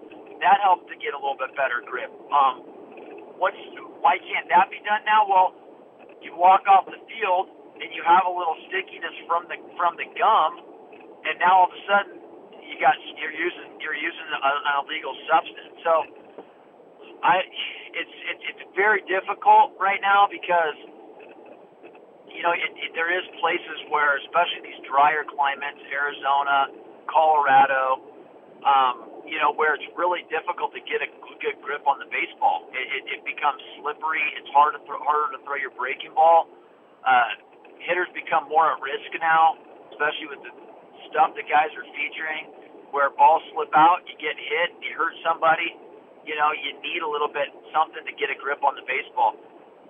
That 0.41 0.57
helps 0.65 0.89
to 0.89 0.95
get 0.97 1.13
a 1.13 1.19
little 1.19 1.37
bit 1.37 1.53
better 1.53 1.85
grip. 1.85 2.09
Um, 2.33 2.65
what's 3.37 3.57
why 4.01 4.17
can't 4.17 4.49
that 4.49 4.73
be 4.73 4.81
done 4.81 5.05
now? 5.05 5.29
Well, 5.29 5.53
you 6.21 6.33
walk 6.37 6.65
off 6.65 6.89
the 6.89 7.01
field 7.09 7.49
and 7.81 7.89
you 7.93 8.05
have 8.05 8.25
a 8.29 8.33
little 8.33 8.57
stickiness 8.69 9.15
from 9.25 9.49
the 9.49 9.57
from 9.77 9.97
the 9.97 10.07
gum, 10.17 10.61
and 11.25 11.37
now 11.41 11.65
all 11.65 11.69
of 11.69 11.73
a 11.73 11.81
sudden 11.85 12.13
you 12.61 12.77
got 12.77 12.97
you're 13.17 13.33
using 13.33 13.77
you're 13.81 13.97
using 13.97 14.27
an 14.29 14.65
illegal 14.81 15.13
substance. 15.29 15.77
So 15.85 15.93
I 17.23 17.45
it's 17.93 18.15
it's 18.33 18.43
it's 18.49 18.63
very 18.75 19.01
difficult 19.05 19.77
right 19.79 20.01
now 20.01 20.25
because 20.29 20.77
you 22.29 22.41
know 22.41 22.53
it, 22.53 22.71
it, 22.77 22.91
there 22.97 23.13
is 23.13 23.23
places 23.39 23.77
where 23.89 24.17
especially 24.25 24.65
these 24.65 24.81
drier 24.89 25.25
climates, 25.25 25.81
Arizona, 25.91 26.73
Colorado. 27.09 28.01
Um, 28.61 29.11
you 29.25 29.37
know, 29.37 29.53
where 29.53 29.77
it's 29.77 29.85
really 29.95 30.25
difficult 30.33 30.73
to 30.73 30.81
get 30.83 31.01
a 31.01 31.09
good 31.39 31.57
grip 31.61 31.85
on 31.85 32.01
the 32.01 32.09
baseball. 32.09 32.67
It, 32.73 32.85
it, 32.89 33.03
it 33.19 33.21
becomes 33.25 33.61
slippery. 33.79 34.21
It's 34.37 34.49
hard 34.53 34.73
to 34.75 34.81
throw, 34.85 34.97
harder 35.01 35.37
to 35.37 35.39
throw 35.45 35.57
your 35.57 35.73
breaking 35.77 36.13
ball. 36.17 36.49
Uh, 37.05 37.37
hitters 37.81 38.09
become 38.13 38.49
more 38.49 38.73
at 38.73 38.81
risk 38.81 39.09
now, 39.21 39.57
especially 39.93 40.29
with 40.29 40.41
the 40.45 40.53
stuff 41.09 41.33
that 41.37 41.45
guys 41.49 41.73
are 41.77 41.87
featuring, 41.95 42.49
where 42.93 43.09
balls 43.13 43.41
slip 43.53 43.73
out, 43.73 44.05
you 44.05 44.15
get 44.21 44.37
hit, 44.37 44.73
you 44.81 44.93
hurt 44.97 45.13
somebody. 45.25 45.73
You 46.25 46.37
know, 46.37 46.53
you 46.53 46.77
need 46.85 47.01
a 47.01 47.09
little 47.09 47.31
bit 47.31 47.49
something 47.73 48.03
to 48.05 48.13
get 48.13 48.29
a 48.29 48.37
grip 48.37 48.61
on 48.61 48.77
the 48.77 48.85
baseball. 48.85 49.37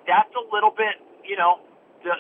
That's 0.08 0.32
a 0.34 0.46
little 0.50 0.72
bit, 0.72 0.96
you 1.28 1.36
know, 1.36 1.60
the, 2.02 2.16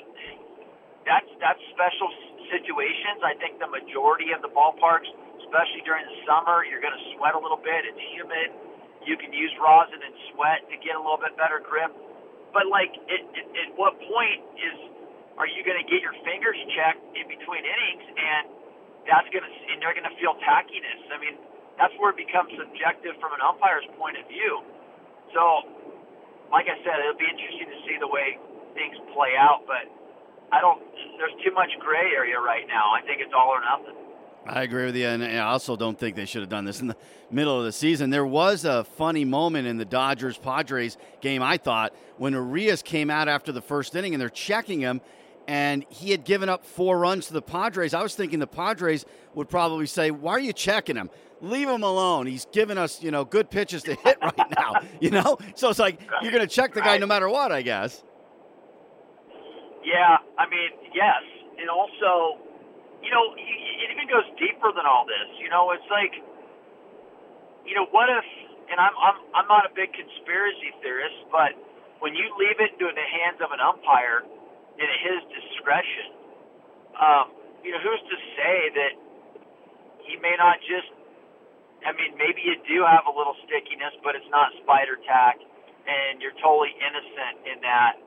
that's 1.08 1.30
that's 1.39 1.62
special 1.74 2.10
situations. 2.52 3.24
I 3.24 3.34
think 3.39 3.58
the 3.58 3.71
majority 3.71 4.36
of 4.36 4.43
the 4.43 4.52
ballparks, 4.52 5.08
especially 5.47 5.82
during 5.88 6.06
the 6.06 6.17
summer, 6.28 6.67
you're 6.67 6.84
going 6.84 6.93
to 6.95 7.06
sweat 7.15 7.34
a 7.34 7.41
little 7.41 7.60
bit. 7.62 7.88
It's 7.88 8.04
humid. 8.13 8.52
You 9.08 9.17
can 9.17 9.34
use 9.34 9.50
rosin 9.58 9.97
and 9.97 10.13
sweat 10.34 10.62
to 10.69 10.76
get 10.78 10.93
a 10.93 11.02
little 11.02 11.17
bit 11.17 11.34
better 11.39 11.58
grip. 11.58 11.89
But 12.54 12.67
like, 12.67 12.91
at, 13.10 13.21
at, 13.34 13.45
at 13.47 13.69
what 13.80 13.97
point 13.97 14.43
is 14.60 14.78
are 15.39 15.47
you 15.47 15.63
going 15.63 15.80
to 15.80 15.88
get 15.88 16.04
your 16.04 16.13
fingers 16.21 16.60
checked 16.76 17.02
in 17.17 17.26
between 17.26 17.63
innings, 17.63 18.06
and 18.13 18.43
that's 19.10 19.26
going 19.34 19.41
to 19.41 19.54
and 19.74 19.82
they're 19.82 19.95
going 19.95 20.06
to 20.06 20.17
feel 20.21 20.38
tackiness. 20.45 21.02
I 21.10 21.17
mean, 21.17 21.36
that's 21.77 21.93
where 21.99 22.12
it 22.12 22.19
becomes 22.19 22.51
subjective 22.57 23.15
from 23.19 23.34
an 23.34 23.41
umpire's 23.41 23.86
point 23.97 24.17
of 24.17 24.27
view. 24.27 24.63
So, 25.34 25.67
like 26.51 26.67
I 26.67 26.75
said, 26.84 26.99
it'll 26.99 27.19
be 27.19 27.29
interesting 27.29 27.69
to 27.71 27.79
see 27.88 27.97
the 27.99 28.10
way 28.12 28.38
things 28.73 28.95
play 29.13 29.36
out, 29.39 29.63
but 29.67 29.88
I 30.51 30.60
don't. 30.60 30.81
There's 31.17 31.36
too 31.43 31.53
much 31.53 31.71
gray 31.79 32.12
area 32.15 32.39
right 32.39 32.67
now. 32.67 32.91
I 32.91 33.01
think 33.05 33.21
it's 33.21 33.34
all 33.36 33.49
or 33.49 33.62
nothing. 33.62 33.95
I 34.45 34.63
agree 34.63 34.86
with 34.86 34.95
you, 34.95 35.05
and 35.05 35.23
I 35.23 35.38
also 35.39 35.75
don't 35.75 35.97
think 35.97 36.15
they 36.15 36.25
should 36.25 36.41
have 36.41 36.49
done 36.49 36.65
this 36.65 36.81
in 36.81 36.88
the 36.88 36.95
middle 37.29 37.60
of 37.60 37.63
the 37.63 37.71
season. 37.71 38.10
There 38.10 38.25
was 38.25 38.65
a 38.65 38.84
funny 38.84 39.23
moment 39.23 39.67
in 39.67 39.77
the 39.77 39.86
Dodgers 39.86 40.36
Padres 40.36 40.97
game, 41.21 41.43
I 41.43 41.57
thought, 41.57 41.93
when 42.17 42.34
Urias 42.34 42.81
came 42.81 43.12
out 43.12 43.27
after 43.27 43.51
the 43.51 43.62
first 43.62 43.95
inning 43.95 44.15
and 44.15 44.21
they're 44.21 44.29
checking 44.29 44.79
him, 44.79 44.99
and 45.51 45.85
he 45.89 46.11
had 46.11 46.23
given 46.23 46.47
up 46.47 46.65
four 46.65 46.97
runs 46.97 47.27
to 47.27 47.33
the 47.33 47.41
Padres. 47.41 47.93
I 47.93 48.01
was 48.01 48.15
thinking 48.15 48.39
the 48.39 48.47
Padres 48.47 49.03
would 49.35 49.49
probably 49.49 49.85
say, 49.85 50.09
"Why 50.09 50.31
are 50.31 50.39
you 50.39 50.53
checking 50.53 50.95
him? 50.95 51.09
Leave 51.41 51.67
him 51.67 51.83
alone. 51.83 52.25
He's 52.25 52.47
giving 52.53 52.77
us, 52.77 53.03
you 53.03 53.11
know, 53.11 53.25
good 53.25 53.51
pitches 53.51 53.83
to 53.83 53.95
hit 53.95 54.17
right 54.23 54.49
now." 54.55 54.79
You 55.01 55.09
know, 55.09 55.39
so 55.55 55.67
it's 55.73 55.81
like 55.81 55.99
you're 56.21 56.31
going 56.31 56.45
to 56.45 56.53
check 56.55 56.77
the 56.77 56.79
guy 56.79 57.01
no 57.01 57.07
matter 57.09 57.27
what, 57.27 57.51
I 57.51 57.63
guess. 57.65 58.03
Yeah, 59.83 60.21
I 60.37 60.45
mean, 60.45 60.69
yes, 60.93 61.25
and 61.57 61.67
also, 61.73 62.37
you 63.01 63.09
know, 63.09 63.33
it 63.33 63.89
even 63.89 64.05
goes 64.05 64.29
deeper 64.37 64.69
than 64.69 64.85
all 64.85 65.09
this. 65.09 65.25
You 65.41 65.49
know, 65.49 65.73
it's 65.73 65.89
like, 65.89 66.13
you 67.65 67.73
know, 67.73 67.89
what 67.89 68.13
if? 68.13 68.23
And 68.69 68.79
I'm 68.79 68.93
I'm 68.93 69.17
I'm 69.35 69.47
not 69.49 69.65
a 69.65 69.73
big 69.73 69.91
conspiracy 69.91 70.69
theorist, 70.85 71.17
but 71.33 71.57
when 71.99 72.13
you 72.13 72.29
leave 72.37 72.61
it 72.61 72.77
into 72.77 72.93
the 72.93 73.07
hands 73.09 73.41
of 73.41 73.49
an 73.51 73.59
umpire 73.59 74.21
in 74.79 74.89
his 75.03 75.19
discretion. 75.31 76.13
Um, 76.95 77.34
you 77.63 77.71
know, 77.71 77.81
who's 77.81 78.03
to 78.10 78.17
say 78.38 78.57
that 78.75 78.93
he 80.05 80.17
may 80.19 80.36
not 80.38 80.60
just? 80.62 80.89
I 81.81 81.97
mean, 81.97 82.13
maybe 82.13 82.45
you 82.45 82.62
do 82.69 82.86
have 82.86 83.10
a 83.10 83.13
little 83.13 83.34
stickiness, 83.47 83.97
but 84.05 84.13
it's 84.13 84.29
not 84.29 84.53
spider 84.62 85.01
tack, 85.01 85.41
and 85.88 86.21
you're 86.21 86.38
totally 86.38 86.73
innocent 86.77 87.41
in 87.49 87.57
that. 87.65 87.97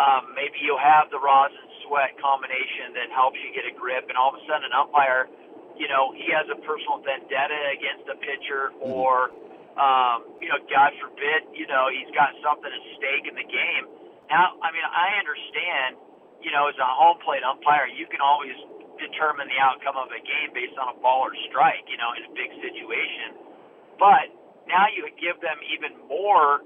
Um, 0.00 0.32
maybe 0.32 0.56
you'll 0.64 0.80
have 0.80 1.12
the 1.12 1.20
rosin 1.20 1.60
sweat 1.84 2.16
combination 2.16 2.96
that 2.96 3.12
helps 3.12 3.36
you 3.44 3.52
get 3.52 3.68
a 3.68 3.74
grip, 3.76 4.08
and 4.08 4.16
all 4.16 4.32
of 4.32 4.40
a 4.40 4.44
sudden, 4.48 4.64
an 4.64 4.72
umpire, 4.72 5.28
you 5.76 5.88
know, 5.88 6.16
he 6.16 6.32
has 6.32 6.48
a 6.48 6.56
personal 6.64 7.04
vendetta 7.04 7.60
against 7.76 8.08
a 8.08 8.16
pitcher, 8.16 8.72
mm-hmm. 8.72 8.88
or 8.88 9.34
um, 9.80 10.28
you 10.42 10.48
know, 10.50 10.60
God 10.68 10.92
forbid, 11.00 11.56
you 11.56 11.64
know, 11.64 11.88
he's 11.88 12.10
got 12.12 12.34
something 12.44 12.68
at 12.68 12.82
stake 12.98 13.24
in 13.24 13.32
the 13.38 13.46
game. 13.46 13.84
Now, 14.30 14.56
I 14.62 14.70
mean, 14.70 14.86
I 14.86 15.18
understand 15.18 15.98
you 16.40 16.50
know, 16.50 16.68
as 16.68 16.76
a 16.80 16.88
home 16.88 17.20
plate 17.20 17.44
umpire, 17.44 17.86
you 17.88 18.08
can 18.08 18.20
always 18.24 18.56
determine 18.96 19.48
the 19.48 19.60
outcome 19.60 19.96
of 19.96 20.08
a 20.12 20.20
game 20.20 20.52
based 20.52 20.76
on 20.80 20.92
a 20.92 20.96
ball 21.00 21.24
or 21.28 21.32
strike, 21.48 21.84
you 21.88 21.96
know, 22.00 22.12
in 22.16 22.24
a 22.28 22.32
big 22.32 22.52
situation. 22.60 23.36
But 24.00 24.32
now 24.68 24.88
you 24.92 25.04
give 25.20 25.40
them 25.44 25.56
even 25.68 25.96
more 26.08 26.64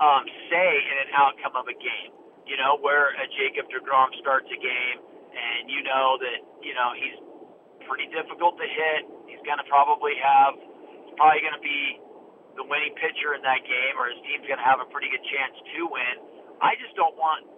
um, 0.00 0.24
say 0.48 0.70
in 0.80 0.96
an 1.08 1.10
outcome 1.12 1.56
of 1.56 1.68
a 1.68 1.76
game. 1.76 2.12
You 2.48 2.58
know, 2.58 2.82
where 2.82 3.14
a 3.14 3.26
Jacob 3.38 3.70
deGrom 3.70 4.10
starts 4.18 4.50
a 4.50 4.58
game, 4.58 4.98
and 5.30 5.70
you 5.70 5.86
know 5.86 6.18
that 6.18 6.38
you 6.66 6.74
know 6.74 6.90
he's 6.98 7.14
pretty 7.86 8.10
difficult 8.10 8.58
to 8.58 8.66
hit. 8.66 9.06
He's 9.30 9.38
going 9.46 9.62
to 9.62 9.68
probably 9.70 10.18
have, 10.18 10.58
he's 10.58 11.14
probably 11.14 11.46
going 11.46 11.54
to 11.54 11.62
be 11.62 12.02
the 12.58 12.66
winning 12.66 12.90
pitcher 12.98 13.38
in 13.38 13.42
that 13.46 13.62
game, 13.62 13.94
or 13.94 14.10
his 14.10 14.18
team's 14.26 14.50
going 14.50 14.58
to 14.58 14.66
have 14.66 14.82
a 14.82 14.88
pretty 14.90 15.14
good 15.14 15.22
chance 15.30 15.54
to 15.62 15.80
win. 15.86 16.14
I 16.60 16.76
just 16.76 16.94
don't 16.96 17.16
want 17.16 17.48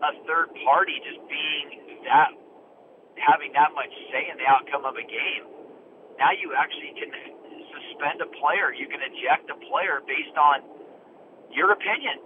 a 0.00 0.12
third 0.24 0.48
party 0.64 0.96
just 1.04 1.20
being 1.28 2.00
that 2.08 2.32
having 3.20 3.52
that 3.52 3.76
much 3.76 3.92
say 4.08 4.32
in 4.32 4.40
the 4.40 4.48
outcome 4.48 4.88
of 4.88 4.96
a 4.96 5.04
game. 5.04 5.44
Now 6.16 6.32
you 6.32 6.56
actually 6.56 6.96
can 6.96 7.12
suspend 7.68 8.24
a 8.24 8.28
player. 8.40 8.72
You 8.72 8.88
can 8.88 9.00
eject 9.04 9.52
a 9.52 9.58
player 9.68 10.00
based 10.08 10.36
on 10.40 10.64
your 11.52 11.72
opinion. 11.72 12.16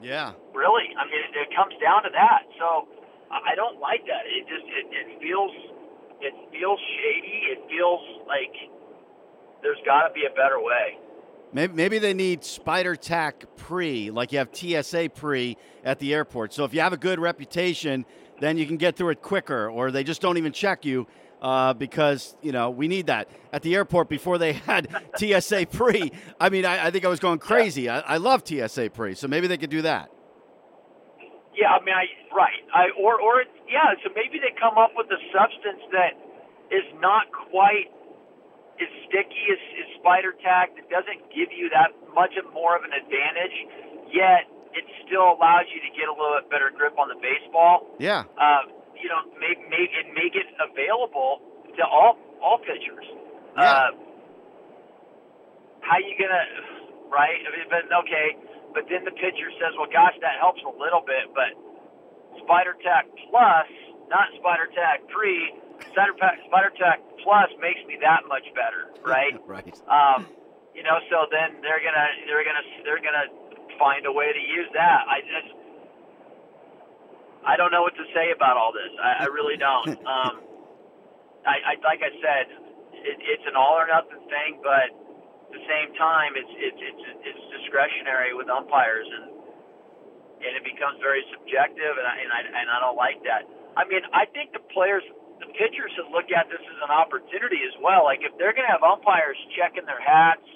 Yeah. 0.00 0.32
Really, 0.52 0.88
I 0.96 1.04
mean, 1.04 1.20
it, 1.20 1.32
it 1.36 1.50
comes 1.52 1.76
down 1.80 2.04
to 2.04 2.10
that. 2.12 2.48
So 2.56 2.88
I 3.28 3.54
don't 3.56 3.80
like 3.80 4.04
that. 4.08 4.24
It 4.24 4.48
just 4.48 4.66
it, 4.68 4.86
it 4.88 5.08
feels 5.20 5.52
it 6.20 6.34
feels 6.48 6.80
shady. 6.80 7.52
It 7.52 7.60
feels 7.68 8.04
like 8.24 8.52
there's 9.60 9.80
got 9.84 10.08
to 10.08 10.12
be 10.12 10.24
a 10.24 10.32
better 10.32 10.60
way. 10.60 10.96
Maybe, 11.54 11.72
maybe 11.72 11.98
they 12.00 12.14
need 12.14 12.44
Spider 12.44 12.96
Tack 12.96 13.44
pre, 13.56 14.10
like 14.10 14.32
you 14.32 14.38
have 14.38 14.48
TSA 14.52 15.10
pre 15.14 15.56
at 15.84 16.00
the 16.00 16.12
airport. 16.12 16.52
So 16.52 16.64
if 16.64 16.74
you 16.74 16.80
have 16.80 16.92
a 16.92 16.96
good 16.96 17.20
reputation, 17.20 18.04
then 18.40 18.58
you 18.58 18.66
can 18.66 18.76
get 18.76 18.96
through 18.96 19.10
it 19.10 19.22
quicker, 19.22 19.70
or 19.70 19.92
they 19.92 20.02
just 20.02 20.20
don't 20.20 20.36
even 20.36 20.52
check 20.52 20.84
you 20.84 21.06
uh, 21.40 21.72
because 21.72 22.36
you 22.42 22.50
know 22.50 22.70
we 22.70 22.88
need 22.88 23.06
that 23.06 23.28
at 23.52 23.62
the 23.62 23.76
airport. 23.76 24.08
Before 24.08 24.36
they 24.36 24.54
had 24.54 24.88
TSA 25.16 25.66
pre, 25.70 26.10
I 26.40 26.48
mean, 26.48 26.66
I, 26.66 26.86
I, 26.86 26.90
think 26.90 27.04
I 27.04 27.08
was 27.08 27.20
going 27.20 27.38
crazy. 27.38 27.88
I, 27.88 28.00
I 28.00 28.16
love 28.16 28.42
TSA 28.44 28.90
pre, 28.90 29.14
so 29.14 29.28
maybe 29.28 29.46
they 29.46 29.56
could 29.56 29.70
do 29.70 29.82
that. 29.82 30.10
Yeah, 31.54 31.70
I 31.70 31.84
mean, 31.84 31.94
I 31.94 32.34
right, 32.34 32.66
I 32.74 32.86
or 33.00 33.20
or 33.20 33.44
yeah, 33.70 33.94
so 34.02 34.10
maybe 34.16 34.40
they 34.40 34.50
come 34.58 34.76
up 34.76 34.90
with 34.96 35.06
a 35.06 35.22
substance 35.30 35.86
that 35.92 36.18
is 36.74 36.82
not 36.98 37.30
quite 37.30 37.94
is 38.80 38.90
sticky 39.06 39.44
as, 39.52 39.62
as 39.80 39.88
spider 40.00 40.34
tack. 40.42 40.74
It 40.74 40.90
doesn't 40.90 41.30
give 41.30 41.54
you 41.54 41.70
that 41.70 41.94
much 42.14 42.34
of 42.38 42.46
more 42.52 42.74
of 42.74 42.82
an 42.82 42.94
advantage, 42.94 43.56
yet 44.10 44.50
it 44.74 44.84
still 45.06 45.38
allows 45.38 45.70
you 45.70 45.78
to 45.82 45.90
get 45.94 46.10
a 46.10 46.14
little 46.14 46.38
bit 46.42 46.50
better 46.50 46.70
grip 46.74 46.98
on 46.98 47.06
the 47.06 47.18
baseball. 47.22 47.86
Yeah. 48.02 48.26
Uh, 48.34 48.66
you 48.98 49.06
know, 49.10 49.22
make 49.38 49.58
make 49.70 49.90
and 49.94 50.10
make 50.14 50.34
it 50.34 50.46
available 50.58 51.42
to 51.78 51.82
all 51.86 52.18
all 52.42 52.58
pitchers. 52.58 53.06
Yeah. 53.54 53.62
Uh, 53.62 53.90
how 55.82 55.98
you 56.00 56.14
gonna 56.18 56.44
right? 57.12 57.38
I 57.44 57.48
mean, 57.54 57.68
but 57.70 57.86
okay, 58.06 58.34
but 58.74 58.90
then 58.90 59.06
the 59.06 59.14
pitcher 59.14 59.50
says, 59.60 59.76
"Well, 59.78 59.90
gosh, 59.90 60.18
that 60.20 60.40
helps 60.42 60.62
a 60.66 60.74
little 60.74 61.02
bit, 61.06 61.30
but 61.30 61.54
Spider 62.42 62.74
Tack 62.82 63.06
Plus, 63.30 63.68
not 64.10 64.32
Spider 64.40 64.66
Tack 64.74 65.06
Pre, 65.08 65.54
Spider 65.92 66.72
Tack 66.78 67.00
Plus 67.22 67.50
makes 67.60 67.80
me 67.86 67.98
that 68.02 68.28
much 68.28 68.44
better, 68.54 68.92
right?" 69.04 69.34
right. 69.46 69.74
Um, 69.88 70.26
you 70.74 70.82
know, 70.82 70.98
so 71.10 71.26
then 71.30 71.62
they're 71.62 71.82
gonna 71.82 72.08
they're 72.26 72.44
gonna 72.44 72.66
they're 72.82 73.04
gonna 73.04 73.28
find 73.78 74.06
a 74.06 74.12
way 74.12 74.32
to 74.32 74.42
use 74.42 74.68
that. 74.74 75.06
I 75.06 75.20
just 75.22 75.50
I 77.46 77.56
don't 77.56 77.70
know 77.70 77.82
what 77.82 77.94
to 77.94 78.06
say 78.14 78.32
about 78.34 78.56
all 78.56 78.72
this. 78.72 78.90
I, 78.98 79.24
I 79.24 79.26
really 79.30 79.56
don't. 79.56 79.98
Um, 80.14 80.44
I, 81.44 81.56
I 81.60 81.72
like 81.84 82.00
I 82.00 82.12
said, 82.24 82.44
it, 82.92 83.16
it's 83.20 83.44
an 83.44 83.56
all 83.56 83.76
or 83.76 83.84
nothing 83.84 84.20
thing, 84.32 84.64
but 84.64 84.88
at 84.88 85.52
the 85.52 85.64
same 85.68 85.92
time, 85.96 86.36
it's 86.36 86.50
it's 86.56 86.80
it's 86.80 87.04
it's 87.20 87.44
discretionary 87.60 88.32
with 88.32 88.48
umpires, 88.48 89.04
and 89.04 89.24
and 90.40 90.52
it 90.56 90.64
becomes 90.64 91.00
very 91.04 91.20
subjective, 91.32 91.94
and 92.00 92.06
I 92.08 92.14
and 92.20 92.30
I, 92.32 92.40
and 92.48 92.66
I 92.72 92.78
don't 92.80 92.96
like 92.96 93.20
that. 93.28 93.44
I 93.76 93.84
mean, 93.84 94.02
I 94.12 94.24
think 94.32 94.52
the 94.56 94.64
players, 94.72 95.02
the 95.40 95.48
pitchers, 95.54 95.90
should 95.94 96.10
look 96.10 96.30
at 96.30 96.46
this 96.50 96.62
as 96.62 96.78
an 96.82 96.92
opportunity 96.92 97.62
as 97.66 97.74
well. 97.82 98.04
Like 98.04 98.22
if 98.22 98.34
they're 98.38 98.54
going 98.54 98.66
to 98.66 98.74
have 98.74 98.86
umpires 98.86 99.38
checking 99.54 99.86
their 99.86 100.00
hats, 100.00 100.46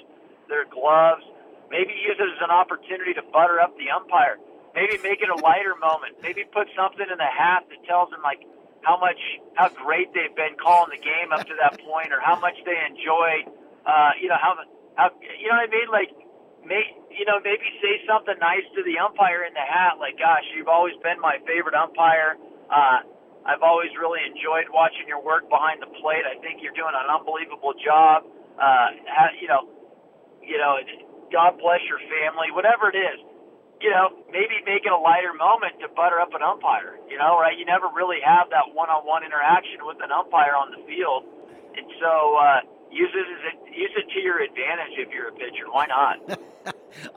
their 0.47 0.65
gloves, 0.67 1.23
maybe 1.71 1.93
use 1.95 2.17
it 2.19 2.29
as 2.29 2.43
an 2.43 2.51
opportunity 2.51 3.15
to 3.15 3.25
butter 3.31 3.61
up 3.61 3.77
the 3.77 3.91
umpire. 3.91 4.39
Maybe 4.75 5.01
make 5.03 5.21
it 5.21 5.31
a 5.31 5.39
lighter 5.39 5.75
moment. 5.89 6.21
Maybe 6.23 6.45
put 6.47 6.69
something 6.77 7.07
in 7.07 7.19
the 7.19 7.33
hat 7.33 7.67
that 7.69 7.81
tells 7.87 8.11
them 8.11 8.23
like 8.23 8.43
how 8.83 8.99
much 8.99 9.19
how 9.55 9.69
great 9.69 10.15
they've 10.15 10.35
been 10.35 10.55
calling 10.57 10.95
the 10.95 11.03
game 11.03 11.35
up 11.35 11.47
to 11.47 11.55
that 11.59 11.81
point, 11.87 12.13
or 12.15 12.21
how 12.23 12.39
much 12.39 12.57
they 12.65 12.79
enjoy. 12.87 13.45
Uh, 13.85 14.13
you 14.21 14.29
know 14.29 14.39
how 14.41 14.55
how 14.95 15.11
you 15.21 15.49
know 15.51 15.59
what 15.59 15.69
I 15.69 15.73
mean? 15.73 15.91
Like, 15.91 16.11
may 16.65 16.83
you 17.11 17.27
know 17.27 17.43
maybe 17.43 17.67
say 17.83 18.01
something 18.07 18.39
nice 18.39 18.67
to 18.79 18.83
the 18.87 18.99
umpire 19.03 19.43
in 19.45 19.55
the 19.55 19.67
hat, 19.67 19.99
like, 19.99 20.19
"Gosh, 20.19 20.47
you've 20.55 20.71
always 20.71 20.95
been 21.03 21.19
my 21.21 21.39
favorite 21.47 21.75
umpire. 21.75 22.39
Uh, 22.71 23.03
I've 23.47 23.63
always 23.63 23.91
really 23.99 24.21
enjoyed 24.27 24.71
watching 24.73 25.07
your 25.07 25.23
work 25.23 25.49
behind 25.49 25.81
the 25.81 25.91
plate. 26.01 26.25
I 26.27 26.39
think 26.41 26.63
you're 26.63 26.77
doing 26.77 26.95
an 26.95 27.09
unbelievable 27.09 27.75
job. 27.81 28.25
Uh, 28.59 28.89
you 29.41 29.49
know, 29.49 29.69
you 30.43 30.59
know, 30.59 30.79
God 31.31 31.59
bless 31.61 31.81
your 31.87 32.03
family, 32.09 32.51
whatever 32.53 32.91
it 32.91 32.99
is." 32.99 33.19
you 33.81 33.91
know, 33.91 34.11
maybe 34.31 34.59
make 34.67 34.83
it 34.85 34.93
a 34.93 34.99
lighter 34.99 35.33
moment 35.35 35.79
to 35.81 35.89
butter 35.95 36.21
up 36.21 36.35
an 36.35 36.43
umpire. 36.43 36.99
You 37.09 37.19
know, 37.19 37.39
right? 37.39 37.57
You 37.57 37.65
never 37.65 37.87
really 37.95 38.19
have 38.25 38.51
that 38.51 38.75
one-on-one 38.75 39.25
interaction 39.25 39.87
with 39.87 39.99
an 40.03 40.11
umpire 40.11 40.55
on 40.55 40.71
the 40.75 40.83
field, 40.87 41.25
and 41.77 41.87
so 42.01 42.37
uh, 42.37 42.61
use 42.91 43.11
it 43.15 43.27
as 43.27 43.43
a, 43.55 43.79
use 43.79 43.95
it 43.97 44.11
to 44.13 44.21
your 44.21 44.43
advantage 44.43 44.99
if 44.99 45.11
you're 45.15 45.29
a 45.29 45.33
pitcher. 45.33 45.71
Why 45.71 45.87
not? 45.87 46.41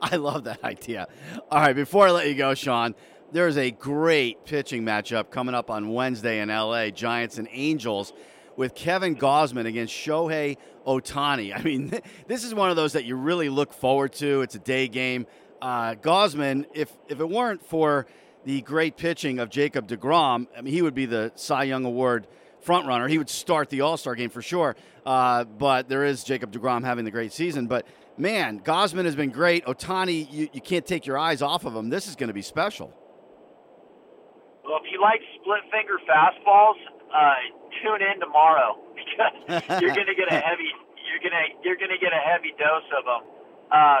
I 0.00 0.16
love 0.16 0.44
that 0.44 0.62
idea. 0.62 1.08
All 1.50 1.60
right, 1.60 1.74
before 1.74 2.06
I 2.06 2.10
let 2.12 2.28
you 2.28 2.34
go, 2.34 2.54
Shawn, 2.54 2.94
there's 3.32 3.56
a 3.56 3.70
great 3.70 4.44
pitching 4.44 4.84
matchup 4.84 5.30
coming 5.30 5.54
up 5.54 5.70
on 5.70 5.88
Wednesday 5.88 6.40
in 6.40 6.50
LA, 6.50 6.90
Giants 6.90 7.38
and 7.38 7.48
Angels, 7.50 8.12
with 8.56 8.74
Kevin 8.74 9.16
Gausman 9.16 9.64
against 9.66 9.94
Shohei 9.94 10.58
Ohtani. 10.86 11.58
I 11.58 11.62
mean, 11.62 11.90
this 12.26 12.44
is 12.44 12.54
one 12.54 12.68
of 12.68 12.76
those 12.76 12.92
that 12.92 13.04
you 13.04 13.16
really 13.16 13.48
look 13.48 13.72
forward 13.72 14.12
to. 14.14 14.42
It's 14.42 14.54
a 14.54 14.58
day 14.60 14.86
game. 14.86 15.26
Uh, 15.62 15.94
Gausman, 15.94 16.66
if 16.74 16.92
if 17.08 17.20
it 17.20 17.28
weren't 17.28 17.64
for 17.64 18.06
the 18.44 18.60
great 18.60 18.96
pitching 18.96 19.38
of 19.38 19.48
Jacob 19.48 19.88
deGrom, 19.88 20.46
I 20.56 20.60
mean, 20.60 20.74
he 20.74 20.82
would 20.82 20.94
be 20.94 21.06
the 21.06 21.32
Cy 21.34 21.64
Young 21.64 21.86
Award 21.86 22.26
front 22.60 22.86
runner. 22.86 23.08
He 23.08 23.16
would 23.16 23.30
start 23.30 23.70
the 23.70 23.80
All 23.80 23.96
Star 23.96 24.14
game 24.14 24.30
for 24.30 24.42
sure. 24.42 24.76
Uh, 25.06 25.44
but 25.44 25.88
there 25.88 26.04
is 26.04 26.22
Jacob 26.22 26.52
deGrom 26.52 26.84
having 26.84 27.06
the 27.06 27.10
great 27.10 27.32
season. 27.32 27.66
But 27.66 27.86
man, 28.18 28.60
Gausman 28.60 29.06
has 29.06 29.16
been 29.16 29.30
great. 29.30 29.64
Ohtani, 29.64 30.30
you, 30.30 30.48
you 30.52 30.60
can't 30.60 30.84
take 30.84 31.06
your 31.06 31.16
eyes 31.16 31.40
off 31.40 31.64
of 31.64 31.74
him. 31.74 31.88
This 31.88 32.08
is 32.08 32.14
going 32.14 32.28
to 32.28 32.34
be 32.34 32.42
special. 32.42 32.92
Well, 34.72 34.80
if 34.80 34.88
you 34.88 35.04
like 35.04 35.20
split 35.36 35.68
finger 35.68 36.00
fastballs, 36.08 36.80
uh, 37.12 37.44
tune 37.84 38.00
in 38.00 38.16
tomorrow 38.24 38.80
because 38.96 39.36
you're 39.84 39.92
going 39.92 40.08
to 40.08 40.16
get 40.16 40.32
a 40.32 40.40
heavy 40.48 40.72
you're 41.12 41.20
going 41.20 41.36
to 41.36 41.44
you're 41.60 41.76
going 41.76 41.92
to 41.92 42.00
get 42.00 42.16
a 42.16 42.22
heavy 42.24 42.56
dose 42.56 42.88
of 42.96 43.04
them. 43.04 43.22
Uh, 43.68 44.00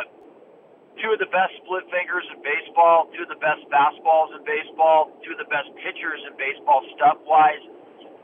two 0.96 1.12
of 1.12 1.20
the 1.20 1.28
best 1.28 1.52
split 1.60 1.84
fingers 1.92 2.24
in 2.32 2.40
baseball, 2.40 3.12
two 3.12 3.20
of 3.20 3.28
the 3.28 3.36
best 3.36 3.60
fastballs 3.68 4.32
in 4.32 4.40
baseball, 4.48 5.12
two 5.20 5.36
of 5.36 5.40
the 5.44 5.50
best 5.52 5.68
pitchers 5.84 6.24
in 6.24 6.32
baseball 6.40 6.80
stuff 6.96 7.20
wise, 7.28 7.60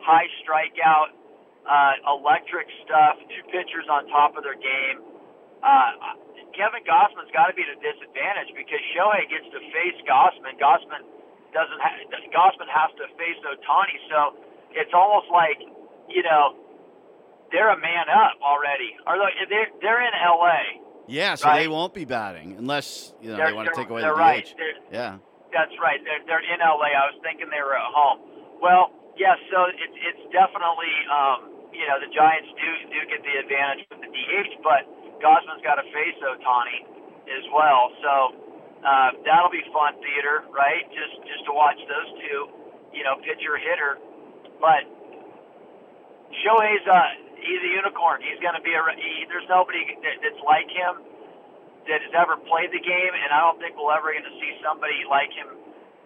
high 0.00 0.24
strikeout, 0.40 1.12
uh, 1.68 2.16
electric 2.16 2.64
stuff, 2.80 3.20
two 3.28 3.44
pitchers 3.52 3.84
on 3.92 4.08
top 4.08 4.40
of 4.40 4.42
their 4.48 4.56
game. 4.56 5.04
Uh, 5.60 6.16
Kevin 6.56 6.80
Gausman's 6.88 7.28
got 7.36 7.52
to 7.52 7.54
be 7.54 7.60
at 7.60 7.76
a 7.76 7.80
disadvantage 7.84 8.56
because 8.56 8.80
Shohei 8.96 9.28
gets 9.28 9.52
to 9.52 9.60
face 9.68 10.00
Gausman. 10.08 10.56
Gausman 10.56 11.17
doesn't. 11.52 11.80
Ha- 11.80 12.04
Gausman 12.34 12.68
has 12.70 12.90
to 13.00 13.04
face 13.16 13.38
Ohtani, 13.44 13.96
so 14.10 14.18
it's 14.72 14.92
almost 14.94 15.28
like 15.32 15.58
you 16.08 16.22
know 16.22 16.54
they're 17.52 17.72
a 17.72 17.80
man 17.80 18.06
up 18.12 18.36
already. 18.42 18.92
Or 19.06 19.16
they're 19.48 19.68
they're 19.80 20.02
in 20.04 20.14
L.A. 20.26 20.84
Yeah, 21.08 21.34
so 21.40 21.48
Right. 21.48 21.64
they 21.64 21.68
won't 21.68 21.94
be 21.96 22.04
batting 22.04 22.56
unless 22.58 23.14
you 23.20 23.30
know 23.32 23.36
They're- 23.36 23.46
they 23.48 23.52
want 23.56 23.68
to 23.72 23.74
take 23.74 23.88
away 23.88 24.02
the 24.02 24.12
DH. 24.12 24.18
right. 24.18 24.46
Yeah. 24.92 25.16
That's 25.52 25.72
right. 25.80 25.96
They're 26.04 26.20
they're 26.28 26.44
in 26.44 26.60
LA. 26.60 26.92
I 26.92 27.08
was 27.08 27.16
thinking 27.24 27.48
they 27.48 27.62
were 27.64 27.72
at 27.76 27.88
home. 27.96 28.20
Well, 28.60 28.92
yes. 29.16 29.38
so 29.48 29.64
it's 29.72 29.96
it's 30.04 30.24
definitely 30.32 30.92
um, 31.08 31.48
you 31.72 31.88
know 31.88 31.96
the 31.96 32.12
Giants 32.12 32.52
do 32.60 32.68
do 32.92 33.00
get 33.08 33.24
the 33.24 33.34
advantage 33.40 33.88
with 33.88 34.00
the 34.04 34.12
DH, 34.12 34.60
but 34.60 34.84
Gausman's 35.24 35.64
got 35.64 35.80
to 35.80 35.86
face 35.88 36.18
Ohtani 36.20 36.84
as 37.32 37.44
well. 37.56 37.88
So 38.04 38.12
uh, 38.84 39.10
that'll 39.26 39.50
be 39.50 39.64
fun 39.74 39.98
theater, 39.98 40.46
right? 40.54 40.86
Just 40.94 41.18
just 41.26 41.42
to 41.46 41.52
watch 41.52 41.78
those 41.88 42.10
two, 42.22 42.40
you 42.94 43.02
know, 43.02 43.18
pitcher 43.22 43.58
hitter. 43.58 43.98
But 44.62 44.86
Shohei's 46.42 46.86
uh, 46.86 47.10
he's 47.42 47.62
a 47.62 47.70
unicorn. 47.74 48.22
He's 48.22 48.38
going 48.38 48.54
to 48.54 48.64
be 48.64 48.74
a. 48.74 48.82
He, 48.94 49.26
there's 49.26 49.48
nobody 49.50 49.82
that, 50.02 50.16
that's 50.22 50.42
like 50.46 50.70
him 50.70 51.02
that 51.88 52.04
has 52.04 52.14
ever 52.14 52.36
played 52.46 52.70
the 52.70 52.82
game, 52.82 53.12
and 53.16 53.30
I 53.32 53.40
don't 53.48 53.58
think 53.58 53.74
we'll 53.74 53.90
ever 53.94 54.12
get 54.12 54.22
to 54.22 54.34
see 54.36 54.52
somebody 54.60 55.08
like 55.08 55.32
him, 55.32 55.56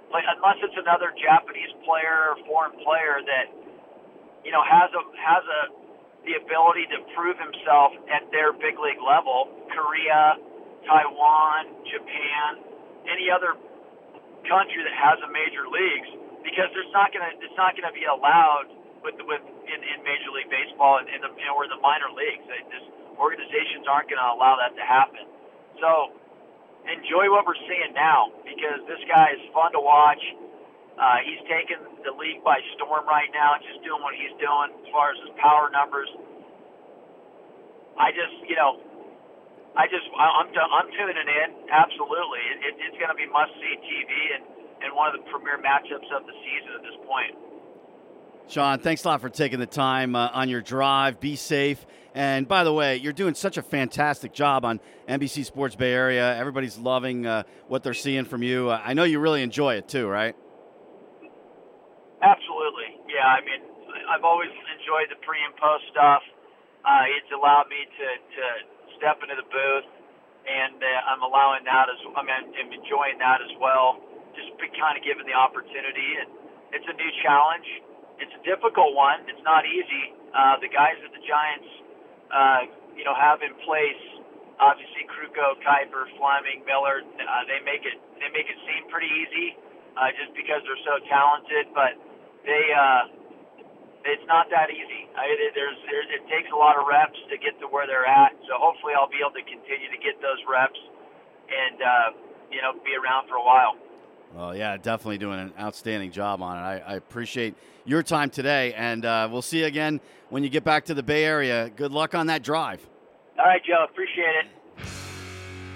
play, 0.08 0.22
unless 0.22 0.62
it's 0.62 0.78
another 0.78 1.10
Japanese 1.18 1.74
player 1.82 2.32
or 2.32 2.40
foreign 2.46 2.76
player 2.80 3.20
that 3.20 3.46
you 4.46 4.52
know 4.54 4.62
has 4.62 4.88
a 4.94 5.02
has 5.18 5.44
a 5.44 5.60
the 6.22 6.38
ability 6.38 6.86
to 6.94 7.02
prove 7.18 7.34
himself 7.34 7.98
at 8.06 8.30
their 8.30 8.54
big 8.54 8.78
league 8.78 9.02
level. 9.02 9.50
Korea, 9.74 10.38
Taiwan, 10.86 11.86
Japan, 11.86 12.62
any 13.06 13.30
other 13.30 13.54
country 14.46 14.82
that 14.82 14.96
has 14.96 15.18
a 15.22 15.30
major 15.30 15.66
leagues, 15.70 16.10
because 16.42 16.70
there's 16.74 16.90
not 16.90 17.14
gonna 17.14 17.30
it's 17.38 17.58
not 17.58 17.78
gonna 17.78 17.94
be 17.94 18.06
allowed 18.06 18.70
with 19.02 19.18
with 19.26 19.42
in, 19.66 19.78
in 19.82 19.98
Major 20.02 20.30
League 20.34 20.50
Baseball 20.50 20.98
and 20.98 21.06
in 21.10 21.22
the 21.22 21.30
you 21.38 21.46
know, 21.46 21.54
or 21.54 21.66
the 21.70 21.78
minor 21.78 22.10
leagues. 22.10 22.42
They, 22.50 22.62
this, 22.70 22.84
organizations 23.18 23.86
aren't 23.86 24.08
to 24.08 24.16
allow 24.18 24.56
that 24.58 24.74
to 24.74 24.84
happen. 24.84 25.22
So 25.78 26.10
enjoy 26.88 27.30
what 27.30 27.46
we're 27.46 27.58
seeing 27.68 27.94
now 27.94 28.32
because 28.42 28.82
this 28.90 29.02
guy 29.06 29.36
is 29.36 29.42
fun 29.54 29.72
to 29.72 29.82
watch. 29.82 30.22
Uh, 30.98 31.24
he's 31.24 31.40
taken 31.48 31.80
the 32.04 32.12
league 32.12 32.44
by 32.44 32.60
storm 32.76 33.06
right 33.08 33.30
now, 33.32 33.56
just 33.62 33.80
doing 33.80 34.02
what 34.04 34.12
he's 34.14 34.34
doing 34.36 34.68
as 34.76 34.88
far 34.92 35.14
as 35.14 35.18
his 35.24 35.32
power 35.40 35.72
numbers. 35.72 36.08
I 37.96 38.12
just, 38.12 38.36
you 38.44 38.56
know, 38.56 38.80
I 39.72 39.88
just, 39.88 40.04
I'm, 40.16 40.52
I'm 40.52 40.88
tuning 40.92 41.16
in. 41.16 41.48
Absolutely, 41.72 42.42
it, 42.52 42.58
it, 42.60 42.74
it's 42.92 42.98
going 43.00 43.08
to 43.08 43.16
be 43.16 43.24
must 43.26 43.56
see 43.56 43.74
TV 43.80 44.12
and 44.36 44.44
and 44.82 44.94
one 44.94 45.14
of 45.14 45.14
the 45.14 45.30
premier 45.30 45.58
matchups 45.58 46.10
of 46.14 46.26
the 46.26 46.32
season 46.42 46.74
at 46.74 46.82
this 46.82 46.98
point. 47.06 47.34
Shawn, 48.48 48.80
thanks 48.80 49.04
a 49.04 49.08
lot 49.08 49.20
for 49.20 49.30
taking 49.30 49.60
the 49.60 49.66
time 49.66 50.14
uh, 50.16 50.28
on 50.32 50.48
your 50.48 50.60
drive. 50.60 51.20
Be 51.20 51.36
safe. 51.36 51.86
And 52.14 52.46
by 52.46 52.64
the 52.64 52.72
way, 52.72 52.96
you're 52.96 53.14
doing 53.14 53.34
such 53.34 53.56
a 53.56 53.62
fantastic 53.62 54.34
job 54.34 54.64
on 54.64 54.80
NBC 55.08 55.46
Sports 55.46 55.76
Bay 55.76 55.92
Area. 55.92 56.36
Everybody's 56.36 56.76
loving 56.76 57.24
uh, 57.24 57.44
what 57.68 57.82
they're 57.82 57.94
seeing 57.94 58.24
from 58.24 58.42
you. 58.42 58.68
Uh, 58.68 58.82
I 58.84 58.92
know 58.92 59.04
you 59.04 59.20
really 59.20 59.42
enjoy 59.42 59.76
it 59.76 59.88
too, 59.88 60.06
right? 60.06 60.36
Absolutely. 62.20 63.00
Yeah, 63.08 63.24
I 63.24 63.40
mean, 63.40 63.62
I've 64.12 64.24
always 64.24 64.50
enjoyed 64.50 65.08
the 65.08 65.16
pre 65.24 65.38
and 65.46 65.56
post 65.56 65.84
stuff. 65.90 66.22
Uh, 66.84 67.16
it's 67.16 67.32
allowed 67.32 67.70
me 67.70 67.78
to, 67.86 68.08
to 68.36 68.44
step 69.02 69.18
into 69.18 69.34
the 69.34 69.48
booth, 69.50 69.88
and 70.46 70.78
uh, 70.78 71.10
I'm 71.10 71.26
allowing 71.26 71.66
that 71.66 71.90
as 71.90 71.98
I 72.14 72.22
mean, 72.22 72.54
I'm 72.54 72.70
enjoying 72.70 73.18
that 73.18 73.42
as 73.42 73.50
well. 73.58 73.98
Just 74.38 74.54
be 74.62 74.70
kind 74.78 74.94
of 74.94 75.02
given 75.02 75.26
the 75.26 75.34
opportunity, 75.34 76.22
and 76.22 76.30
it's 76.70 76.86
a 76.86 76.94
new 76.94 77.10
challenge. 77.26 77.66
It's 78.22 78.30
a 78.38 78.42
difficult 78.46 78.94
one. 78.94 79.26
It's 79.26 79.42
not 79.42 79.66
easy. 79.66 80.14
Uh, 80.30 80.62
the 80.62 80.70
guys 80.70 80.94
that 81.02 81.10
the 81.10 81.20
Giants, 81.26 81.70
uh, 82.30 82.60
you 82.94 83.02
know, 83.02 83.12
have 83.18 83.42
in 83.42 83.50
place, 83.66 84.02
obviously 84.62 85.02
Krukow, 85.10 85.58
Kuiper, 85.66 86.06
Flemming, 86.14 86.62
Miller, 86.62 87.02
uh, 87.02 87.42
they 87.50 87.58
make 87.66 87.82
it 87.82 87.98
they 88.22 88.30
make 88.30 88.46
it 88.46 88.58
seem 88.70 88.86
pretty 88.86 89.10
easy, 89.10 89.58
uh, 89.98 90.14
just 90.14 90.30
because 90.38 90.62
they're 90.62 90.86
so 90.86 91.02
talented. 91.10 91.74
But 91.74 91.98
they 92.46 92.70
uh, 92.70 93.10
it's 94.04 94.26
not 94.26 94.50
that 94.50 94.70
easy. 94.70 95.06
I, 95.14 95.30
there's, 95.54 95.78
there's 95.86 96.08
it 96.10 96.22
takes 96.28 96.50
a 96.52 96.58
lot 96.58 96.78
of 96.78 96.86
reps 96.86 97.18
to 97.30 97.36
get 97.38 97.58
to 97.60 97.66
where 97.66 97.86
they're 97.86 98.06
at. 98.06 98.32
So 98.48 98.58
hopefully 98.58 98.92
I'll 98.98 99.10
be 99.10 99.22
able 99.22 99.34
to 99.38 99.46
continue 99.46 99.90
to 99.90 100.00
get 100.00 100.18
those 100.20 100.40
reps 100.50 100.78
and 101.48 101.76
uh, 101.82 102.08
you 102.50 102.60
know 102.62 102.72
be 102.84 102.94
around 102.98 103.28
for 103.28 103.36
a 103.36 103.44
while. 103.44 103.76
Well, 104.34 104.56
yeah, 104.56 104.76
definitely 104.76 105.18
doing 105.18 105.38
an 105.38 105.52
outstanding 105.60 106.10
job 106.10 106.40
on 106.40 106.56
it. 106.56 106.60
I, 106.60 106.78
I 106.78 106.94
appreciate 106.94 107.54
your 107.84 108.02
time 108.02 108.30
today, 108.30 108.72
and 108.74 109.04
uh, 109.04 109.28
we'll 109.30 109.42
see 109.42 109.60
you 109.60 109.66
again 109.66 110.00
when 110.30 110.42
you 110.42 110.48
get 110.48 110.64
back 110.64 110.86
to 110.86 110.94
the 110.94 111.02
Bay 111.02 111.24
Area. 111.24 111.70
Good 111.76 111.92
luck 111.92 112.14
on 112.14 112.28
that 112.28 112.42
drive. 112.42 112.86
All 113.38 113.44
right, 113.44 113.62
Joe. 113.64 113.84
Appreciate 113.90 114.34
it. 114.44 114.86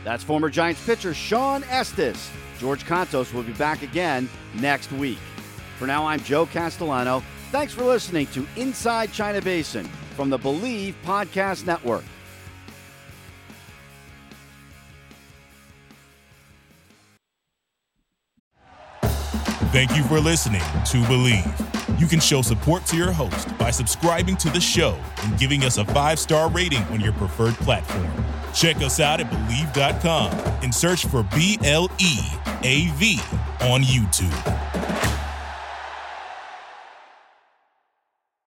That's 0.05 0.25
former 0.25 0.49
Giants 0.49 0.85
pitcher 0.87 1.13
Shawn 1.13 1.65
Estes. 1.65 2.31
George 2.59 2.85
Contos 2.85 3.35
will 3.35 3.43
be 3.43 3.53
back 3.55 3.83
again 3.83 4.31
next 4.55 4.91
week. 4.93 5.19
For 5.79 5.87
now, 5.87 6.07
I'm 6.07 6.21
Joe 6.21 6.47
Castellano. 6.47 7.23
Thanks 7.51 7.73
for 7.73 7.85
listening 7.85 8.27
to 8.29 8.47
Inside 8.57 9.13
China 9.13 9.41
Basin 9.41 9.87
from 10.15 10.31
the 10.31 10.39
Bleav 10.39 10.95
Podcast 11.05 11.67
Network. 11.67 12.05
Thank 19.73 19.95
you 19.95 20.03
for 20.05 20.19
listening 20.21 20.61
to 20.61 20.97
Bleav. 21.07 22.01
You 22.01 22.07
can 22.07 22.19
show 22.19 22.43
support 22.43 22.87
to 22.87 22.97
your 22.97 23.13
host 23.13 23.57
by 23.59 23.71
subscribing 23.71 24.37
to 24.39 24.51
the 24.51 24.61
show 24.61 24.99
and 25.23 25.39
giving 25.39 25.65
us 25.65 25.77
a 25.77 25.85
five 25.85 26.19
star 26.19 26.51
rating 26.51 26.83
on 26.85 27.01
your 27.01 27.13
preferred 27.13 27.55
platform. 27.57 28.09
Check 28.55 28.77
us 28.77 29.01
out 29.01 29.21
at 29.21 29.31
Bleav.com 29.31 30.33
and 30.63 30.75
search 30.75 31.05
for 31.07 31.23
B 31.35 31.59
L 31.63 31.91
E 32.01 32.19
A 32.63 32.89
V 32.97 33.21
on 33.61 33.83
YouTube. 33.83 34.86